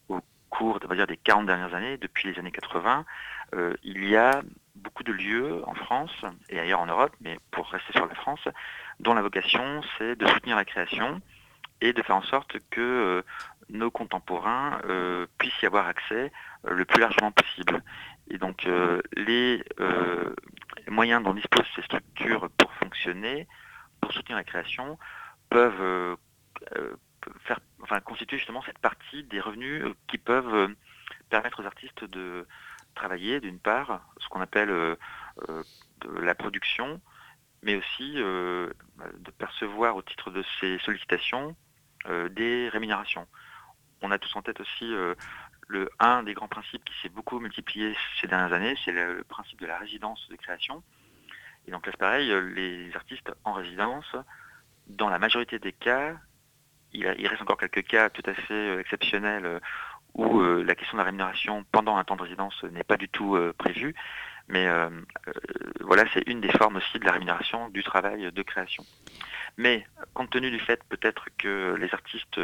au 0.08 0.20
cours 0.48 0.78
on 0.82 0.88
va 0.88 0.94
dire, 0.94 1.06
des 1.06 1.18
40 1.18 1.44
dernières 1.44 1.74
années, 1.74 1.98
depuis 1.98 2.32
les 2.32 2.38
années 2.38 2.52
80. 2.52 3.04
il 3.82 4.08
y 4.08 4.16
a 4.16 4.40
beaucoup 4.76 5.02
de 5.02 5.12
lieux 5.12 5.62
en 5.66 5.74
France 5.74 6.24
et 6.48 6.58
ailleurs 6.58 6.80
en 6.80 6.86
Europe, 6.86 7.14
mais 7.20 7.38
pour 7.50 7.68
rester 7.68 7.92
sur 7.92 8.06
la 8.06 8.14
France, 8.14 8.48
dont 9.00 9.14
la 9.14 9.22
vocation 9.22 9.82
c'est 9.98 10.16
de 10.16 10.26
soutenir 10.26 10.56
la 10.56 10.64
création 10.64 11.20
et 11.80 11.92
de 11.92 12.02
faire 12.02 12.16
en 12.16 12.22
sorte 12.22 12.56
que 12.70 12.80
euh, 12.80 13.22
nos 13.68 13.90
contemporains 13.90 14.80
euh, 14.88 15.26
puissent 15.38 15.62
y 15.62 15.66
avoir 15.66 15.86
accès 15.86 16.32
euh, 16.66 16.74
le 16.74 16.84
plus 16.84 17.00
largement 17.00 17.30
possible. 17.30 17.82
Et 18.30 18.38
donc 18.38 18.66
les 19.16 19.62
moyens 20.88 21.22
dont 21.22 21.34
disposent 21.34 21.66
ces 21.76 21.82
structures 21.82 22.48
pour 22.56 22.72
fonctionner, 22.74 23.46
pour 24.00 24.12
soutenir 24.12 24.36
la 24.36 24.44
création, 24.44 24.98
peuvent 25.50 26.16
faire, 27.40 27.60
enfin, 27.82 28.00
constituer 28.00 28.38
justement 28.38 28.62
cette 28.62 28.78
partie 28.78 29.24
des 29.24 29.40
revenus 29.40 29.84
qui 30.08 30.18
peuvent 30.18 30.74
permettre 31.28 31.62
aux 31.62 31.66
artistes 31.66 32.04
de 32.04 32.46
travailler 32.94 33.40
d'une 33.40 33.58
part 33.58 34.06
ce 34.18 34.28
qu'on 34.28 34.40
appelle 34.40 34.70
euh, 34.70 34.96
euh, 35.48 35.62
la 36.20 36.34
production, 36.34 37.00
mais 37.62 37.76
aussi 37.76 38.14
euh, 38.16 38.70
de 39.18 39.30
percevoir 39.32 39.96
au 39.96 40.02
titre 40.02 40.30
de 40.30 40.44
ces 40.60 40.78
sollicitations 40.78 41.56
des 42.32 42.68
rémunérations. 42.68 43.26
On 44.02 44.10
a 44.10 44.18
tous 44.18 44.36
en 44.36 44.42
tête 44.42 44.60
aussi 44.60 44.92
le, 45.68 45.88
un 45.98 46.22
des 46.22 46.34
grands 46.34 46.48
principes 46.48 46.84
qui 46.84 46.94
s'est 47.02 47.08
beaucoup 47.08 47.38
multiplié 47.40 47.96
ces 48.20 48.26
dernières 48.26 48.52
années, 48.52 48.76
c'est 48.84 48.92
le, 48.92 49.24
principe 49.24 49.60
de 49.60 49.66
la 49.66 49.78
résidence 49.78 50.26
de 50.30 50.36
création. 50.36 50.82
Et 51.66 51.70
donc 51.70 51.86
là, 51.86 51.92
c'est 51.92 51.98
pareil, 51.98 52.32
les 52.54 52.94
artistes 52.94 53.32
en 53.44 53.52
résidence, 53.52 54.14
dans 54.86 55.08
la 55.08 55.18
majorité 55.18 55.58
des 55.58 55.72
cas, 55.72 56.14
il, 56.92 57.06
reste 57.06 57.42
encore 57.42 57.56
quelques 57.56 57.86
cas 57.86 58.10
tout 58.10 58.22
à 58.26 58.34
fait 58.34 58.78
exceptionnels 58.78 59.60
où 60.14 60.40
euh, 60.40 60.62
la 60.62 60.74
question 60.74 60.96
de 60.96 61.00
la 61.00 61.04
rémunération 61.04 61.64
pendant 61.72 61.96
un 61.96 62.04
temps 62.04 62.16
de 62.16 62.22
résidence 62.22 62.62
n'est 62.64 62.84
pas 62.84 62.96
du 62.96 63.08
tout 63.08 63.34
euh, 63.34 63.52
prévue. 63.56 63.94
Mais 64.48 64.66
euh, 64.66 64.90
voilà, 65.80 66.04
c'est 66.12 66.26
une 66.28 66.40
des 66.40 66.52
formes 66.52 66.76
aussi 66.76 66.98
de 66.98 67.04
la 67.04 67.12
rémunération 67.12 67.68
du 67.70 67.82
travail 67.82 68.30
de 68.30 68.42
création. 68.42 68.84
Mais 69.56 69.86
compte 70.12 70.30
tenu 70.30 70.50
du 70.50 70.58
fait 70.58 70.82
peut-être 70.88 71.28
que 71.38 71.74
les 71.78 71.92
artistes, 71.94 72.40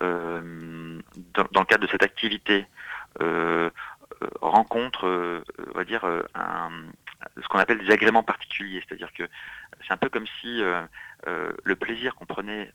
le 0.00 1.64
cadre 1.64 1.86
de 1.86 1.90
cette 1.90 2.04
activité, 2.04 2.66
rencontrent, 4.40 5.42
on 5.74 5.76
va 5.76 5.84
dire, 5.84 6.02
ce 7.42 7.48
qu'on 7.48 7.58
appelle 7.58 7.84
des 7.84 7.92
agréments 7.92 8.22
particuliers. 8.22 8.82
C'est-à-dire 8.86 9.12
que 9.12 9.24
c'est 9.86 9.92
un 9.92 9.96
peu 9.96 10.08
comme 10.08 10.26
si 10.40 10.62
le 10.62 11.74
plaisir 11.74 12.14
qu'on 12.14 12.26
prenait 12.26 12.72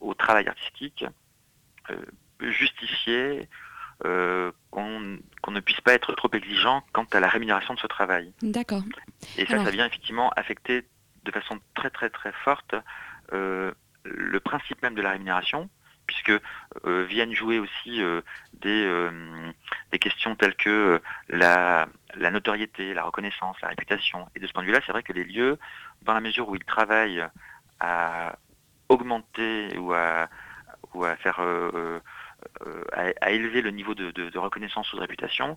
au 0.00 0.14
travail 0.14 0.48
artistique 0.48 1.04
justifier 2.40 3.48
euh, 4.04 4.52
qu'on 4.70 5.50
ne 5.50 5.60
puisse 5.60 5.80
pas 5.80 5.94
être 5.94 6.12
trop 6.14 6.28
exigeant 6.34 6.82
quant 6.92 7.06
à 7.12 7.20
la 7.20 7.28
rémunération 7.28 7.72
de 7.72 7.78
ce 7.78 7.86
travail. 7.86 8.32
D'accord. 8.42 8.82
Et 9.38 9.46
ça, 9.46 9.64
ça 9.64 9.70
vient 9.70 9.86
effectivement 9.86 10.30
affecter 10.36 10.86
de 11.24 11.30
façon 11.30 11.58
très 11.74 11.88
très 11.88 12.10
très 12.10 12.32
forte 12.44 12.74
euh, 13.32 13.72
le 14.04 14.38
principe 14.38 14.82
même 14.82 14.94
de 14.94 15.00
la 15.00 15.12
rémunération, 15.12 15.70
puisque 16.06 16.32
euh, 16.84 17.04
viennent 17.08 17.32
jouer 17.32 17.58
aussi 17.58 18.02
des, 18.52 19.10
des, 19.90 19.98
questions 19.98 20.36
telles 20.36 20.54
que 20.56 21.00
la, 21.30 21.88
la, 22.14 22.30
notoriété, 22.30 22.92
la 22.92 23.02
reconnaissance, 23.02 23.56
la 23.62 23.68
réputation. 23.68 24.28
Et 24.36 24.40
de 24.40 24.46
ce 24.46 24.52
point 24.52 24.62
de 24.62 24.66
vue-là, 24.68 24.80
c'est 24.84 24.92
vrai 24.92 25.02
que 25.02 25.14
les 25.14 25.24
lieux, 25.24 25.58
dans 26.02 26.12
la 26.12 26.20
mesure 26.20 26.48
où 26.48 26.54
ils 26.54 26.64
travaillent 26.64 27.24
à 27.80 28.36
augmenter 28.90 29.76
ou 29.78 29.92
à, 29.94 30.28
ou 30.94 31.04
à 31.04 31.16
faire 31.16 31.40
euh, 32.66 32.82
à, 32.92 33.30
élever 33.30 33.62
le 33.62 33.70
niveau 33.70 33.94
de, 33.94 34.38
reconnaissance 34.38 34.92
ou 34.92 34.96
de 34.96 35.00
réputation, 35.00 35.56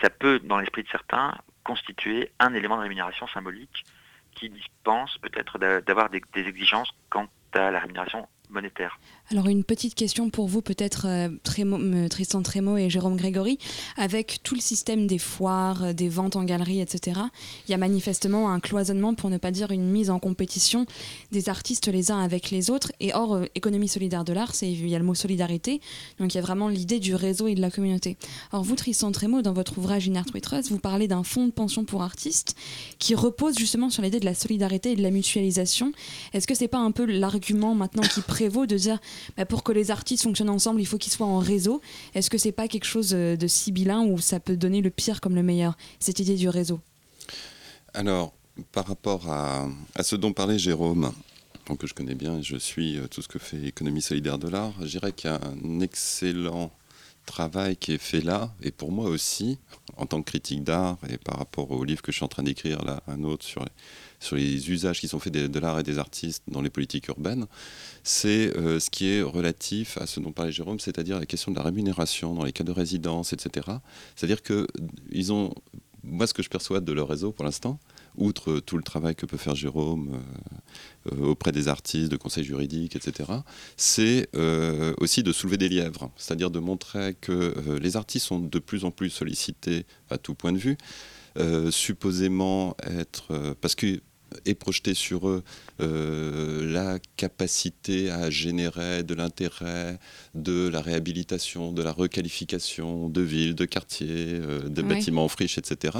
ça 0.00 0.10
peut, 0.10 0.40
dans 0.40 0.58
l'esprit 0.58 0.82
de 0.82 0.88
certains, 0.88 1.36
constituer 1.64 2.32
un 2.38 2.54
élément 2.54 2.76
de 2.76 2.82
rémunération 2.82 3.26
symbolique 3.28 3.84
qui 4.32 4.50
dispense 4.50 5.18
peut-être 5.18 5.58
d'avoir 5.58 6.10
des, 6.10 6.20
exigences 6.34 6.92
quant 7.08 7.28
à 7.54 7.70
la 7.70 7.78
rémunération 7.78 8.28
monétaire. 8.50 8.98
Alors 9.30 9.48
une 9.48 9.64
petite 9.64 9.96
question 9.96 10.30
pour 10.30 10.46
vous 10.46 10.62
peut-être 10.62 11.06
euh, 11.08 11.28
euh, 11.58 12.08
Tristan 12.08 12.42
Trémo 12.42 12.76
et 12.76 12.88
Jérôme 12.88 13.16
Grégory. 13.16 13.58
Avec 13.96 14.38
tout 14.44 14.54
le 14.54 14.60
système 14.60 15.08
des 15.08 15.18
foires, 15.18 15.82
euh, 15.82 15.92
des 15.92 16.08
ventes 16.08 16.36
en 16.36 16.44
galerie, 16.44 16.80
etc., 16.80 17.20
il 17.66 17.72
y 17.72 17.74
a 17.74 17.76
manifestement 17.76 18.52
un 18.52 18.60
cloisonnement, 18.60 19.14
pour 19.14 19.30
ne 19.30 19.38
pas 19.38 19.50
dire 19.50 19.72
une 19.72 19.90
mise 19.90 20.10
en 20.10 20.20
compétition 20.20 20.86
des 21.32 21.48
artistes 21.48 21.88
les 21.88 22.12
uns 22.12 22.20
avec 22.20 22.50
les 22.50 22.70
autres. 22.70 22.92
Et 23.00 23.14
hors 23.14 23.40
économie 23.54 23.88
solidaire 23.88 24.24
de 24.24 24.32
l'art, 24.32 24.52
il 24.62 24.88
y 24.88 24.94
a 24.94 24.98
le 24.98 25.04
mot 25.04 25.14
solidarité, 25.14 25.80
donc 26.18 26.34
il 26.34 26.36
y 26.36 26.40
a 26.40 26.42
vraiment 26.42 26.68
l'idée 26.68 27.00
du 27.00 27.14
réseau 27.14 27.48
et 27.48 27.54
de 27.54 27.60
la 27.60 27.70
communauté. 27.70 28.16
Alors 28.52 28.64
vous 28.64 28.76
Tristan 28.76 29.10
Trémo, 29.10 29.42
dans 29.42 29.52
votre 29.52 29.78
ouvrage 29.78 30.08
In 30.08 30.14
Art 30.14 30.26
vous 30.70 30.78
parlez 30.78 31.08
d'un 31.08 31.24
fonds 31.24 31.46
de 31.46 31.52
pension 31.52 31.84
pour 31.84 32.02
artistes 32.02 32.56
qui 32.98 33.14
repose 33.14 33.58
justement 33.58 33.90
sur 33.90 34.02
l'idée 34.02 34.20
de 34.20 34.24
la 34.24 34.34
solidarité 34.34 34.92
et 34.92 34.96
de 34.96 35.02
la 35.02 35.10
mutualisation. 35.10 35.92
Est-ce 36.32 36.46
que 36.46 36.54
c'est 36.54 36.68
pas 36.68 36.78
un 36.78 36.92
peu 36.92 37.04
l'argument 37.04 37.74
maintenant 37.74 38.02
qui 38.02 38.20
prévaut 38.36 38.66
de 38.66 38.76
dire 38.76 38.98
bah, 39.38 39.46
pour 39.46 39.62
que 39.62 39.72
les 39.72 39.90
artistes 39.90 40.24
fonctionnent 40.24 40.50
ensemble, 40.50 40.82
il 40.82 40.84
faut 40.84 40.98
qu'ils 40.98 41.12
soient 41.12 41.26
en 41.26 41.38
réseau. 41.38 41.80
Est-ce 42.14 42.28
que 42.28 42.36
c'est 42.36 42.52
pas 42.52 42.68
quelque 42.68 42.84
chose 42.84 43.14
euh, 43.14 43.34
de 43.34 43.46
sibyllin 43.46 44.04
où 44.04 44.18
ça 44.18 44.40
peut 44.40 44.58
donner 44.58 44.82
le 44.82 44.90
pire 44.90 45.22
comme 45.22 45.34
le 45.34 45.42
meilleur, 45.42 45.74
cette 46.00 46.20
idée 46.20 46.36
du 46.36 46.50
réseau? 46.50 46.78
Alors, 47.94 48.34
par 48.72 48.86
rapport 48.86 49.30
à, 49.30 49.68
ce 50.02 50.16
dont 50.16 50.34
parlait 50.34 50.58
Jérôme, 50.58 51.12
que 51.80 51.86
je 51.86 51.94
connais 51.94 52.14
bien, 52.14 52.42
je 52.42 52.58
suis 52.58 52.98
euh, 52.98 53.06
tout 53.08 53.22
ce 53.22 53.28
que 53.28 53.38
fait 53.38 53.68
Économie 53.68 54.02
solidaire 54.02 54.38
de 54.38 54.48
l'art, 54.48 54.74
je 54.82 54.98
dirais 54.98 55.12
qu'il 55.12 55.30
y 55.30 55.32
a 55.32 55.40
un 55.40 55.80
excellent 55.80 56.70
travail 57.24 57.76
qui 57.78 57.92
est 57.92 57.98
fait 57.98 58.20
là, 58.20 58.52
et 58.62 58.70
pour 58.70 58.92
moi 58.92 59.08
aussi, 59.08 59.58
en 59.96 60.04
tant 60.04 60.20
que 60.20 60.30
critique 60.30 60.62
d'art, 60.62 60.98
et 61.08 61.16
par 61.16 61.38
rapport 61.38 61.70
au 61.70 61.82
livre 61.84 62.02
que 62.02 62.12
je 62.12 62.16
suis 62.16 62.24
en 62.24 62.28
train 62.28 62.42
d'écrire 62.42 62.84
là, 62.84 63.02
un 63.08 63.24
autre 63.24 63.46
sur 63.46 63.64
les, 63.64 63.72
sur 64.20 64.36
les 64.36 64.70
usages 64.70 65.00
qui 65.00 65.08
sont 65.08 65.18
faits 65.18 65.32
de, 65.32 65.58
l'art 65.58 65.78
et 65.78 65.82
des 65.82 65.98
artistes 65.98 66.42
dans 66.48 66.62
les 66.62 66.70
politiques 66.70 67.08
urbaines, 67.08 67.46
c'est 68.02 68.56
euh, 68.56 68.80
ce 68.80 68.90
qui 68.90 69.08
est 69.08 69.22
relatif 69.22 69.98
à 69.98 70.06
ce 70.06 70.20
dont 70.20 70.32
parlait 70.32 70.52
Jérôme, 70.52 70.80
c'est-à-dire 70.80 71.18
la 71.18 71.26
question 71.26 71.52
de 71.52 71.56
la 71.56 71.62
rémunération 71.62 72.34
dans 72.34 72.44
les 72.44 72.52
cas 72.52 72.64
de 72.64 72.72
résidence, 72.72 73.32
etc. 73.32 73.66
C'est-à-dire 74.14 74.42
que 74.42 74.66
ont, 75.30 75.52
moi 76.02 76.26
ce 76.26 76.34
que 76.34 76.42
je 76.42 76.48
perçois 76.48 76.80
de 76.80 76.92
leur 76.92 77.08
réseau 77.08 77.32
pour 77.32 77.44
l'instant, 77.44 77.78
outre 78.16 78.60
tout 78.60 78.76
le 78.76 78.82
travail 78.82 79.14
que 79.14 79.26
peut 79.26 79.36
faire 79.36 79.54
Jérôme 79.54 80.20
euh, 81.10 81.14
euh, 81.14 81.26
auprès 81.26 81.52
des 81.52 81.68
artistes, 81.68 82.10
de 82.10 82.16
conseils 82.16 82.44
juridiques, 82.44 82.96
etc., 82.96 83.30
c'est 83.76 84.28
aussi 84.98 85.22
de 85.22 85.32
soulever 85.32 85.56
des 85.56 85.68
lièvres, 85.68 86.10
c'est-à-dire 86.16 86.50
de 86.50 86.58
montrer 86.58 87.14
que 87.14 87.78
les 87.80 87.96
artistes 87.96 88.26
sont 88.26 88.38
de 88.38 88.58
plus 88.58 88.84
en 88.84 88.90
plus 88.90 89.10
sollicités 89.10 89.84
à 90.10 90.18
tout 90.18 90.34
point 90.34 90.52
de 90.52 90.58
vue, 90.58 90.76
supposément 91.70 92.76
être... 92.82 93.54
parce 93.60 93.74
que 93.74 94.00
est 94.44 94.54
projeté 94.54 94.94
sur 94.94 95.28
eux 95.28 95.42
euh, 95.80 96.72
la 96.72 96.98
capacité 97.16 98.10
à 98.10 98.30
générer 98.30 99.02
de 99.02 99.14
l'intérêt, 99.14 99.98
de 100.34 100.68
la 100.68 100.80
réhabilitation, 100.80 101.72
de 101.72 101.82
la 101.82 101.92
requalification 101.92 103.08
de 103.08 103.20
villes, 103.20 103.54
de 103.54 103.64
quartiers, 103.64 104.06
euh, 104.08 104.68
de 104.68 104.82
bâtiments 104.82 105.24
en 105.24 105.28
friche, 105.28 105.58
etc. 105.58 105.98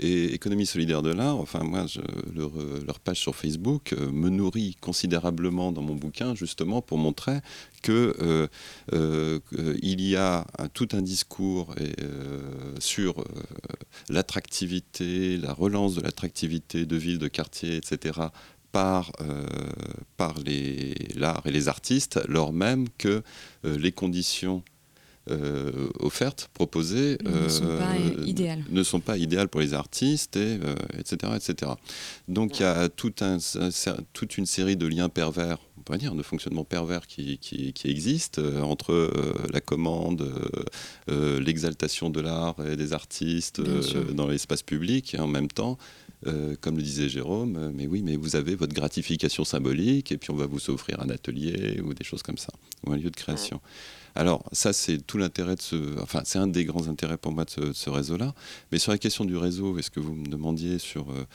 Et 0.00 0.34
Économie 0.34 0.66
solidaire 0.66 1.02
de 1.02 1.12
l'art, 1.12 1.36
enfin 1.38 1.60
moi, 1.60 1.86
leur, 2.34 3.00
page 3.00 3.18
sur 3.18 3.34
Facebook 3.34 3.92
euh, 3.92 4.10
me 4.10 4.28
nourrit 4.28 4.76
considérablement 4.80 5.72
dans 5.72 5.82
mon 5.82 5.94
bouquin 5.94 6.34
justement 6.34 6.82
pour 6.82 6.98
montrer 6.98 7.38
que 7.82 8.48
il 8.92 10.00
y 10.00 10.14
a 10.14 10.46
tout 10.72 10.88
un 10.92 11.02
discours 11.02 11.74
sur 12.78 13.24
l'attractivité, 14.08 15.36
la 15.36 15.52
relance 15.52 15.94
de 15.94 16.00
l'attractivité 16.00 16.86
de 16.86 16.96
villes, 16.96 17.18
de 17.18 17.28
quartiers, 17.28 17.76
etc., 17.76 18.20
par, 18.70 19.12
euh, 19.20 19.46
l'art 21.14 21.42
et 21.46 21.50
les 21.50 21.68
artistes, 21.68 22.20
lors 22.26 22.52
même 22.52 22.88
que 22.96 23.22
euh, 23.64 23.78
les 23.78 23.92
conditions 23.92 24.62
euh, 25.30 25.88
offertes, 26.00 26.50
proposées, 26.52 27.16
ne, 27.24 27.48
sont 27.48 27.78
pas 27.78 27.96
idéales. 28.26 28.64
ne 28.68 28.82
sont 28.82 28.98
pas 28.98 29.16
idéales 29.16 29.48
pour 29.48 29.60
les 29.60 29.72
artistes, 29.72 30.36
et, 30.36 30.58
etc., 30.98 31.32
etc. 31.36 31.72
Donc 32.26 32.58
il 32.58 32.62
y 32.62 32.66
a 32.66 32.88
tout 32.88 33.14
un, 33.20 33.38
toute 34.12 34.36
une 34.36 34.46
série 34.46 34.76
de 34.76 34.86
liens 34.86 35.08
pervers, 35.08 35.58
on 35.78 35.82
pourrait 35.82 35.98
dire, 35.98 36.16
de 36.16 36.22
fonctionnement 36.24 36.64
pervers 36.64 37.06
qui, 37.06 37.38
qui, 37.38 37.72
qui 37.72 37.88
existent 37.88 38.42
entre 38.62 39.12
la 39.52 39.60
commande, 39.60 40.28
l'exaltation 41.08 42.10
de 42.10 42.20
l'art 42.20 42.56
et 42.66 42.76
des 42.76 42.92
artistes 42.92 43.60
dans 43.60 44.26
l'espace 44.26 44.62
public, 44.62 45.14
et 45.14 45.20
en 45.20 45.28
même 45.28 45.48
temps 45.48 45.78
comme 46.60 46.76
le 46.76 46.82
disait 46.82 47.08
Jérôme, 47.08 47.72
mais 47.74 47.86
oui, 47.86 48.02
mais 48.02 48.16
vous 48.16 48.36
avez 48.36 48.54
votre 48.54 48.74
gratification 48.74 49.44
symbolique 49.44 50.12
et 50.12 50.18
puis 50.18 50.30
on 50.30 50.36
va 50.36 50.46
vous 50.46 50.70
offrir 50.70 51.00
un 51.00 51.10
atelier 51.10 51.80
ou 51.80 51.94
des 51.94 52.04
choses 52.04 52.22
comme 52.22 52.38
ça, 52.38 52.52
ou 52.86 52.92
un 52.92 52.96
lieu 52.96 53.10
de 53.10 53.16
création. 53.16 53.60
Alors 54.14 54.44
ça, 54.52 54.72
c'est 54.72 54.98
tout 54.98 55.16
l'intérêt 55.16 55.56
de 55.56 55.62
ce... 55.62 56.00
Enfin, 56.00 56.20
c'est 56.24 56.38
un 56.38 56.46
des 56.46 56.64
grands 56.64 56.88
intérêts 56.88 57.16
pour 57.16 57.32
moi 57.32 57.44
de 57.44 57.72
ce, 57.72 57.90
réseau-là. 57.90 58.34
Mais 58.70 58.78
sur 58.78 58.92
la 58.92 58.98
question 58.98 59.24
du 59.24 59.36
réseau, 59.36 59.78
est-ce 59.78 59.90
que 59.90 60.00
vous 60.00 60.14
me 60.14 60.26
demandiez 60.26 60.78
sur, 60.78 61.10
euh, 61.10 61.26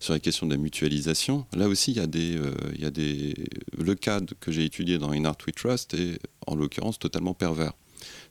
sur 0.00 0.12
la 0.12 0.20
question 0.20 0.46
de 0.46 0.52
la 0.52 0.58
mutualisation 0.58 1.46
Là 1.54 1.68
aussi, 1.68 1.92
il 1.92 1.96
y 1.96 2.00
a. 2.00 2.06
Euh, 2.14 2.54
y 2.78 2.84
a 2.84 2.90
des... 2.90 3.34
Le 3.78 3.94
cadre 3.94 4.34
que 4.40 4.52
j'ai 4.52 4.64
étudié 4.64 4.98
dans 4.98 5.10
In 5.10 5.24
Art 5.24 5.38
We 5.46 5.54
Trust 5.54 5.94
est, 5.94 6.18
en 6.46 6.56
l'occurrence, 6.56 6.98
totalement 6.98 7.34
pervers. 7.34 7.72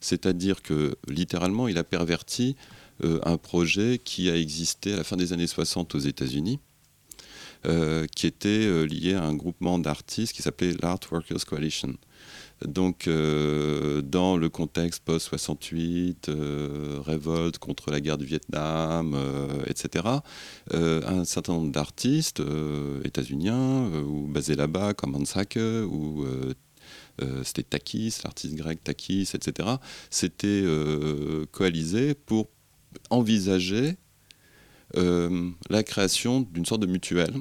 C'est-à-dire 0.01 0.61
que, 0.61 0.95
littéralement, 1.07 1.67
il 1.67 1.77
a 1.77 1.83
perverti 1.83 2.55
euh, 3.03 3.19
un 3.23 3.37
projet 3.37 3.99
qui 4.03 4.29
a 4.29 4.37
existé 4.37 4.93
à 4.93 4.97
la 4.97 5.03
fin 5.03 5.17
des 5.17 5.33
années 5.33 5.47
60 5.47 5.95
aux 5.95 5.99
États-Unis, 5.99 6.59
qui 8.15 8.27
était 8.27 8.85
lié 8.85 9.15
à 9.15 9.23
un 9.23 9.33
groupement 9.33 9.79
d'artistes 9.79 10.33
qui 10.33 10.43
s'appelait 10.43 10.75
l'Art 10.83 10.99
Workers 11.11 11.43
Coalition. 11.47 11.95
Donc, 12.63 13.07
euh, 13.07 14.01
dans 14.01 14.37
le 14.37 14.47
contexte 14.47 15.03
post-68, 15.03 16.29
euh, 16.29 16.99
révolte 17.05 17.57
contre 17.57 17.91
la 17.91 17.99
guerre 17.99 18.17
du 18.17 18.25
Vietnam, 18.25 19.13
euh, 19.13 19.63
etc., 19.67 20.05
un 20.73 21.25
certain 21.25 21.53
nombre 21.53 21.71
d'artistes 21.71 22.41
états-uniens 23.03 23.89
ou 24.07 24.27
basés 24.27 24.55
là-bas, 24.55 24.93
comme 24.93 25.15
Hans 25.15 25.35
Hacke 25.35 25.57
ou 25.57 26.25
c'était 27.43 27.63
Takis, 27.63 28.15
l'artiste 28.23 28.55
grec 28.55 28.83
Takis, 28.83 29.29
etc., 29.33 29.69
s'étaient 30.09 30.65
coalisés 31.51 32.13
pour 32.13 32.49
envisager 33.09 33.97
la 34.95 35.83
création 35.83 36.41
d'une 36.41 36.65
sorte 36.65 36.81
de 36.81 36.87
mutuelle 36.87 37.35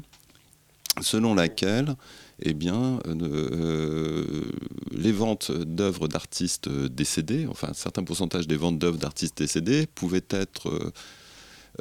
selon 1.01 1.35
laquelle 1.35 1.95
eh 2.41 2.55
bien, 2.55 2.99
euh, 3.07 3.15
euh, 3.23 4.43
les 4.91 5.13
ventes 5.13 5.53
d'œuvres 5.53 6.09
d'artistes 6.09 6.69
décédés, 6.69 7.47
enfin 7.49 7.69
un 7.71 7.75
certain 7.75 8.03
pourcentage 8.03 8.47
des 8.47 8.57
ventes 8.57 8.79
d'œuvres 8.79 8.99
d'artistes 8.99 9.39
décédés 9.39 9.87
pouvaient 9.87 10.27
être 10.31 10.93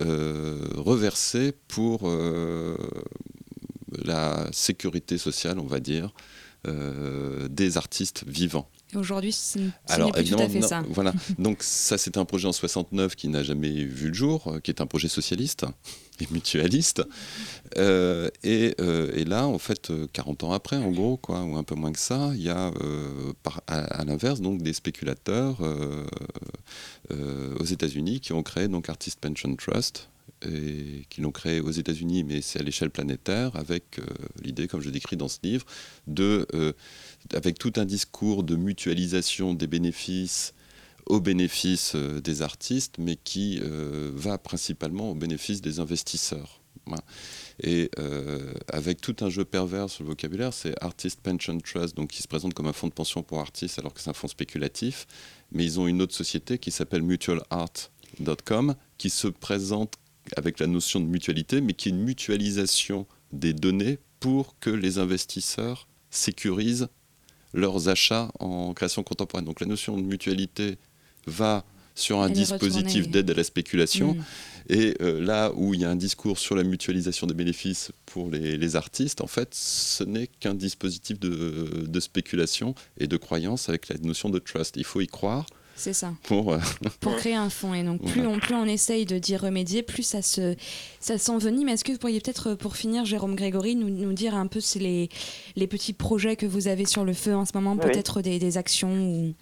euh, 0.01 0.59
reversées 0.75 1.53
pour 1.67 2.09
la 4.05 4.47
sécurité 4.51 5.17
sociale, 5.17 5.59
on 5.59 5.67
va 5.67 5.79
dire, 5.79 6.13
des 6.65 7.77
artistes 7.77 8.23
vivants. 8.27 8.69
Aujourd'hui, 8.95 9.31
ce 9.31 9.59
n'est 9.59 10.11
plus 10.11 10.25
tout 10.25 10.39
à 10.39 10.49
fait 10.49 10.61
ça. 10.61 10.83
Voilà. 10.89 11.13
Donc 11.39 11.63
ça, 11.63 11.97
c'est 11.97 12.17
un 12.17 12.25
projet 12.25 12.47
en 12.47 12.51
69 12.51 13.15
qui 13.15 13.27
n'a 13.27 13.43
jamais 13.43 13.71
vu 13.71 14.09
le 14.09 14.13
jour, 14.13 14.57
qui 14.63 14.71
est 14.71 14.81
un 14.81 14.85
projet 14.85 15.07
socialiste 15.07 15.65
et 16.21 16.27
mutualiste. 16.31 17.03
Euh, 17.77 18.29
euh, 18.45 19.11
et, 19.13 19.25
là, 19.25 19.47
en 19.47 19.57
fait, 19.57 19.91
40 20.13 20.43
ans 20.43 20.51
après, 20.51 20.77
en 20.77 20.91
gros, 20.91 21.17
quoi, 21.17 21.43
ou 21.43 21.55
un 21.57 21.63
peu 21.63 21.75
moins 21.75 21.91
que 21.91 21.99
ça, 21.99 22.31
il 22.35 22.43
y 22.43 22.49
a, 22.49 22.71
euh, 22.81 23.33
à, 23.67 24.03
l'inverse, 24.05 24.41
donc 24.41 24.61
des 24.61 24.73
spéculateurs 24.73 25.57
aux 27.09 27.65
États-Unis 27.65 28.19
qui 28.19 28.33
ont 28.33 28.43
créé 28.43 28.67
donc 28.67 28.89
Artist 28.89 29.19
Pension 29.19 29.55
Trust, 29.55 30.09
et 30.49 31.05
qui 31.09 31.21
l'ont 31.21 31.31
créé 31.31 31.59
aux 31.59 31.71
États-Unis, 31.71 32.23
mais 32.23 32.41
c'est 32.41 32.59
à 32.59 32.63
l'échelle 32.63 32.89
planétaire, 32.89 33.55
avec 33.55 33.99
l'idée, 34.43 34.67
comme 34.67 34.81
je 34.81 34.89
décris 34.89 35.17
dans 35.17 35.27
ce 35.27 35.39
livre, 35.43 35.65
de, 36.07 36.45
avec 37.33 37.57
tout 37.57 37.73
un 37.77 37.85
discours 37.85 38.43
de 38.43 38.55
mutualisation 38.55 39.53
des 39.53 39.67
bénéfices 39.67 40.53
au 41.05 41.19
bénéfice 41.19 41.93
euh, 41.95 42.21
des 42.21 42.41
artistes, 42.41 42.95
mais 42.97 43.15
qui 43.15 43.59
euh, 43.61 44.11
va 44.13 44.37
principalement 44.37 45.11
au 45.11 45.15
bénéfice 45.15 45.61
des 45.61 45.79
investisseurs. 45.79 46.59
Et 47.61 47.89
euh, 47.97 48.53
avec 48.67 48.99
tout 48.99 49.15
un 49.21 49.29
jeu 49.29 49.45
pervers 49.45 49.89
sur 49.89 50.03
le 50.03 50.09
vocabulaire, 50.09 50.53
c'est 50.53 50.75
Artist 50.83 51.21
Pension 51.21 51.57
Trust, 51.59 51.95
donc 51.95 52.09
qui 52.09 52.21
se 52.21 52.27
présente 52.27 52.53
comme 52.53 52.67
un 52.67 52.73
fonds 52.73 52.87
de 52.87 52.93
pension 52.93 53.23
pour 53.23 53.39
artistes 53.39 53.79
alors 53.79 53.93
que 53.93 54.01
c'est 54.01 54.09
un 54.09 54.13
fonds 54.13 54.27
spéculatif. 54.27 55.07
Mais 55.51 55.63
ils 55.63 55.79
ont 55.79 55.87
une 55.87 56.01
autre 56.01 56.13
société 56.13 56.57
qui 56.57 56.71
s'appelle 56.71 57.03
mutualart.com 57.03 58.75
qui 58.97 59.09
se 59.09 59.27
présente 59.27 59.95
avec 60.37 60.59
la 60.59 60.67
notion 60.67 60.99
de 60.99 61.05
mutualité, 61.05 61.61
mais 61.61 61.73
qui 61.73 61.89
est 61.89 61.91
une 61.91 62.03
mutualisation 62.03 63.05
des 63.31 63.53
données 63.53 63.99
pour 64.19 64.57
que 64.59 64.69
les 64.69 64.99
investisseurs 64.99 65.87
sécurisent 66.09 66.87
leurs 67.53 67.89
achats 67.89 68.31
en 68.39 68.73
création 68.73 69.03
contemporaine. 69.03 69.45
Donc 69.45 69.59
la 69.59 69.67
notion 69.67 69.97
de 69.97 70.03
mutualité 70.03 70.77
va 71.27 71.65
sur 71.95 72.21
un 72.21 72.29
dispositif 72.29 73.09
d'aide 73.09 73.29
à 73.29 73.33
la 73.33 73.43
spéculation. 73.43 74.15
Mm. 74.15 74.23
Et 74.69 74.95
euh, 75.01 75.21
là 75.21 75.51
où 75.55 75.73
il 75.73 75.81
y 75.81 75.85
a 75.85 75.89
un 75.89 75.95
discours 75.95 76.39
sur 76.39 76.55
la 76.55 76.63
mutualisation 76.63 77.27
des 77.27 77.33
bénéfices 77.33 77.91
pour 78.05 78.31
les, 78.31 78.75
artistes, 78.75 79.21
en 79.21 79.27
fait, 79.27 79.53
ce 79.53 80.03
n'est 80.03 80.27
qu'un 80.27 80.53
dispositif 80.53 81.19
de, 81.19 81.99
spéculation 81.99 82.73
et 82.97 83.07
de 83.07 83.17
croyance 83.17 83.69
avec 83.69 83.89
la 83.89 83.97
notion 83.97 84.29
de 84.29 84.39
trust. 84.39 84.75
Il 84.77 84.85
faut 84.85 85.01
y 85.01 85.07
croire. 85.07 85.45
C'est 85.75 85.93
ça. 85.93 86.11
Pour, 86.23 86.53
euh, 86.53 86.59
pour 87.01 87.15
créer 87.15 87.35
un 87.35 87.49
fonds. 87.49 87.73
Et 87.73 87.83
donc, 87.83 88.01
plus, 88.05 88.25
on, 88.27 88.39
plus 88.39 88.53
on 88.53 88.65
essaye 88.65 89.05
de 89.05 89.17
d'y 89.17 89.35
remédier, 89.35 89.81
plus 89.81 90.03
ça 90.03 90.21
se 90.21 90.55
ça 90.99 91.17
s'envenime. 91.17 91.67
Est-ce 91.69 91.83
que 91.83 91.91
vous 91.91 91.97
pourriez 91.97 92.19
peut-être, 92.19 92.53
pour 92.53 92.75
finir, 92.75 93.05
Jérôme 93.05 93.35
Grégory, 93.35 93.75
nous, 93.75 93.89
nous 93.89 94.13
dire 94.13 94.35
un 94.35 94.47
peu 94.47 94.59
les, 94.75 95.09
les 95.55 95.67
petits 95.67 95.93
projets 95.93 96.35
que 96.35 96.45
vous 96.45 96.67
avez 96.67 96.85
sur 96.85 97.03
le 97.05 97.13
feu 97.13 97.35
en 97.35 97.45
ce 97.45 97.51
moment, 97.55 97.75
peut-être 97.75 98.21
des, 98.21 98.39
des, 98.39 98.57
actions 98.57 98.93
ou... 98.93 99.33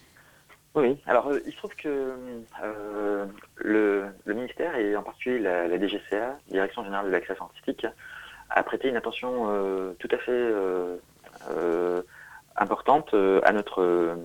Oui, 0.74 0.98
alors 1.06 1.28
euh, 1.28 1.40
il 1.46 1.52
se 1.52 1.58
trouve 1.58 1.76
que 1.76 2.14
euh, 2.64 3.26
le, 3.58 4.06
ministère, 4.26 4.76
et 4.78 4.96
en 4.96 5.04
particulier 5.04 5.40
la, 5.40 5.68
DGCA, 5.78 6.38
Direction 6.50 6.84
Générale 6.84 7.08
de 7.08 7.12
la 7.12 7.20
Création 7.20 7.46
Artistique, 7.46 7.86
a 8.50 8.64
prêté 8.64 8.88
une 8.88 8.96
attention 8.96 9.48
euh, 9.50 9.94
tout 10.00 10.08
à 10.12 10.18
fait 10.18 10.54
importante 12.56 13.14
à 13.44 13.52
notre 13.52 14.18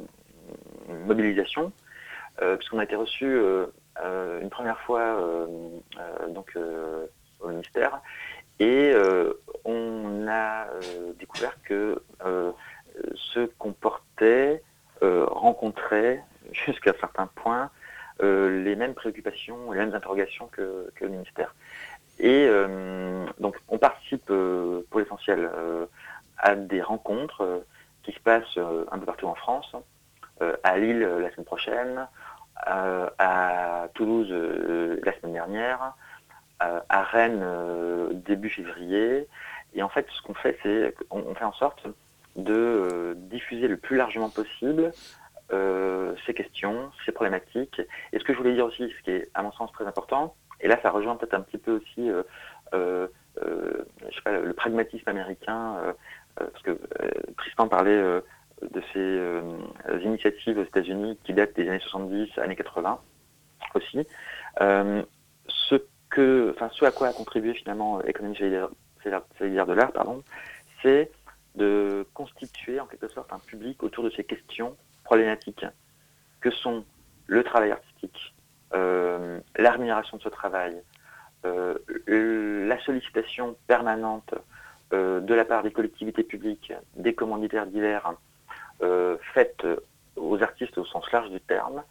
mobilisation, 1.07 1.73
puisqu'on 2.57 2.79
a 2.79 2.85
été 2.85 2.97
reçu 2.97 3.39
une 4.03 4.51
première 4.51 4.81
fois 4.81 5.19
donc, 6.29 6.57
au 7.41 7.49
ministère, 7.49 8.01
et 8.61 8.95
on 9.65 10.27
a 10.29 10.67
découvert 11.19 11.57
que 11.63 12.03
ce 13.15 13.47
qu'on 13.59 13.73
portait 13.73 14.63
rencontrait 15.01 16.23
jusqu'à 16.53 16.93
certains 17.01 17.27
points 17.27 17.71
euh, 18.23 18.63
les 18.63 18.77
mêmes 18.77 18.95
préoccupations, 18.95 19.73
les 19.73 19.81
mêmes 19.81 19.95
interrogations 19.95 20.47
que, 20.47 20.91
le 21.01 21.09
ministère. 21.09 21.55
Et 22.19 22.47
euh, 22.49 23.27
donc 23.39 23.57
on 23.69 23.77
participe 23.77 24.31
euh, 24.31 24.87
pour 24.89 25.01
l'essentiel 25.01 25.51
à 26.39 26.55
des 26.55 26.81
rencontres 26.81 27.63
qui 28.03 28.13
se 28.13 28.21
passent 28.21 28.59
un 28.91 28.99
peu 28.99 29.05
partout 29.05 29.27
en 29.27 29.35
France, 29.35 29.75
à 30.63 30.79
Lille 30.79 31.01
la 31.01 31.31
semaine 31.33 31.47
prochaine, 31.47 32.07
à 32.57 33.89
Toulouse 33.95 34.31
la 34.31 35.13
semaine 35.15 35.33
dernière, 35.33 35.95
à 36.61 37.03
Rennes 37.03 37.45
début 38.13 38.51
février. 38.51 39.29
Et 39.75 39.83
en 39.83 39.89
fait, 39.89 40.07
ce 40.11 40.23
qu'on 40.23 40.35
fait, 40.35 40.59
c'est 40.63 40.95
qu'on 41.09 41.35
fait 41.35 41.45
en 41.45 41.53
sorte 41.53 41.87
de 42.37 43.15
diffuser 43.17 43.69
le 43.69 43.77
plus 43.77 43.97
largement 43.97 44.31
possible 44.31 44.93
euh, 45.53 46.15
ces 46.27 46.35
questions, 46.35 46.91
ces 47.05 47.13
problématiques. 47.13 47.81
Et 48.13 48.19
ce 48.19 48.25
que 48.25 48.33
je 48.33 48.39
voulais 48.39 48.55
dire 48.55 48.67
aussi, 48.67 48.91
ce 48.99 49.03
qui 49.05 49.13
est 49.13 49.31
à 49.35 49.43
mon 49.43 49.53
sens 49.53 49.71
très 49.71 49.87
important, 49.87 50.35
et 50.61 50.67
là 50.67 50.77
ça 50.83 50.91
rejoint 50.91 51.15
peut-être 51.15 51.35
un 51.35 51.41
petit 51.41 51.59
peu 51.59 51.77
aussi 51.77 52.11
euh, 52.11 52.25
euh, 52.75 53.07
sais 54.13 54.23
pas, 54.25 54.41
le 54.41 54.53
pragmatisme 54.55 55.09
américain, 55.09 55.95
parce 56.35 56.63
que 56.63 56.77
Tristan 57.37 57.69
parlait 57.69 58.03
de 58.63 58.83
ces 58.93 60.05
initiatives 60.05 60.59
aux 60.59 60.65
États-Unis 60.65 61.19
qui 61.25 61.35
datent 61.35 61.55
des 61.57 61.69
années 61.69 61.81
70, 61.81 62.39
années 62.39 62.57
80 62.57 63.01
aussi. 63.75 64.07
ce, 64.59 65.77
que, 66.09 66.55
enfin, 66.55 66.71
à 66.87 66.91
quoi 66.91 67.09
a 67.09 67.13
contribué 67.13 67.53
finalement 67.55 67.99
l'économie 68.01 68.37
solidaire, 68.37 68.69
de 69.67 69.73
l'art, 69.73 69.93
pardon, 69.93 70.23
c'est 70.83 71.11
de 71.57 72.07
constituer 72.15 72.81
en 72.81 72.87
quelque 72.87 73.09
sorte 73.09 73.33
un 73.33 73.39
public 73.39 73.83
autour 73.83 74.05
de 74.05 74.11
ces 74.11 74.25
questions 74.25 74.77
problématiques 75.05 75.65
que 76.41 76.51
sont 76.51 76.85
le 77.27 77.43
travail 77.43 77.73
artistique, 77.73 78.35
euh, 78.75 79.41
la 79.57 79.71
rémunération 79.73 80.17
de 80.17 80.23
ce 80.23 80.29
travail, 80.29 80.81
euh, 81.45 81.77
la 82.07 82.79
sollicitation 82.85 83.57
permanente 83.67 84.35
euh, 84.93 85.21
de 85.21 85.35
la 85.35 85.45
part 85.45 85.63
des 85.63 85.73
collectivités 85.73 86.23
publiques, 86.23 86.73
des 86.97 87.15
commanditaires 87.15 87.67
divers, 87.67 88.15
faites 89.35 89.67
aux 90.17 90.43
artistes 90.43 90.79
au 90.79 90.85
sens 90.85 91.11
large 91.13 91.31
du 91.31 91.41
terme, 91.41 91.83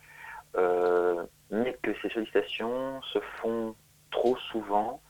mais 1.52 1.78
que 1.82 1.94
ces 2.02 2.10
sollicitations 2.10 3.02
se 3.02 3.20
font 3.42 3.76
trop 4.12 4.38
souvent 4.38 5.02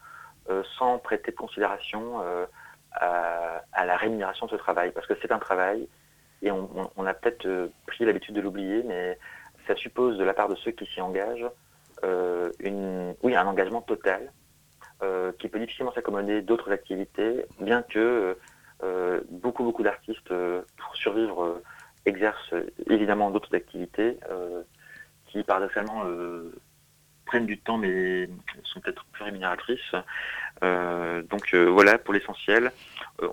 sans 0.77 0.99
prêter 0.99 1.31
de 1.31 1.37
considération 1.37 2.21
à, 2.91 3.85
la 3.85 3.97
rémunération 3.97 4.45
de 4.45 4.51
ce 4.51 4.55
travail, 4.55 4.91
parce 4.91 5.07
que 5.07 5.13
c'est 5.21 5.31
un 5.31 5.39
travail 5.39 5.87
et 6.41 6.51
on, 6.51 7.05
a 7.05 7.13
peut-être 7.13 7.45
euh, 7.45 7.67
pris 7.87 8.05
l'habitude 8.05 8.35
de 8.35 8.41
l'oublier, 8.41 8.83
mais 8.83 9.17
ça 9.67 9.75
suppose 9.75 10.17
de 10.17 10.23
la 10.23 10.33
part 10.33 10.47
de 10.47 10.55
ceux 10.55 10.71
qui 10.71 10.85
s'y 10.85 11.01
engagent 11.01 11.49
euh, 12.03 12.51
oui, 13.23 13.35
un 13.35 13.47
engagement 13.47 13.81
total 13.81 14.31
qui 15.37 15.49
peut 15.49 15.59
difficilement 15.59 15.91
s'accommoder 15.91 16.41
d'autres 16.41 16.71
activités, 16.71 17.45
bien 17.59 17.83
que 17.83 18.35
beaucoup, 19.29 19.63
beaucoup 19.63 19.83
d'artistes, 19.83 20.33
pour 20.77 20.95
survivre, 20.95 21.61
exercent 22.05 22.53
évidemment 22.89 23.31
d'autres 23.31 23.55
activités 23.55 24.17
qui, 25.27 25.43
paradoxalement, 25.43 26.03
prennent 27.25 27.45
du 27.45 27.57
temps 27.57 27.77
mais 27.77 28.29
sont 28.63 28.79
peut-être 28.79 29.05
plus 29.11 29.23
rémunératrices. 29.23 29.95
donc 30.61 31.53
voilà 31.53 31.97
pour 31.97 32.13
l'essentiel. 32.13 32.71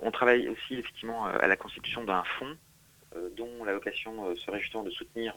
on 0.01 0.11
travaille 0.11 0.47
aussi 0.49 0.75
effectivement 0.75 1.25
à 1.25 1.47
la 1.47 1.55
constitution 1.55 2.03
d'un 2.03 2.23
fonds 2.39 2.57
dont 3.37 3.63
la 3.63 3.73
vocation 3.73 4.35
serait 4.35 4.59
justement 4.59 4.83
de 4.83 4.91
soutenir 4.91 5.35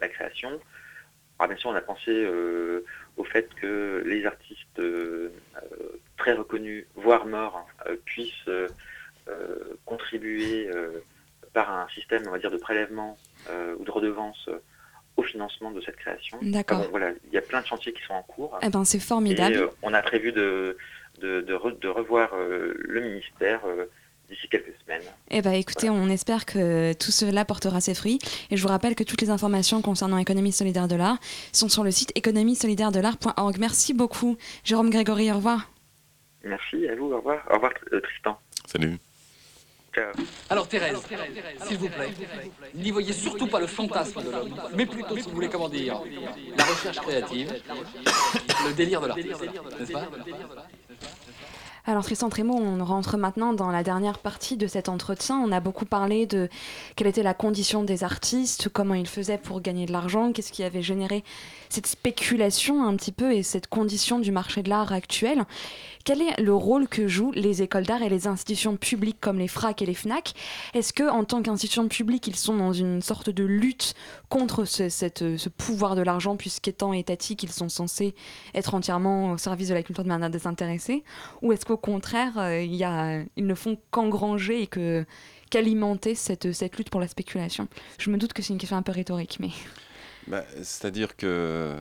la 0.00 0.08
création. 0.08 0.60
Alors 1.38 1.48
bien 1.48 1.56
sûr, 1.56 1.70
on 1.70 1.74
a 1.74 1.80
pensé 1.80 2.10
euh, 2.10 2.84
au 3.16 3.24
fait 3.24 3.52
que 3.54 4.02
les 4.06 4.24
artistes 4.24 4.78
euh, 4.78 5.32
très 6.16 6.32
reconnus, 6.32 6.86
voire 6.94 7.26
morts, 7.26 7.66
euh, 7.86 7.96
puissent 8.04 8.48
contribuer 9.84 10.68
par 11.52 11.70
un 11.70 11.88
système, 11.94 12.22
on 12.26 12.30
va 12.30 12.38
dire, 12.38 12.50
de 12.50 12.56
prélèvement 12.56 13.16
ou 13.78 13.84
de 13.84 13.90
redevance 13.90 14.48
au 15.16 15.22
financement 15.22 15.70
de 15.70 15.80
cette 15.80 15.96
création. 15.96 16.38
D'accord. 16.42 16.84
voilà, 16.90 17.12
il 17.28 17.32
y 17.32 17.38
a 17.38 17.42
plein 17.42 17.60
de 17.60 17.66
chantiers 17.66 17.92
qui 17.92 18.02
sont 18.02 18.14
en 18.14 18.22
cours. 18.22 18.58
Eh 18.62 18.68
ben, 18.68 18.84
c'est 18.84 18.98
formidable. 18.98 19.70
on 19.82 19.94
a 19.94 20.02
prévu 20.02 20.32
de, 20.32 20.76
de, 21.20 21.40
de 21.40 21.88
revoir 21.88 22.30
le 22.36 23.00
ministère 23.00 23.60
d'ici 24.28 24.48
quelques 24.48 24.72
semaines. 24.84 25.02
Eh 25.30 25.42
ben, 25.42 25.52
écoutez, 25.52 25.90
on 25.90 26.08
espère 26.08 26.46
que 26.46 26.92
tout 26.94 27.10
cela 27.10 27.44
portera 27.44 27.80
ses 27.80 27.94
fruits. 27.94 28.18
Et 28.50 28.56
je 28.56 28.62
vous 28.62 28.68
rappelle 28.68 28.94
que 28.94 29.04
toutes 29.04 29.20
les 29.20 29.30
informations 29.30 29.82
concernant 29.82 30.18
Économie 30.18 30.52
solidaire 30.52 30.88
de 30.88 30.96
l'art 30.96 31.18
sont 31.52 31.68
sur 31.68 31.84
le 31.84 31.90
site 31.90 32.12
économiesolidaire-de-l'art.org. 32.16 33.56
Merci 33.58 33.94
beaucoup, 33.94 34.36
Jérôme 34.64 34.90
Grégory. 34.90 35.30
Au 35.30 35.36
revoir. 35.36 35.70
Merci 36.42 36.88
à 36.88 36.94
vous. 36.94 37.12
Au 37.12 37.16
revoir. 37.16 37.42
Au 37.50 37.54
revoir, 37.54 37.72
euh, 37.92 38.00
Tristan. 38.00 38.38
Salut. 38.66 38.98
Alors 40.50 40.68
Thérèse, 40.68 41.02
s'il 41.66 41.78
vous 41.78 41.88
plaît, 41.88 42.12
n'y 42.74 42.90
voyez 42.90 43.12
surtout 43.12 43.46
pas 43.46 43.60
le 43.60 43.66
fantasme 43.66 44.22
de 44.22 44.30
l'homme, 44.30 44.54
mais 44.74 44.86
plutôt, 44.86 45.16
si 45.16 45.24
vous 45.24 45.34
voulez, 45.34 45.48
comment 45.48 45.68
dire, 45.68 46.00
la 46.56 46.64
recherche 46.64 46.98
créative, 46.98 47.54
le 48.66 48.72
délire 48.72 49.00
de 49.00 49.06
l'artiste, 49.06 49.40
n'est-ce 49.78 49.92
pas? 49.92 50.08
Alors 51.86 52.02
Tristan 52.02 52.30
Trémaud, 52.30 52.56
on 52.56 52.82
rentre 52.82 53.18
maintenant 53.18 53.52
dans 53.52 53.70
la 53.70 53.82
dernière 53.82 54.18
partie 54.18 54.56
de 54.56 54.66
cet 54.66 54.88
entretien. 54.88 55.38
On 55.38 55.52
a 55.52 55.60
beaucoup 55.60 55.84
parlé 55.84 56.24
de 56.24 56.48
quelle 56.96 57.08
était 57.08 57.22
la 57.22 57.34
condition 57.34 57.82
des 57.82 58.04
artistes, 58.04 58.70
comment 58.70 58.94
ils 58.94 59.06
faisaient 59.06 59.36
pour 59.36 59.60
gagner 59.60 59.84
de 59.84 59.92
l'argent, 59.92 60.32
qu'est-ce 60.32 60.50
qui 60.50 60.64
avait 60.64 60.80
généré 60.80 61.24
cette 61.68 61.86
spéculation 61.86 62.86
un 62.86 62.96
petit 62.96 63.12
peu 63.12 63.34
et 63.34 63.42
cette 63.42 63.66
condition 63.66 64.18
du 64.18 64.32
marché 64.32 64.62
de 64.62 64.70
l'art 64.70 64.94
actuel. 64.94 65.44
Quel 66.04 66.20
est 66.20 66.38
le 66.38 66.54
rôle 66.54 66.86
que 66.86 67.08
jouent 67.08 67.32
les 67.32 67.62
écoles 67.62 67.86
d'art 67.86 68.02
et 68.02 68.10
les 68.10 68.26
institutions 68.26 68.76
publiques 68.76 69.16
comme 69.22 69.38
les 69.38 69.48
FRAC 69.48 69.80
et 69.80 69.86
les 69.86 69.94
FNAC 69.94 70.34
Est-ce 70.74 70.92
que 70.92 71.08
en 71.08 71.24
tant 71.24 71.42
qu'institution 71.42 71.88
publique, 71.88 72.26
ils 72.26 72.36
sont 72.36 72.56
dans 72.58 72.74
une 72.74 73.00
sorte 73.00 73.30
de 73.30 73.42
lutte 73.42 73.94
contre 74.28 74.66
ce, 74.66 74.90
cette, 74.90 75.38
ce 75.38 75.48
pouvoir 75.48 75.96
de 75.96 76.02
l'argent, 76.02 76.36
puisqu'étant 76.36 76.92
étatiques, 76.92 77.42
ils 77.42 77.50
sont 77.50 77.70
censés 77.70 78.14
être 78.54 78.74
entièrement 78.74 79.32
au 79.32 79.38
service 79.38 79.68
de 79.68 79.74
la 79.74 79.82
culture 79.82 80.04
de 80.04 80.10
manière 80.10 80.28
désintéressée? 80.28 81.04
Ou 81.40 81.52
est-ce 81.52 81.64
qu'au 81.64 81.78
contraire, 81.78 82.36
euh, 82.36 82.60
ils 82.60 83.46
ne 83.46 83.54
font 83.54 83.78
qu'engranger 83.90 84.60
et 84.62 84.68
qu'alimenter 85.48 86.14
cette, 86.14 86.52
cette 86.52 86.76
lutte 86.76 86.90
pour 86.90 87.00
la 87.00 87.08
spéculation? 87.08 87.66
Je 87.98 88.10
me 88.10 88.18
doute 88.18 88.34
que 88.34 88.42
c'est 88.42 88.52
une 88.52 88.58
question 88.58 88.76
un 88.76 88.82
peu 88.82 88.92
rhétorique, 88.92 89.38
mais... 89.40 89.50
Bah, 90.26 90.44
C'est-à-dire 90.56 91.16
que... 91.16 91.74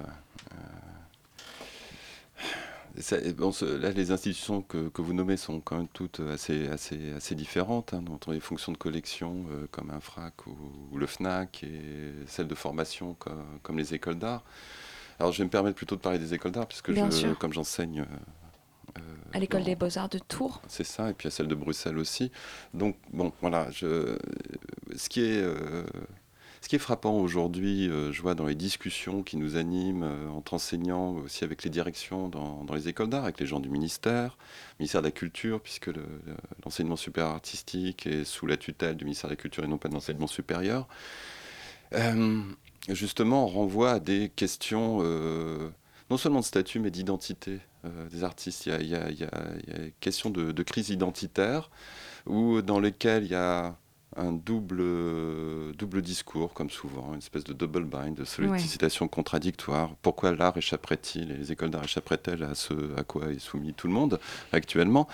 Euh, 3.12 3.34
bon, 3.34 3.52
là, 3.80 3.92
les 3.92 4.12
institutions 4.12 4.62
que, 4.62 4.90
que, 4.90 5.02
vous 5.02 5.14
nommez 5.14 5.38
sont 5.38 5.60
quand 5.62 5.78
même 5.78 5.88
toutes 5.88 6.20
assez, 6.20 6.68
assez, 6.68 7.14
assez 7.14 7.36
différentes. 7.36 7.94
Hein, 7.94 8.04
les 8.28 8.40
fonctions 8.40 8.72
de 8.72 8.78
collection 8.78 9.46
euh, 9.52 9.68
comme 9.72 9.90
un 9.90 10.00
FRAC 10.00 10.46
ou, 10.48 10.98
le 10.98 11.08
FNAC 11.08 11.64
et 11.64 11.82
celles 12.28 12.48
de 12.48 12.56
formation 12.56 13.16
comme, 13.16 13.44
comme 13.64 13.78
les 13.78 13.94
écoles 13.94 14.20
d'art. 14.20 14.44
Alors 15.20 15.32
je 15.32 15.40
vais 15.40 15.46
me 15.46 15.50
permettre 15.50 15.76
plutôt 15.76 15.96
de 15.96 16.02
parler 16.02 16.20
des 16.20 16.34
écoles 16.34 16.52
d'art 16.52 16.68
puisque 16.68 16.94
je, 16.94 17.34
comme 17.34 17.54
j'enseigne... 17.54 18.06
Euh, 18.98 19.02
à 19.34 19.40
l'école 19.40 19.64
des 19.64 19.76
beaux-arts 19.76 20.10
de 20.10 20.20
Tours. 20.20 20.62
C'est 20.68 20.84
ça, 20.84 21.10
et 21.10 21.14
puis 21.14 21.28
à 21.28 21.32
celle 21.32 21.48
de 21.48 21.56
Bruxelles 21.56 21.98
aussi. 21.98 22.32
Donc 22.76 22.96
bon, 23.12 23.32
voilà, 23.42 23.72
je, 23.72 24.18
ce 24.96 25.10
qui 25.10 25.22
est... 25.22 25.42
Euh, 25.42 25.84
ce 26.64 26.70
qui 26.70 26.78
est 26.78 26.80
frappant 26.80 27.18
aujourd'hui, 27.18 27.90
euh, 27.90 28.14
je 28.14 28.22
vois 28.22 28.36
dans 28.36 28.46
les 28.46 28.56
discussions 28.56 29.22
qui 29.22 29.36
nous 29.36 29.58
animent 29.58 30.04
euh, 30.04 30.30
entre 30.30 30.54
enseignants, 30.54 31.16
aussi 31.16 31.44
avec 31.44 31.62
les 31.64 31.70
directions 31.70 32.30
dans, 32.30 32.66
les 32.74 32.88
écoles 32.88 33.10
d'art, 33.10 33.26
avec 33.26 33.42
les 33.42 33.46
gens 33.46 33.60
du 33.60 33.68
ministère, 33.68 34.38
ministère 34.80 35.02
de 35.02 35.08
la 35.08 35.12
Culture, 35.12 35.60
puisque 35.60 35.92
l'enseignement 36.64 36.96
supérieur 36.96 37.34
artistique 37.34 38.08
est 38.08 38.24
sous 38.24 38.48
la 38.48 38.56
tutelle 38.56 38.96
du 38.96 39.04
ministère 39.04 39.30
de 39.30 39.34
la 39.34 39.42
Culture 39.42 39.66
et 39.66 39.68
non 39.68 39.78
pas 39.78 39.90
de 39.90 39.94
l'enseignement 39.94 40.26
supérieur. 40.26 40.88
Euh, 41.96 42.42
justement, 42.88 43.44
on 43.44 43.48
renvoie 43.48 43.92
à 43.92 44.00
des 44.00 44.32
questions 44.34 45.00
non 46.10 46.18
seulement 46.18 46.40
de 46.40 46.46
statut, 46.46 46.80
mais 46.80 46.92
d'identité 46.92 47.60
des 48.10 48.24
artistes. 48.24 48.68
Il 48.68 48.88
y 48.88 48.96
a, 48.96 49.10
une 49.10 49.92
question 50.00 50.30
de, 50.30 50.54
de, 50.54 50.64
crise 50.64 50.92
identitaire, 50.92 51.70
où, 52.26 52.62
dans 52.62 52.80
lesquelles 52.80 53.26
il 53.26 53.32
y 53.32 53.36
a 53.36 53.76
un 54.18 54.32
double, 54.32 54.84
double 55.78 56.02
discours, 56.02 56.54
comme 56.54 56.70
souvent, 56.70 57.12
une 57.14 57.20
espèce 57.20 57.44
de 57.44 57.54
double 57.54 57.86
bind, 57.86 58.16
de 58.16 58.26
sollicitation 58.26 59.08
contradictoire. 59.08 59.92
Pourquoi 60.02 60.34
l'art 60.36 60.58
échapperait-il 60.58 61.32
et 61.32 61.38
les 61.38 61.52
écoles 61.52 61.70
d'art 61.70 61.84
échapperaient-elles 61.84 62.44
à 62.44 62.56
ce 62.56 62.74
à 62.98 63.04
quoi 63.04 63.32
est 63.32 63.40
soumis 63.40 63.74
tout 63.74 63.88
le 63.88 63.94
monde 63.94 64.20
actuellement? 64.52 65.08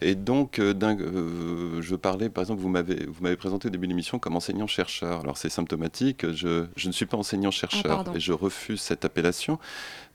Et 0.00 0.14
donc, 0.14 0.58
euh, 0.58 0.74
euh, 0.82 1.82
je 1.82 1.96
parlais, 1.96 2.28
par 2.28 2.42
exemple, 2.42 2.60
vous 2.60 2.68
m'avez, 2.68 3.06
vous 3.06 3.22
m'avez 3.22 3.36
présenté 3.36 3.68
au 3.68 3.70
début 3.70 3.86
de 3.86 3.92
l'émission 3.92 4.18
comme 4.18 4.36
enseignant-chercheur. 4.36 5.20
Alors 5.20 5.36
c'est 5.36 5.48
symptomatique, 5.48 6.30
je, 6.32 6.66
je, 6.76 6.88
ne 6.88 6.92
suis 6.92 7.06
pas 7.06 7.16
enseignant-chercheur 7.16 8.04
ah, 8.06 8.12
et 8.14 8.20
je 8.20 8.32
refuse 8.32 8.80
cette 8.80 9.04
appellation 9.04 9.58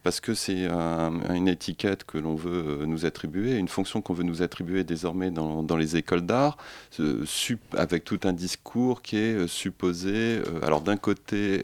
parce 0.03 0.19
que 0.19 0.33
c'est 0.33 0.67
une 0.67 1.47
étiquette 1.47 2.03
que 2.03 2.17
l'on 2.17 2.35
veut 2.35 2.81
euh, 2.81 2.85
nous 2.85 3.05
attribuer, 3.05 3.57
une 3.57 3.69
fonction 3.69 4.01
qu'on 4.01 4.13
veut 4.13 4.23
nous 4.23 4.41
attribuer 4.41 4.83
désormais 4.83 5.31
dans, 5.31 5.63
dans 5.63 5.77
les 5.77 5.95
écoles 5.95 6.21
d'art, 6.21 6.57
euh, 6.99 7.25
avec 7.77 8.03
tout 8.03 8.19
un 8.25 8.33
discours 8.33 9.01
qui 9.01 9.17
est 9.17 9.33
euh, 9.33 9.47
supposé, 9.47 10.41
alors 10.61 10.81
d'un 10.81 10.97
côté, 10.97 11.63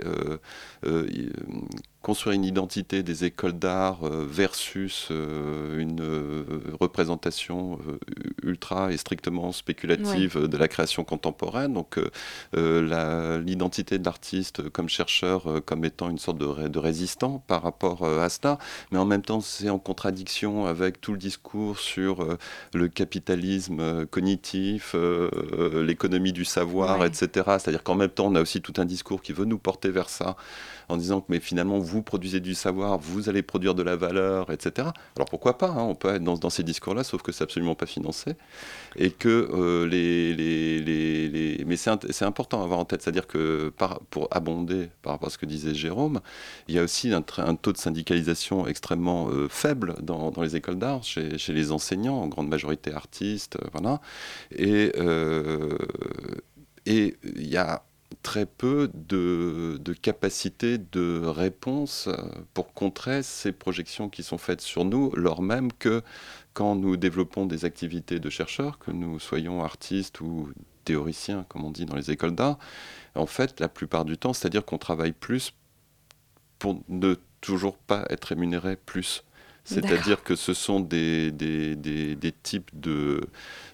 construire 2.02 2.36
une 2.36 2.45
identité 2.45 3.04
des 3.04 3.26
écoles 3.26 3.60
d'art 3.60 4.00
euh, 4.04 4.26
versus 4.30 5.10
euh, 5.12 5.80
une 5.80 6.02
euh, 6.02 6.43
représentation 6.80 7.78
ultra 8.43 8.91
et 8.93 8.97
strictement 8.97 9.52
spéculative 9.52 10.47
de 10.47 10.58
la 10.58 10.68
création 10.68 11.04
contemporaine. 11.04 11.74
Donc 11.74 12.00
l'identité 12.54 14.00
de 14.00 14.06
l'artiste 14.06 14.70
comme 14.70 14.89
chercheur 14.89 15.62
comme 15.66 15.86
étant 15.86 16.10
une 16.10 16.18
sorte 16.18 16.38
de, 16.38 16.68
de 16.68 16.80
résistant 16.80 17.43
par 17.47 17.64
rapport 17.64 18.06
à 18.06 18.30
cela, 18.30 18.58
mais 18.91 18.97
en 18.97 19.06
même 19.06 19.22
temps 19.22 19.41
c'est 19.41 19.70
en 19.70 19.80
contradiction 19.80 20.66
avec 20.66 21.02
tout 21.02 21.12
le 21.12 21.18
discours 21.18 21.80
sur 21.80 22.26
le 22.74 22.88
capitalisme 22.88 24.06
cognitif, 24.06 24.95
l'économie 25.74 26.34
du 26.34 26.45
savoir, 26.45 27.06
etc. 27.06 27.30
C'est-à-dire 27.60 27.84
qu'en 27.84 27.95
même 27.95 28.10
temps 28.10 28.28
on 28.28 28.36
a 28.36 28.41
aussi 28.41 28.62
tout 28.62 28.74
un 28.78 28.86
discours 28.86 29.22
qui 29.22 29.34
veut 29.34 29.45
nous 29.45 29.60
porter 29.60 29.89
vers 29.89 30.10
ça 30.10 30.36
en 30.88 30.97
disant 30.97 31.22
que 31.22 31.28
mais 31.30 31.39
finalement 31.39 31.80
vous 31.89 32.01
produisez 32.03 32.39
du 32.39 32.53
savoir, 32.53 32.97
vous 32.97 33.29
allez 33.29 33.41
produire 33.41 33.75
de 33.75 33.83
la 33.83 33.95
valeur, 33.95 34.51
etc. 34.51 34.89
Alors 35.15 35.27
pourquoi 35.29 35.57
pas 35.57 35.69
hein, 35.69 35.81
On 35.83 35.95
peut 35.95 36.15
être 36.15 36.23
dans, 36.23 36.49
ces 36.49 36.63
discours-là, 36.63 37.03
sauf 37.03 37.21
que 37.21 37.31
c'est 37.31 37.43
absolument 37.43 37.75
pas 37.75 37.85
financé 37.85 38.35
et 38.95 39.11
que 39.11 39.49
euh, 39.53 39.87
les, 39.87 41.63
mais 41.65 41.75
c'est 41.75 42.25
important 42.25 42.61
à 42.61 42.63
avoir 42.63 42.79
en 42.79 42.85
tête, 42.85 43.01
c'est-à-dire 43.01 43.27
que 43.27 43.73
pour 44.09 44.27
abonder 44.31 44.89
par 45.01 45.13
rapport 45.13 45.27
à 45.27 45.31
ce 45.31 45.37
que 45.37 45.45
disait 45.45 45.73
Jérôme, 45.73 46.21
il 46.67 46.75
y 46.75 46.79
a 46.79 46.83
aussi 46.83 47.11
un, 47.13 47.21
taux 47.21 47.73
de 47.73 47.77
syndicalisation 47.77 48.67
extrêmement 48.67 49.29
euh, 49.29 49.47
faible 49.49 49.95
dans, 50.01 50.31
les 50.41 50.55
écoles 50.55 50.79
d'art, 50.79 51.03
chez, 51.03 51.37
les 51.49 51.71
enseignants, 51.71 52.21
en 52.21 52.27
grande 52.27 52.47
majorité 52.47 52.93
artistes, 52.93 53.57
euh, 53.57 53.67
voilà, 53.73 54.01
et 56.85 57.17
il 57.25 57.47
y 57.47 57.57
a 57.57 57.83
très 58.24 58.45
peu 58.45 58.89
de, 58.93 59.80
de, 59.82 59.93
capacité 59.93 60.78
de 60.78 61.22
réponse 61.26 62.10
pour 62.53 62.74
contrer 62.74 63.24
ces 63.24 63.51
projections 63.51 64.10
qui 64.10 64.24
sont 64.24 64.38
faites 64.38 64.62
sur 64.62 64.84
nous, 64.86 65.12
lors 65.16 65.41
même 65.41 65.72
que 65.72 66.01
quand 66.53 66.76
nous 66.76 66.97
développons 66.97 67.45
des 67.45 67.66
activités 67.66 68.20
de 68.20 68.30
chercheurs, 68.30 68.80
que 68.80 68.91
nous 68.91 69.20
soyons 69.20 69.64
artistes 69.64 70.22
ou 70.22 70.49
théoriciens, 70.86 71.45
comme 71.49 71.64
on 71.64 71.72
dit 71.72 71.86
dans 71.86 71.95
les 71.95 72.12
écoles 72.12 72.36
d'art, 72.36 72.57
en 73.16 73.26
fait, 73.26 73.60
la 73.60 73.70
plupart 73.70 74.05
du 74.05 74.18
temps, 74.18 74.34
c'est-à-dire 74.34 74.66
qu'on 74.66 74.78
travaille 74.78 75.14
plus 75.14 75.53
pour 76.57 76.82
ne 76.89 77.16
toujours 77.41 77.78
pas 77.78 78.05
être 78.10 78.26
rémunéré 78.26 78.76
plus. 78.76 79.24
C'est-à-dire 79.64 80.24
que 80.24 80.36
ce 80.36 80.53
sont 80.53 80.80
des, 80.80 81.32
des, 81.32 81.76
des, 81.76 82.16
des 82.16 82.32
types 82.32 82.72
de 82.74 83.22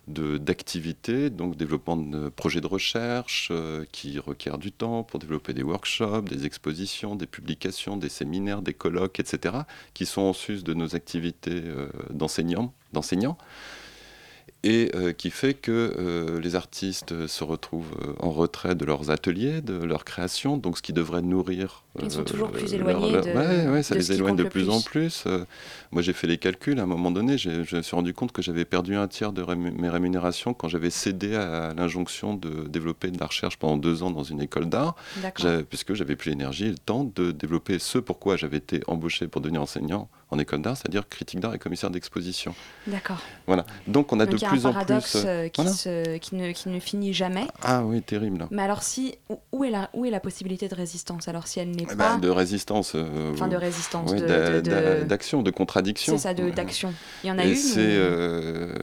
d'activités, 0.07 1.31
donc 1.31 1.57
développement 1.57 1.97
de 1.97 2.29
projets 2.29 2.61
de 2.61 2.67
recherche 2.67 3.49
euh, 3.51 3.85
qui 3.91 4.19
requièrent 4.19 4.59
du 4.59 4.71
temps 4.71 5.03
pour 5.03 5.19
développer 5.19 5.53
des 5.53 5.63
workshops, 5.63 6.29
des 6.29 6.45
expositions, 6.45 7.15
des 7.15 7.25
publications, 7.25 7.97
des 7.97 8.09
séminaires, 8.09 8.61
des 8.61 8.73
colloques, 8.73 9.19
etc., 9.19 9.55
qui 9.93 10.05
sont 10.05 10.21
en 10.21 10.33
sus 10.33 10.63
de 10.63 10.73
nos 10.75 10.95
activités 10.95 11.61
euh, 11.65 11.87
d'enseignants 12.11 12.73
et 14.61 14.91
euh, 14.95 15.11
qui 15.11 15.31
fait 15.31 15.55
que 15.55 16.39
les 16.41 16.55
artistes 16.55 17.27
se 17.27 17.43
retrouvent 17.43 17.95
en 18.19 18.31
retrait 18.31 18.75
de 18.75 18.85
leurs 18.85 19.09
ateliers, 19.09 19.61
de 19.61 19.73
leur 19.73 20.05
création, 20.05 20.57
donc 20.57 20.77
ce 20.77 20.83
qui 20.83 20.93
devrait 20.93 21.21
nourrir. 21.21 21.84
Ils 22.01 22.11
sont 22.11 22.23
toujours 22.23 22.51
plus 22.51 22.73
éloignés 22.73 23.11
de. 23.13 23.17
Ouais, 23.17 23.67
ouais, 23.71 23.83
ça 23.83 23.95
de 23.95 23.99
les 23.99 24.11
éloigne 24.13 24.35
de 24.35 24.43
plus, 24.43 24.65
plus. 24.65 24.69
en 24.69 24.81
plus. 24.81 25.25
moi, 25.91 26.01
j'ai 26.01 26.13
fait 26.13 26.27
les 26.27 26.37
calculs. 26.37 26.79
À 26.79 26.83
un 26.83 26.87
moment 26.87 27.11
donné, 27.11 27.37
je 27.37 27.49
me 27.75 27.81
suis 27.81 27.95
rendu 27.95 28.13
compte 28.13 28.31
que 28.31 28.41
j'avais 28.41 28.65
perdu 28.65 28.95
un 28.95 29.07
tiers 29.07 29.31
de 29.31 29.41
rému- 29.41 29.71
mes 29.71 29.89
rémunérations 29.89 30.53
quand 30.53 30.67
j'avais 30.67 30.89
cédé 30.89 31.35
à 31.35 31.73
l'injonction 31.75 32.33
de 32.35 32.67
développer 32.67 33.09
de 33.11 33.19
la 33.19 33.27
recherche 33.27 33.57
pendant 33.57 33.77
deux 33.77 34.03
ans 34.03 34.11
dans 34.11 34.23
une 34.23 34.41
école 34.41 34.67
d'art, 34.69 34.95
puisque 35.69 35.93
j'avais 35.93 36.15
plus 36.15 36.29
l'énergie 36.29 36.65
et 36.65 36.71
le 36.71 36.77
temps 36.77 37.09
de 37.15 37.31
développer 37.31 37.79
ce 37.79 37.97
pourquoi 37.97 38.35
j'avais 38.37 38.57
été 38.57 38.81
embauché 38.87 39.27
pour 39.27 39.41
devenir 39.41 39.61
enseignant 39.61 40.09
en 40.31 40.39
école 40.39 40.61
d'art, 40.61 40.75
c'est-à-dire 40.75 41.07
critique 41.07 41.39
d'art 41.39 41.53
et 41.53 41.59
commissaire 41.59 41.91
d'exposition. 41.91 42.55
D'accord. 42.87 43.21
Voilà. 43.47 43.65
Donc 43.87 44.11
on 44.11 44.19
a 44.19 44.25
Donc 44.25 44.33
de 44.35 44.39
il 44.39 44.41
y 44.41 44.45
a 44.45 44.49
plus 44.49 44.65
un 44.65 44.69
en 44.71 44.73
plus. 44.83 45.15
euh, 45.15 45.25
euh, 45.27 45.47
qui, 45.49 45.61
voilà. 45.61 45.71
se- 45.71 46.17
qui, 46.17 46.35
ne, 46.35 46.51
qui 46.51 46.69
ne 46.69 46.79
finit 46.79 47.13
jamais. 47.13 47.45
Ah 47.61 47.83
oui, 47.85 48.01
terrible. 48.01 48.47
Mais 48.51 48.63
alors, 48.63 48.81
si, 48.83 49.15
où- 49.55 49.63
est 49.63 49.69
la, 49.69 49.89
où 49.93 50.05
est 50.05 50.09
la 50.09 50.19
possibilité 50.19 50.67
de 50.67 50.75
résistance 50.75 51.27
Alors, 51.27 51.47
si 51.47 51.59
elle 51.59 51.71
n'est 51.71 51.83
Eh 51.83 51.95
pas. 51.95 52.15
ben, 52.15 52.17
de 52.19 52.29
résistance. 52.29 52.93
euh, 52.95 53.31
Enfin, 53.33 53.47
de 53.47 53.55
résistance, 53.55 54.11
ouais, 54.11 54.19
de- 54.21 54.25
d'a- 54.27 54.61
de- 54.61 54.69
d'a- 54.69 54.95
de- 54.99 55.03
D'action, 55.05 55.41
de 55.41 55.51
contradiction. 55.51 56.17
C'est 56.17 56.23
ça, 56.23 56.33
d'action. 56.33 56.93
Il 57.23 57.27
y 57.27 57.31
en 57.31 57.37
a 57.39 57.45
Et 57.45 57.51
une 57.51 57.57
ou- 57.57 57.75
euh, 57.77 58.73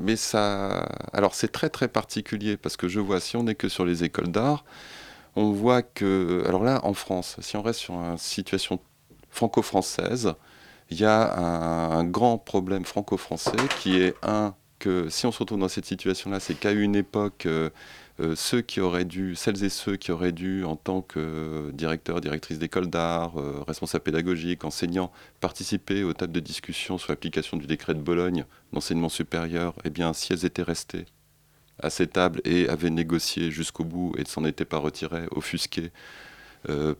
mais 0.00 0.16
ça, 0.16 0.88
alors 1.12 1.34
c'est 1.34 1.48
très 1.52 1.68
très 1.70 1.88
particulier 1.88 2.56
parce 2.56 2.76
que 2.76 2.88
je 2.88 3.00
vois 3.00 3.20
si 3.20 3.36
on 3.36 3.44
n'est 3.44 3.54
que 3.54 3.68
sur 3.68 3.84
les 3.84 4.04
écoles 4.04 4.28
d'art, 4.30 4.64
on 5.36 5.52
voit 5.52 5.82
que, 5.82 6.42
alors 6.46 6.64
là 6.64 6.80
en 6.84 6.94
France, 6.94 7.36
si 7.40 7.56
on 7.56 7.62
reste 7.62 7.80
sur 7.80 7.94
une 7.94 8.18
situation 8.18 8.80
franco-française, 9.30 10.34
il 10.90 11.00
y 11.00 11.04
a 11.04 11.34
un, 11.38 11.98
un 11.98 12.04
grand 12.04 12.38
problème 12.38 12.84
franco-français 12.84 13.52
qui 13.80 14.00
est 14.00 14.14
un 14.22 14.54
que 14.78 15.08
si 15.08 15.26
on 15.26 15.32
se 15.32 15.40
retrouve 15.40 15.58
dans 15.58 15.68
cette 15.68 15.86
situation-là, 15.86 16.38
c'est 16.38 16.54
qu'à 16.54 16.70
une 16.70 16.94
époque, 16.94 17.46
euh, 17.46 17.68
ceux 18.34 18.62
qui 18.62 18.80
auraient 18.80 19.04
dû, 19.04 19.36
celles 19.36 19.62
et 19.64 19.68
ceux 19.68 19.96
qui 19.96 20.10
auraient 20.10 20.32
dû, 20.32 20.64
en 20.64 20.76
tant 20.76 21.02
que 21.02 21.70
directeur, 21.72 22.20
directrice 22.20 22.58
d'école 22.58 22.88
d'art, 22.88 23.38
euh, 23.38 23.62
responsable 23.66 24.04
pédagogique, 24.04 24.64
enseignant, 24.64 25.12
participer 25.40 26.02
aux 26.02 26.12
tables 26.12 26.32
de 26.32 26.40
discussion 26.40 26.98
sur 26.98 27.12
l'application 27.12 27.56
du 27.56 27.66
décret 27.66 27.94
de 27.94 28.00
Bologne 28.00 28.44
d'enseignement 28.72 29.08
supérieur, 29.08 29.74
eh 29.84 29.90
bien, 29.90 30.12
si 30.12 30.32
elles 30.32 30.44
étaient 30.44 30.62
restées 30.62 31.06
à 31.80 31.90
ces 31.90 32.08
tables 32.08 32.40
et 32.44 32.68
avaient 32.68 32.90
négocié 32.90 33.52
jusqu'au 33.52 33.84
bout 33.84 34.12
et 34.18 34.22
ne 34.22 34.26
s'en 34.26 34.44
étaient 34.44 34.64
pas 34.64 34.78
retirées, 34.78 35.26
offusquées 35.30 35.92
euh, 35.92 36.27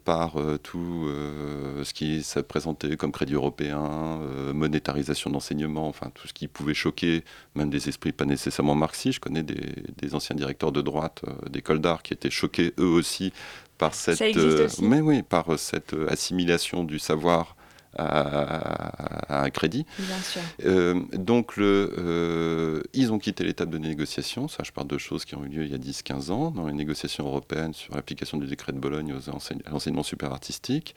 par 0.05 0.37
euh, 0.37 0.57
tout 0.59 1.07
euh, 1.07 1.85
ce 1.85 1.93
qui 1.93 2.23
s'est 2.23 2.43
présenté 2.43 2.97
comme 2.97 3.13
crédit 3.13 3.35
européen, 3.35 4.21
euh, 4.23 4.53
monétarisation 4.53 5.31
d'enseignement, 5.31 5.89
enfin 5.89 6.11
tout 6.15 6.27
ce 6.29 6.33
qui 6.33 6.49
pouvait 6.49 6.75
choquer 6.75 7.25
même 7.55 7.71
des 7.71 7.89
esprits 7.89 8.13
pas 8.13 8.25
nécessairement 8.25 8.75
marxistes. 8.75 9.17
Je 9.17 9.21
connais 9.21 9.43
des, 9.43 9.75
des 9.97 10.15
anciens 10.15 10.37
directeurs 10.37 10.73
de 10.73 10.81
droite 10.81 11.23
euh, 11.27 11.49
d'école 11.49 11.81
d'art 11.81 12.03
qui 12.03 12.15
étaient 12.15 12.31
choqués 12.31 12.73
eux 12.79 12.87
aussi 12.87 13.33
par 13.79 13.95
cette, 13.95 14.21
existe 14.21 14.47
euh, 14.47 14.67
aussi. 14.67 14.85
mais 14.85 15.01
oui, 15.01 15.23
par 15.23 15.53
euh, 15.53 15.57
cette 15.57 15.95
euh, 15.95 16.11
assimilation 16.11 16.85
du 16.85 16.99
savoir 16.99 17.57
à, 17.97 19.41
à 19.41 19.43
un 19.45 19.51
crédit. 19.51 19.87
Bien 19.99 20.19
sûr. 20.19 20.41
Euh, 20.65 21.01
donc, 21.15 21.57
le, 21.57 21.95
euh, 21.99 22.83
ils 22.95 23.13
ont 23.13 23.19
quitté 23.19 23.45
l'étape 23.45 23.71
de 23.71 23.79
négociation. 23.79 24.49
Ça, 24.49 24.63
je 24.65 24.73
parle 24.73 24.89
de 24.89 24.99
choses 24.99 25.25
qui 25.25 25.35
ont 25.35 25.45
eu 25.45 25.49
lieu 25.49 25.65
il 25.65 25.71
y 25.71 25.75
a 25.75 25.79
10-15 25.79 26.31
ans, 26.31 26.51
dans 26.51 26.67
les 26.67 26.73
négociations 26.75 27.27
européennes 27.27 27.75
sur 27.75 27.95
l'application 27.95 28.39
du 28.39 28.47
décret 28.47 28.73
de 28.73 28.79
Bologne 28.79 29.13
aux 29.15 29.31
enseigne- 29.31 29.63
à 29.67 29.71
l'enseignement 29.71 30.03
super 30.03 30.33
artistique. 30.33 30.95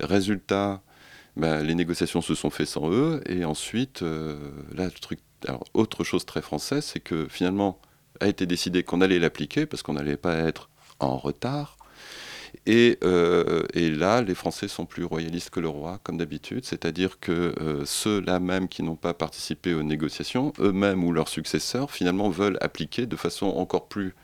Résultat, 0.00 0.82
ben, 1.36 1.62
les 1.62 1.74
négociations 1.74 2.20
se 2.20 2.34
sont 2.34 2.50
faites 2.50 2.68
sans 2.68 2.90
eux. 2.90 3.22
Et 3.26 3.44
ensuite, 3.44 4.02
euh, 4.02 4.38
là, 4.74 4.84
le 4.84 4.90
truc. 4.90 5.20
Alors, 5.46 5.64
autre 5.74 6.02
chose 6.04 6.24
très 6.24 6.42
française, 6.42 6.84
c'est 6.84 7.00
que 7.00 7.26
finalement, 7.28 7.78
a 8.20 8.26
été 8.28 8.46
décidé 8.46 8.82
qu'on 8.82 9.00
allait 9.02 9.18
l'appliquer 9.18 9.66
parce 9.66 9.82
qu'on 9.82 9.92
n'allait 9.94 10.16
pas 10.16 10.34
être 10.36 10.70
en 10.98 11.16
retard. 11.18 11.75
Et, 12.66 12.98
euh, 13.04 13.62
et 13.74 13.90
là, 13.90 14.22
les 14.22 14.34
Français 14.34 14.68
sont 14.68 14.86
plus 14.86 15.04
royalistes 15.04 15.50
que 15.50 15.60
le 15.60 15.68
roi, 15.68 16.00
comme 16.02 16.16
d'habitude, 16.16 16.64
c'est-à-dire 16.64 17.20
que 17.20 17.54
euh, 17.60 17.84
ceux-là 17.84 18.40
même 18.40 18.68
qui 18.68 18.82
n'ont 18.82 18.96
pas 18.96 19.14
participé 19.14 19.74
aux 19.74 19.82
négociations, 19.82 20.52
eux-mêmes 20.58 21.04
ou 21.04 21.12
leurs 21.12 21.28
successeurs, 21.28 21.90
finalement 21.90 22.30
veulent 22.30 22.58
appliquer 22.60 23.06
de 23.06 23.16
façon 23.16 23.46
encore 23.46 23.88
plus 23.88 24.14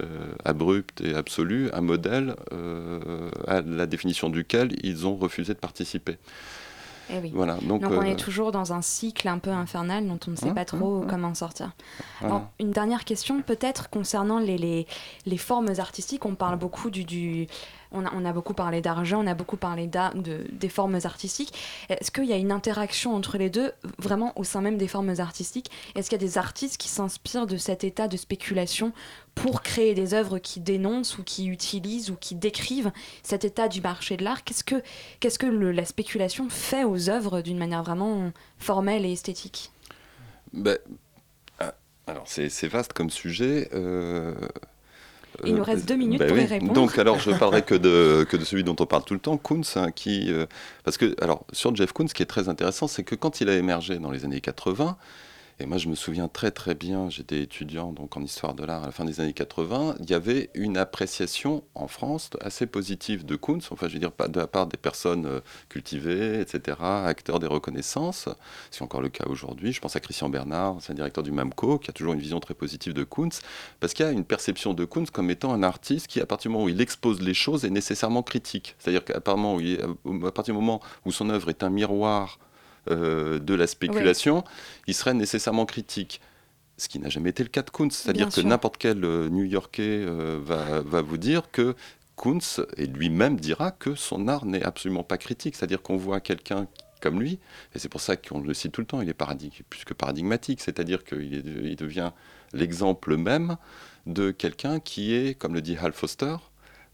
euh, 0.00 0.32
abrupte 0.44 1.00
et 1.00 1.14
absolue 1.14 1.70
un 1.72 1.80
modèle 1.80 2.34
à 3.46 3.60
la 3.60 3.86
définition 3.86 4.28
duquel 4.28 4.72
ils 4.82 5.06
ont 5.06 5.16
refusé 5.16 5.54
de 5.54 5.58
participer. 5.58 6.18
Eh 7.10 7.18
oui. 7.18 7.32
Voilà, 7.34 7.54
donc, 7.62 7.82
Donc, 7.82 7.92
on 7.92 8.02
euh, 8.02 8.04
est 8.04 8.16
toujours 8.16 8.52
dans 8.52 8.72
un 8.72 8.82
cycle 8.82 9.28
un 9.28 9.38
peu 9.38 9.50
infernal 9.50 10.06
dont 10.06 10.18
on 10.26 10.30
ne 10.30 10.36
sait 10.36 10.48
Hein, 10.48 10.54
pas 10.54 10.64
trop 10.64 10.98
hein, 10.98 11.00
hein. 11.04 11.06
comment 11.08 11.34
sortir. 11.34 11.72
Voilà. 12.20 12.36
Alors, 12.36 12.48
une 12.60 12.70
dernière 12.70 13.04
question 13.04 13.42
peut-être 13.42 13.90
concernant 13.90 14.38
les, 14.38 14.58
les, 14.58 14.86
les 15.26 15.38
formes 15.38 15.70
artistiques. 15.78 16.24
On 16.26 16.34
parle 16.34 16.58
beaucoup 16.58 16.90
du... 16.90 17.04
du 17.04 17.46
on, 17.94 18.24
a, 18.24 18.32
beaucoup 18.32 18.54
parlé 18.54 18.80
d'argent, 18.80 19.22
on 19.22 19.26
a 19.26 19.34
beaucoup 19.34 19.56
parlé 19.56 19.86
de, 19.86 20.46
des 20.52 20.68
formes 20.68 20.98
artistiques. 21.04 21.52
Est-ce 21.88 22.10
qu'il 22.10 22.24
y 22.24 22.32
a 22.32 22.36
une 22.36 22.52
interaction 22.52 23.14
entre 23.14 23.38
les 23.38 23.50
deux, 23.50 23.72
vraiment 23.98 24.32
au 24.36 24.44
sein 24.44 24.60
même 24.60 24.76
des 24.76 24.88
formes 24.88 25.14
artistiques? 25.18 25.70
Est-ce 25.94 26.10
qu'il 26.10 26.20
y 26.20 26.24
a 26.24 26.26
des 26.26 26.38
artistes 26.38 26.76
qui 26.76 26.88
s'inspirent 26.88 27.46
de 27.46 27.56
cet 27.56 27.84
état 27.84 28.08
de 28.08 28.16
spéculation 28.16 28.92
pour 29.34 29.62
créer 29.62 29.94
des 29.94 30.14
œuvres 30.14 30.38
qui 30.38 30.60
dénoncent 30.60 31.18
ou 31.18 31.24
qui 31.24 31.46
utilisent 31.46 32.10
ou 32.10 32.16
qui 32.16 32.34
décrivent 32.34 32.92
cet 33.22 33.44
état 33.44 33.68
du 33.68 33.80
marché 33.80 34.16
de 34.16 34.24
l'art? 34.24 34.44
Qu'est-ce 34.44 34.64
que, 34.64 35.46
la 35.46 35.84
spéculation 35.84 36.48
fait 36.50 36.84
aux 36.84 37.08
œuvres 37.08 37.40
d'une 37.40 37.58
manière 37.58 37.82
vraiment 37.82 38.32
formelle 38.58 39.04
et 39.04 39.12
esthétique? 39.12 39.70
Ben, 40.52 40.78
ah, 41.58 41.74
alors 42.06 42.24
c'est 42.26 42.48
c'est 42.48 42.68
vaste 42.68 42.92
comme 42.92 43.10
sujet. 43.10 43.68
euh, 43.72 44.34
Il 45.44 45.54
nous 45.54 45.60
euh, 45.60 45.64
reste 45.64 45.88
deux 45.88 45.96
minutes 45.96 46.20
ben 46.20 46.28
pour 46.28 46.36
y 46.36 46.40
oui. 46.40 46.46
répondre. 46.46 46.72
Donc 46.72 46.98
alors 46.98 47.18
je 47.18 47.30
parlerai 47.38 47.62
que 47.62 47.74
de, 47.74 48.24
que 48.28 48.36
de 48.36 48.44
celui 48.44 48.64
dont 48.64 48.76
on 48.78 48.86
parle 48.86 49.04
tout 49.04 49.14
le 49.14 49.20
temps, 49.20 49.36
Koons, 49.36 49.62
hein, 49.76 49.90
qui 49.90 50.32
euh, 50.32 50.46
parce 50.84 50.96
que 50.96 51.14
alors 51.22 51.44
sur 51.52 51.74
Jeff 51.74 51.92
Koons, 51.92 52.08
ce 52.08 52.14
qui 52.14 52.22
est 52.22 52.26
très 52.26 52.48
intéressant, 52.48 52.86
c'est 52.86 53.04
que 53.04 53.14
quand 53.14 53.40
il 53.40 53.48
a 53.48 53.54
émergé 53.54 53.98
dans 53.98 54.10
les 54.10 54.24
années 54.24 54.40
80. 54.40 54.96
Et 55.60 55.66
moi, 55.66 55.78
je 55.78 55.88
me 55.88 55.94
souviens 55.94 56.26
très 56.26 56.50
très 56.50 56.74
bien, 56.74 57.08
j'étais 57.08 57.40
étudiant 57.40 57.92
donc 57.92 58.16
en 58.16 58.22
histoire 58.22 58.54
de 58.54 58.64
l'art 58.64 58.82
à 58.82 58.86
la 58.86 58.92
fin 58.92 59.04
des 59.04 59.20
années 59.20 59.32
80, 59.32 59.94
il 60.00 60.10
y 60.10 60.14
avait 60.14 60.50
une 60.54 60.76
appréciation 60.76 61.62
en 61.76 61.86
France 61.86 62.30
assez 62.40 62.66
positive 62.66 63.24
de 63.24 63.36
Koons, 63.36 63.60
enfin 63.70 63.86
je 63.86 63.92
veux 63.92 64.00
dire 64.00 64.10
de 64.28 64.40
la 64.40 64.48
part 64.48 64.66
des 64.66 64.76
personnes 64.76 65.26
euh, 65.26 65.40
cultivées, 65.68 66.40
etc., 66.40 66.76
acteurs 66.80 67.38
des 67.38 67.46
reconnaissances, 67.46 68.28
c'est 68.72 68.82
encore 68.82 69.00
le 69.00 69.10
cas 69.10 69.26
aujourd'hui. 69.28 69.72
Je 69.72 69.80
pense 69.80 69.94
à 69.94 70.00
Christian 70.00 70.28
Bernard, 70.28 70.78
c'est 70.80 70.90
un 70.90 70.96
directeur 70.96 71.22
du 71.22 71.30
MAMCO, 71.30 71.78
qui 71.78 71.88
a 71.88 71.92
toujours 71.92 72.14
une 72.14 72.20
vision 72.20 72.40
très 72.40 72.54
positive 72.54 72.92
de 72.92 73.04
Koons, 73.04 73.28
parce 73.78 73.94
qu'il 73.94 74.04
y 74.04 74.08
a 74.08 74.12
une 74.12 74.24
perception 74.24 74.74
de 74.74 74.84
Koons 74.84 75.06
comme 75.12 75.30
étant 75.30 75.52
un 75.52 75.62
artiste 75.62 76.08
qui, 76.08 76.20
à 76.20 76.26
partir 76.26 76.50
du 76.50 76.54
moment 76.54 76.64
où 76.64 76.68
il 76.68 76.80
expose 76.80 77.22
les 77.22 77.34
choses, 77.34 77.64
est 77.64 77.70
nécessairement 77.70 78.24
critique. 78.24 78.74
C'est-à-dire 78.80 79.04
qu'à 79.04 79.20
partir 79.20 80.46
du 80.46 80.52
moment 80.52 80.80
où 81.04 81.12
son 81.12 81.30
œuvre 81.30 81.48
est 81.48 81.62
un 81.62 81.70
miroir 81.70 82.40
euh, 82.90 83.38
de 83.38 83.54
la 83.54 83.66
spéculation, 83.66 84.44
il 84.86 84.94
serait 84.94 85.14
nécessairement 85.14 85.66
critique. 85.66 86.20
Ce 86.76 86.88
qui 86.88 86.98
n'a 86.98 87.08
jamais 87.08 87.30
été 87.30 87.42
le 87.44 87.48
cas 87.50 87.62
de 87.62 87.70
Koons. 87.70 87.90
C'est-à-dire 87.90 88.28
que 88.28 88.40
n'importe 88.40 88.78
quel 88.78 89.04
euh, 89.04 89.28
New-Yorkais 89.28 90.04
euh, 90.06 90.40
va, 90.42 90.80
va 90.80 91.02
vous 91.02 91.18
dire 91.18 91.50
que 91.52 91.76
Koons, 92.16 92.40
et 92.76 92.86
lui-même 92.86 93.38
dira 93.38 93.70
que 93.70 93.94
son 93.94 94.26
art 94.28 94.44
n'est 94.44 94.62
absolument 94.62 95.04
pas 95.04 95.18
critique. 95.18 95.54
C'est-à-dire 95.54 95.82
qu'on 95.82 95.96
voit 95.96 96.20
quelqu'un 96.20 96.66
comme 97.00 97.20
lui, 97.20 97.38
et 97.74 97.78
c'est 97.78 97.90
pour 97.90 98.00
ça 98.00 98.16
qu'on 98.16 98.40
le 98.40 98.54
cite 98.54 98.72
tout 98.72 98.80
le 98.80 98.86
temps, 98.86 99.02
il 99.02 99.08
est 99.10 99.18
paradig- 99.18 99.62
plus 99.68 99.84
que 99.84 99.92
paradigmatique, 99.92 100.62
c'est-à-dire 100.62 101.04
qu'il 101.04 101.44
il 101.62 101.76
devient 101.76 102.12
l'exemple 102.54 103.16
même 103.18 103.56
de 104.06 104.30
quelqu'un 104.30 104.80
qui 104.80 105.14
est, 105.14 105.34
comme 105.38 105.52
le 105.54 105.60
dit 105.60 105.76
Hal 105.76 105.92
Foster, 105.92 106.36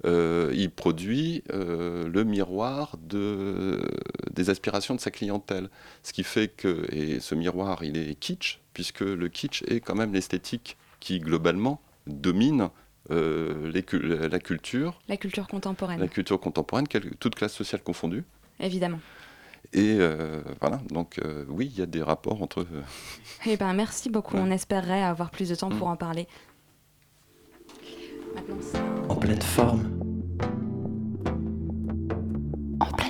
euh, 0.05 0.53
il 0.55 0.71
produit 0.71 1.43
euh, 1.53 2.09
le 2.09 2.25
miroir 2.25 2.97
de, 3.03 3.81
des 4.33 4.51
aspirations 4.51 4.95
de 4.95 5.01
sa 5.01 5.11
clientèle. 5.11 5.69
Ce 6.03 6.13
qui 6.13 6.23
fait 6.25 6.49
que, 6.49 6.87
et 6.95 7.21
ce 7.21 7.35
miroir, 7.35 7.85
il 7.85 7.97
est 7.97 8.15
kitsch, 8.15 8.61
puisque 8.73 9.01
le 9.01 9.29
kitsch 9.29 9.63
est 9.69 9.81
quand 9.81 9.95
même 9.95 10.13
l'esthétique 10.13 10.77
qui, 11.01 11.19
globalement, 11.19 11.81
domine 12.07 12.71
euh, 13.11 13.71
les 13.73 13.85
la 14.29 14.39
culture, 14.39 15.01
La 15.09 15.17
culture 15.17 15.49
contemporaine, 15.49 16.01
la 16.01 16.09
culture 16.09 16.39
contemporaine, 16.41 16.87
quelle- 16.89 17.15
toute 17.17 17.35
classe 17.35 17.53
sociale 17.55 17.83
confondue. 17.83 18.25
évidemment. 18.61 19.01
Et 19.73 19.97
euh, 20.01 20.41
voilà, 20.61 20.81
donc 20.91 21.19
euh, 21.19 21.45
oui, 21.49 21.71
il 21.73 21.79
y 21.79 21.83
a 21.83 21.87
des 21.87 22.03
rapports 22.03 22.43
entre... 22.43 22.67
Eh 23.47 23.57
ben, 23.57 23.73
merci 23.75 24.11
beaucoup. 24.11 24.37
Ouais. 24.37 24.43
On 24.45 24.51
espérerait 24.51 25.03
avoir 25.03 25.31
plus 25.31 25.49
de 25.49 25.55
temps 25.55 25.69
pour 25.69 25.87
Mm. 25.89 25.93
en 25.93 25.97
parler. 25.97 26.27
Maintenant, 28.35 28.57
c'est- 28.61 28.79
En 29.11 29.17
pleine 29.17 29.43
forme. 29.43 29.81
en 32.81 32.87
pleine 32.87 33.10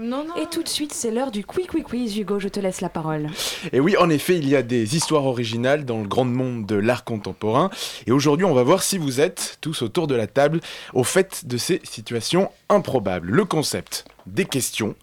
Non, 0.00 0.24
non. 0.24 0.34
Et 0.36 0.46
tout 0.46 0.62
de 0.62 0.68
suite, 0.68 0.92
c'est 0.92 1.10
l'heure 1.10 1.30
du 1.30 1.44
quick 1.44 1.68
quick 1.68 1.84
quiz. 1.84 2.16
Hugo, 2.16 2.38
je 2.38 2.48
te 2.48 2.58
laisse 2.58 2.80
la 2.80 2.88
parole. 2.88 3.28
Et 3.72 3.80
oui, 3.80 3.96
en 3.98 4.08
effet, 4.08 4.36
il 4.36 4.48
y 4.48 4.56
a 4.56 4.62
des 4.62 4.96
histoires 4.96 5.26
originales 5.26 5.84
dans 5.84 6.00
le 6.00 6.08
grand 6.08 6.24
monde 6.24 6.66
de 6.66 6.76
l'art 6.76 7.04
contemporain. 7.04 7.70
Et 8.06 8.12
aujourd'hui, 8.12 8.46
on 8.46 8.54
va 8.54 8.62
voir 8.62 8.82
si 8.82 8.98
vous 8.98 9.20
êtes 9.20 9.58
tous 9.60 9.82
autour 9.82 10.06
de 10.06 10.14
la 10.14 10.26
table 10.26 10.60
au 10.94 11.04
fait 11.04 11.46
de 11.46 11.56
ces 11.56 11.80
situations 11.84 12.50
improbables. 12.68 13.30
Le 13.30 13.44
concept 13.44 14.04
des 14.26 14.44
questions. 14.44 14.94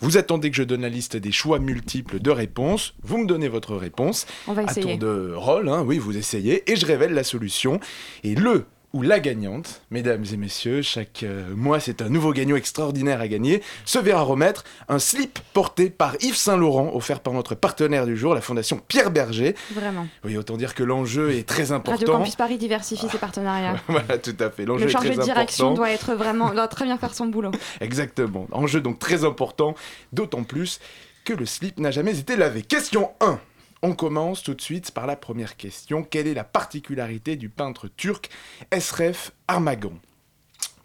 Vous 0.00 0.16
attendez 0.16 0.50
que 0.50 0.56
je 0.56 0.62
donne 0.62 0.82
la 0.82 0.88
liste 0.88 1.16
des 1.16 1.32
choix 1.32 1.58
multiples 1.58 2.20
de 2.20 2.30
réponses. 2.30 2.94
Vous 3.02 3.18
me 3.18 3.26
donnez 3.26 3.48
votre 3.48 3.74
réponse. 3.74 4.26
On 4.46 4.52
va 4.52 4.62
À 4.62 4.64
essayer. 4.70 4.98
tour 4.98 4.98
de 4.98 5.32
rôle, 5.34 5.68
hein, 5.68 5.82
oui, 5.84 5.98
vous 5.98 6.16
essayez. 6.16 6.70
Et 6.70 6.76
je 6.76 6.86
révèle 6.86 7.12
la 7.12 7.24
solution. 7.24 7.80
Et 8.22 8.34
le 8.34 8.66
ou 8.96 9.02
la 9.02 9.20
gagnante, 9.20 9.82
mesdames 9.90 10.24
et 10.32 10.38
messieurs, 10.38 10.80
chaque 10.80 11.22
euh, 11.22 11.54
mois 11.54 11.80
c'est 11.80 12.00
un 12.00 12.08
nouveau 12.08 12.32
gagnant 12.32 12.56
extraordinaire 12.56 13.20
à 13.20 13.28
gagner, 13.28 13.62
se 13.84 13.98
verra 13.98 14.22
remettre 14.22 14.64
un 14.88 14.98
slip 14.98 15.38
porté 15.52 15.90
par 15.90 16.16
Yves 16.22 16.36
Saint-Laurent, 16.36 16.92
offert 16.94 17.20
par 17.20 17.34
notre 17.34 17.54
partenaire 17.54 18.06
du 18.06 18.16
jour, 18.16 18.34
la 18.34 18.40
fondation 18.40 18.80
Pierre 18.88 19.10
Berger. 19.10 19.54
Vraiment. 19.74 20.06
Oui, 20.24 20.38
autant 20.38 20.56
dire 20.56 20.74
que 20.74 20.82
l'enjeu 20.82 21.32
est 21.32 21.46
très 21.46 21.64
Radio 21.64 21.76
important. 21.76 22.12
Campus 22.12 22.36
Paris 22.36 22.56
diversifie 22.56 23.06
ses 23.10 23.18
partenariats. 23.18 23.76
voilà, 23.88 24.16
tout 24.16 24.36
à 24.40 24.48
fait. 24.48 24.64
L'enjeu 24.64 24.86
Le 24.86 24.90
chargé 24.90 25.10
de 25.14 25.22
direction 25.22 25.66
important. 25.66 25.74
doit 25.74 25.90
être 25.90 26.14
vraiment, 26.14 26.54
doit 26.54 26.68
très 26.68 26.86
bien 26.86 26.96
faire 26.96 27.12
son 27.12 27.26
boulot. 27.26 27.50
Exactement. 27.82 28.46
Enjeu 28.50 28.80
donc 28.80 28.98
très 28.98 29.26
important, 29.26 29.74
d'autant 30.14 30.42
plus 30.42 30.80
que 31.26 31.34
le 31.34 31.44
slip 31.44 31.78
n'a 31.78 31.90
jamais 31.90 32.18
été 32.18 32.34
lavé. 32.34 32.62
Question 32.62 33.10
1. 33.20 33.38
On 33.82 33.94
commence 33.94 34.42
tout 34.42 34.54
de 34.54 34.60
suite 34.60 34.90
par 34.90 35.06
la 35.06 35.16
première 35.16 35.56
question. 35.56 36.02
Quelle 36.02 36.26
est 36.26 36.34
la 36.34 36.44
particularité 36.44 37.36
du 37.36 37.48
peintre 37.48 37.88
turc 37.88 38.30
Esref 38.70 39.32
Armagan 39.48 39.92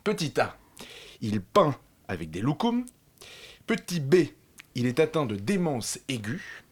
Petit 0.03 0.39
A. 0.39 0.57
Il 1.21 1.41
peint 1.41 1.75
avec 2.07 2.31
des 2.31 2.41
loukoums. 2.41 2.85
Petit 3.65 3.99
B. 3.99 4.15
Il 4.75 4.87
est 4.87 4.99
atteint 4.99 5.25
de 5.25 5.35
démence 5.35 5.99
aiguë. 6.09 6.63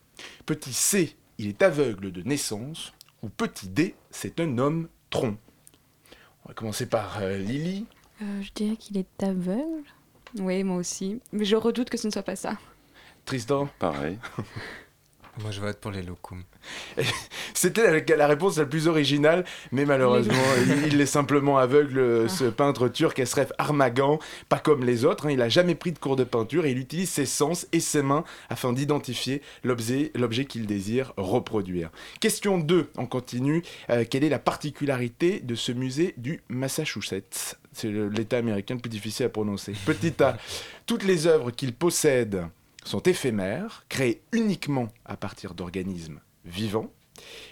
Petit 0.45 0.73
C. 0.73 1.15
Il 1.37 1.47
est 1.47 1.61
aveugle 1.61 2.11
de 2.11 2.21
naissance. 2.21 2.93
Ou 3.21 3.29
petit 3.29 3.69
D. 3.69 3.95
C'est 4.11 4.39
un 4.39 4.57
homme 4.57 4.89
tronc. 5.09 5.37
On 6.43 6.49
va 6.49 6.53
commencer 6.53 6.85
par 6.85 7.19
euh, 7.21 7.37
Lily. 7.37 7.85
Euh, 8.21 8.41
je 8.41 8.51
dirais 8.53 8.75
qu'il 8.75 8.97
est 8.97 9.23
aveugle. 9.23 9.83
Oui, 10.37 10.63
moi 10.63 10.77
aussi. 10.77 11.21
Mais 11.31 11.45
je 11.45 11.55
redoute 11.55 11.89
que 11.89 11.97
ce 11.97 12.07
ne 12.07 12.11
soit 12.11 12.23
pas 12.23 12.35
ça. 12.35 12.57
Tristan? 13.25 13.69
Pareil. 13.79 14.17
Moi, 15.41 15.51
je 15.51 15.61
vote 15.61 15.77
pour 15.77 15.91
les 15.91 16.01
locums. 16.01 16.43
C'était 17.53 18.01
la, 18.01 18.15
la 18.17 18.27
réponse 18.27 18.57
la 18.57 18.65
plus 18.65 18.87
originale, 18.87 19.45
mais 19.71 19.85
malheureusement, 19.85 20.33
il, 20.85 20.93
il 20.93 21.01
est 21.01 21.05
simplement 21.05 21.57
aveugle, 21.57 21.97
euh, 21.97 22.27
ce 22.27 22.43
peintre 22.45 22.89
turc 22.89 23.17
Esref 23.19 23.53
Armagan, 23.57 24.19
pas 24.49 24.59
comme 24.59 24.83
les 24.83 25.05
autres. 25.05 25.27
hein. 25.27 25.31
il 25.31 25.37
n'a 25.37 25.47
jamais 25.47 25.75
pris 25.75 25.93
de 25.93 25.99
cours 25.99 26.17
de 26.17 26.25
peinture 26.25 26.65
et 26.65 26.71
il 26.71 26.77
utilise 26.77 27.09
ses 27.09 27.25
sens 27.25 27.67
et 27.71 27.79
ses 27.79 28.01
mains 28.01 28.25
afin 28.49 28.73
d'identifier 28.73 29.41
l'objet 29.63 30.11
qu'il 30.45 30.65
désire 30.65 31.13
reproduire. 31.15 31.89
Question 32.19 32.57
2, 32.57 32.89
on 32.97 33.05
continue. 33.05 33.63
Euh, 33.89 34.03
quelle 34.09 34.25
est 34.25 34.29
la 34.29 34.39
particularité 34.39 35.39
de 35.39 35.55
ce 35.55 35.71
musée 35.71 36.13
du 36.17 36.41
Massachusetts? 36.49 37.57
C'est 37.71 37.89
l'État 37.89 38.37
américain 38.37 38.73
le 38.75 38.81
plus 38.81 38.89
difficile 38.89 39.27
à 39.27 39.29
prononcer. 39.29 39.73
Petit 39.85 40.21
A, 40.21 40.37
toutes 40.85 41.03
les 41.03 41.27
œuvres 41.27 41.51
qu'il 41.51 41.73
possède 41.73 42.43
sont 42.83 43.01
éphémères, 43.01 43.85
créées 43.89 44.21
uniquement 44.31 44.87
à 45.05 45.17
partir 45.17 45.53
d'organismes 45.53 46.21
vivants. 46.45 46.91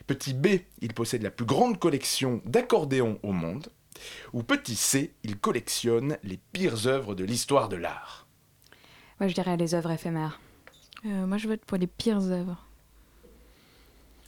Petit 0.07 0.33
B, 0.33 0.47
il 0.81 0.93
possède 0.93 1.21
la 1.23 1.31
plus 1.31 1.45
grande 1.45 1.79
collection 1.79 2.41
d'accordéons 2.45 3.19
au 3.23 3.31
monde. 3.33 3.67
Ou 4.33 4.43
petit 4.43 4.75
C, 4.75 5.13
il 5.23 5.37
collectionne 5.37 6.17
les 6.23 6.39
pires 6.53 6.87
œuvres 6.87 7.15
de 7.15 7.23
l'histoire 7.23 7.67
de 7.67 7.75
l'art. 7.75 8.27
Moi, 9.19 9.27
je 9.27 9.33
dirais 9.33 9.57
les 9.57 9.73
œuvres 9.73 9.91
éphémères. 9.91 10.39
Euh, 11.05 11.25
moi, 11.25 11.37
je 11.37 11.47
vote 11.47 11.61
pour 11.65 11.77
les 11.77 11.87
pires 11.87 12.21
œuvres. 12.21 12.63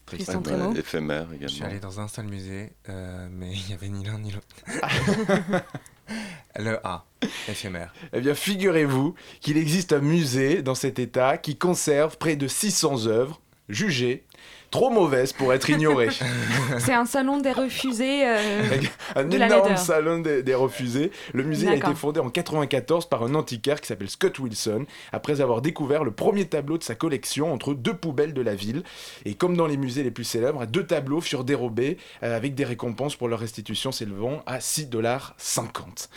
Tristan 0.07 0.41
Trémaux. 0.41 0.73
éphémère 0.73 1.27
Je 1.39 1.47
suis 1.47 1.57
également. 1.57 1.69
allé 1.71 1.79
dans 1.79 1.99
un 1.99 2.07
seul 2.07 2.25
musée, 2.25 2.73
euh, 2.89 3.27
mais 3.31 3.51
il 3.53 3.65
n'y 3.67 3.73
avait 3.73 3.89
ni 3.89 4.03
l'un 4.03 4.17
ni 4.17 4.31
l'autre. 4.31 4.47
Le 6.57 6.85
A, 6.85 7.05
éphémère. 7.47 7.93
Eh 8.13 8.21
bien, 8.21 8.33
figurez-vous 8.33 9.15
qu'il 9.39 9.57
existe 9.57 9.93
un 9.93 9.99
musée 9.99 10.61
dans 10.61 10.75
cet 10.75 10.99
état 10.99 11.37
qui 11.37 11.57
conserve 11.57 12.17
près 12.17 12.35
de 12.35 12.47
600 12.47 13.07
œuvres 13.07 13.41
jugées 13.69 14.25
trop 14.69 14.89
mauvaises 14.89 15.33
pour 15.33 15.53
être 15.53 15.69
ignorées. 15.69 16.09
C'est 16.79 16.93
un 16.93 17.05
salon 17.05 17.39
des 17.39 17.51
refusés. 17.51 18.27
euh, 18.27 18.81
un 19.15 19.25
De 19.25 19.35
énorme 19.37 19.77
salon 19.77 20.19
des, 20.19 20.43
des 20.43 20.55
refusés. 20.55 21.11
Le 21.33 21.43
musée 21.43 21.67
a 21.69 21.75
été 21.75 21.93
fondé 21.95 22.19
en 22.19 22.29
94 22.29 23.07
par 23.07 23.23
un 23.23 23.35
antiquaire 23.35 23.81
qui 23.81 23.87
s'appelle 23.87 24.09
Scott 24.09 24.37
Wilson, 24.39 24.85
après 25.11 25.41
avoir 25.41 25.61
découvert 25.61 26.03
le 26.03 26.11
premier 26.11 26.45
tableau 26.45 26.77
de 26.77 26.83
sa 26.83 26.95
collection 26.95 27.51
entre 27.53 27.73
deux 27.73 27.93
poubelles 27.95 28.33
de 28.33 28.41
la 28.41 28.55
ville. 28.55 28.83
Et 29.25 29.33
comme 29.35 29.55
dans 29.57 29.67
les 29.67 29.77
musées 29.77 30.03
les 30.03 30.11
plus 30.11 30.23
célèbres, 30.23 30.65
deux 30.65 30.85
tableaux 30.85 31.21
furent 31.21 31.43
dérobés 31.43 31.97
euh, 32.23 32.35
avec 32.35 32.55
des 32.55 32.65
récompenses 32.65 33.15
pour 33.15 33.27
leur 33.27 33.39
restitution 33.39 33.91
s'élevant 33.91 34.41
à 34.45 34.59
6,50$. 34.59 36.07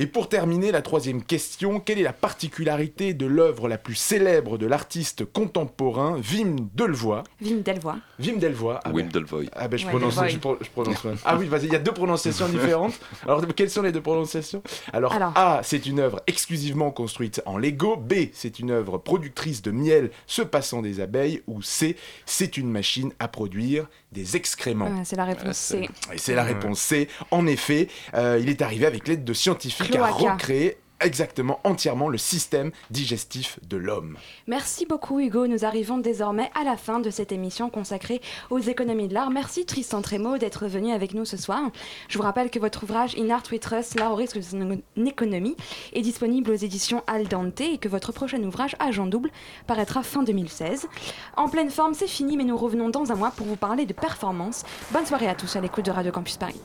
Et 0.00 0.06
pour 0.06 0.28
terminer, 0.28 0.70
la 0.70 0.80
troisième 0.80 1.22
question, 1.24 1.80
quelle 1.80 1.98
est 1.98 2.04
la 2.04 2.12
particularité 2.12 3.14
de 3.14 3.26
l'œuvre 3.26 3.66
la 3.68 3.78
plus 3.78 3.96
célèbre 3.96 4.56
de 4.56 4.64
l'artiste 4.66 5.24
contemporain 5.24 6.20
Wim 6.32 6.68
Delvoye? 6.74 7.24
Wim 7.42 7.62
Delvoye. 7.62 7.96
Wim 8.20 8.38
Delvoye. 8.38 8.78
ah 8.84 8.90
ben- 8.90 8.94
Wim 8.94 9.08
Delvoye. 9.08 9.48
ah 9.56 9.66
ben 9.66 9.76
je 9.76 9.84
Ouais, 9.86 9.90
prononce, 9.90 10.14
Delvoye. 10.14 10.30
je, 10.32 10.38
pro- 10.38 10.56
je 10.60 10.70
prononce. 10.70 10.96
Ah 11.24 11.36
oui, 11.36 11.46
vas-y, 11.46 11.64
il 11.66 11.72
y 11.72 11.76
a 11.76 11.80
deux 11.80 11.90
prononciations 11.92 12.48
différentes. 12.48 12.94
Alors 13.24 13.44
quelles 13.56 13.70
sont 13.70 13.82
les 13.82 13.90
deux 13.90 14.00
prononciations? 14.00 14.62
Alors, 14.92 15.12
Alors. 15.12 15.32
A, 15.36 15.62
c'est 15.64 15.84
une 15.86 15.98
œuvre 15.98 16.20
exclusivement 16.28 16.92
construite 16.92 17.42
en 17.44 17.58
Lego. 17.58 17.96
B, 17.96 18.28
c'est 18.32 18.60
une 18.60 18.70
œuvre 18.70 18.98
productrice 18.98 19.62
de 19.62 19.72
miel 19.72 20.10
se 20.28 20.42
passant 20.42 20.80
des 20.80 21.00
abeilles. 21.00 21.42
Ou 21.48 21.60
C, 21.60 21.96
c'est 22.24 22.56
une 22.56 22.70
machine 22.70 23.12
à 23.18 23.26
produire 23.26 23.86
des 24.12 24.36
excréments. 24.36 24.86
Ouais, 24.86 25.02
c'est 25.04 25.16
la 25.16 25.24
réponse 25.24 25.44
Ah, 25.48 25.52
C. 25.52 25.88
Et 26.14 26.18
c'est 26.18 26.34
la 26.34 26.44
réponse 26.44 26.78
C. 26.80 27.08
En 27.32 27.46
effet, 27.48 27.88
euh, 28.14 28.38
il 28.40 28.48
est 28.48 28.62
arrivé 28.62 28.86
avec 28.86 29.06
l'aide 29.08 29.24
de 29.24 29.32
scientifiques 29.32 29.87
à 29.96 30.12
Cloaca. 30.12 30.32
recréer 30.32 30.78
exactement 31.00 31.60
entièrement 31.64 32.08
le 32.08 32.18
système 32.18 32.70
digestif 32.90 33.58
de 33.68 33.76
l'homme. 33.76 34.16
Merci 34.46 34.86
beaucoup 34.86 35.20
Hugo. 35.20 35.46
Nous 35.46 35.64
arrivons 35.64 35.98
désormais 35.98 36.50
à 36.60 36.64
la 36.64 36.76
fin 36.76 37.00
de 37.00 37.10
cette 37.10 37.32
émission 37.32 37.70
consacrée 37.70 38.20
aux 38.50 38.58
économies 38.58 39.08
de 39.08 39.14
l'art. 39.14 39.30
Merci 39.30 39.64
Tristan 39.64 40.02
Trémaud 40.02 40.38
d'être 40.38 40.66
venu 40.66 40.92
avec 40.92 41.14
nous 41.14 41.24
ce 41.24 41.36
soir. 41.36 41.70
Je 42.08 42.18
vous 42.18 42.24
rappelle 42.24 42.50
que 42.50 42.58
votre 42.58 42.84
ouvrage 42.84 43.16
In 43.18 43.30
Art 43.30 43.44
We 43.50 43.60
Trust, 43.60 43.98
l'art 43.98 44.12
au 44.12 44.16
risque 44.16 44.36
de 44.36 44.42
son 44.42 44.82
économie, 44.96 45.56
est 45.92 46.02
disponible 46.02 46.50
aux 46.50 46.54
éditions 46.54 47.02
Al 47.06 47.28
Dente 47.28 47.60
et 47.60 47.78
que 47.78 47.88
votre 47.88 48.12
prochain 48.12 48.42
ouvrage, 48.42 48.76
Agent 48.80 49.06
Double, 49.06 49.30
paraîtra 49.66 50.02
fin 50.02 50.22
2016. 50.22 50.88
En 51.36 51.48
pleine 51.48 51.70
forme, 51.70 51.94
c'est 51.94 52.08
fini, 52.08 52.36
mais 52.36 52.44
nous 52.44 52.56
revenons 52.56 52.88
dans 52.88 53.12
un 53.12 53.16
mois 53.16 53.30
pour 53.30 53.46
vous 53.46 53.56
parler 53.56 53.86
de 53.86 53.92
performance. 53.92 54.64
Bonne 54.90 55.06
soirée 55.06 55.28
à 55.28 55.34
tous 55.34 55.56
à 55.56 55.60
l'écoute 55.60 55.84
de 55.84 55.90
Radio 55.90 56.12
Campus 56.12 56.36
Paris. 56.36 56.60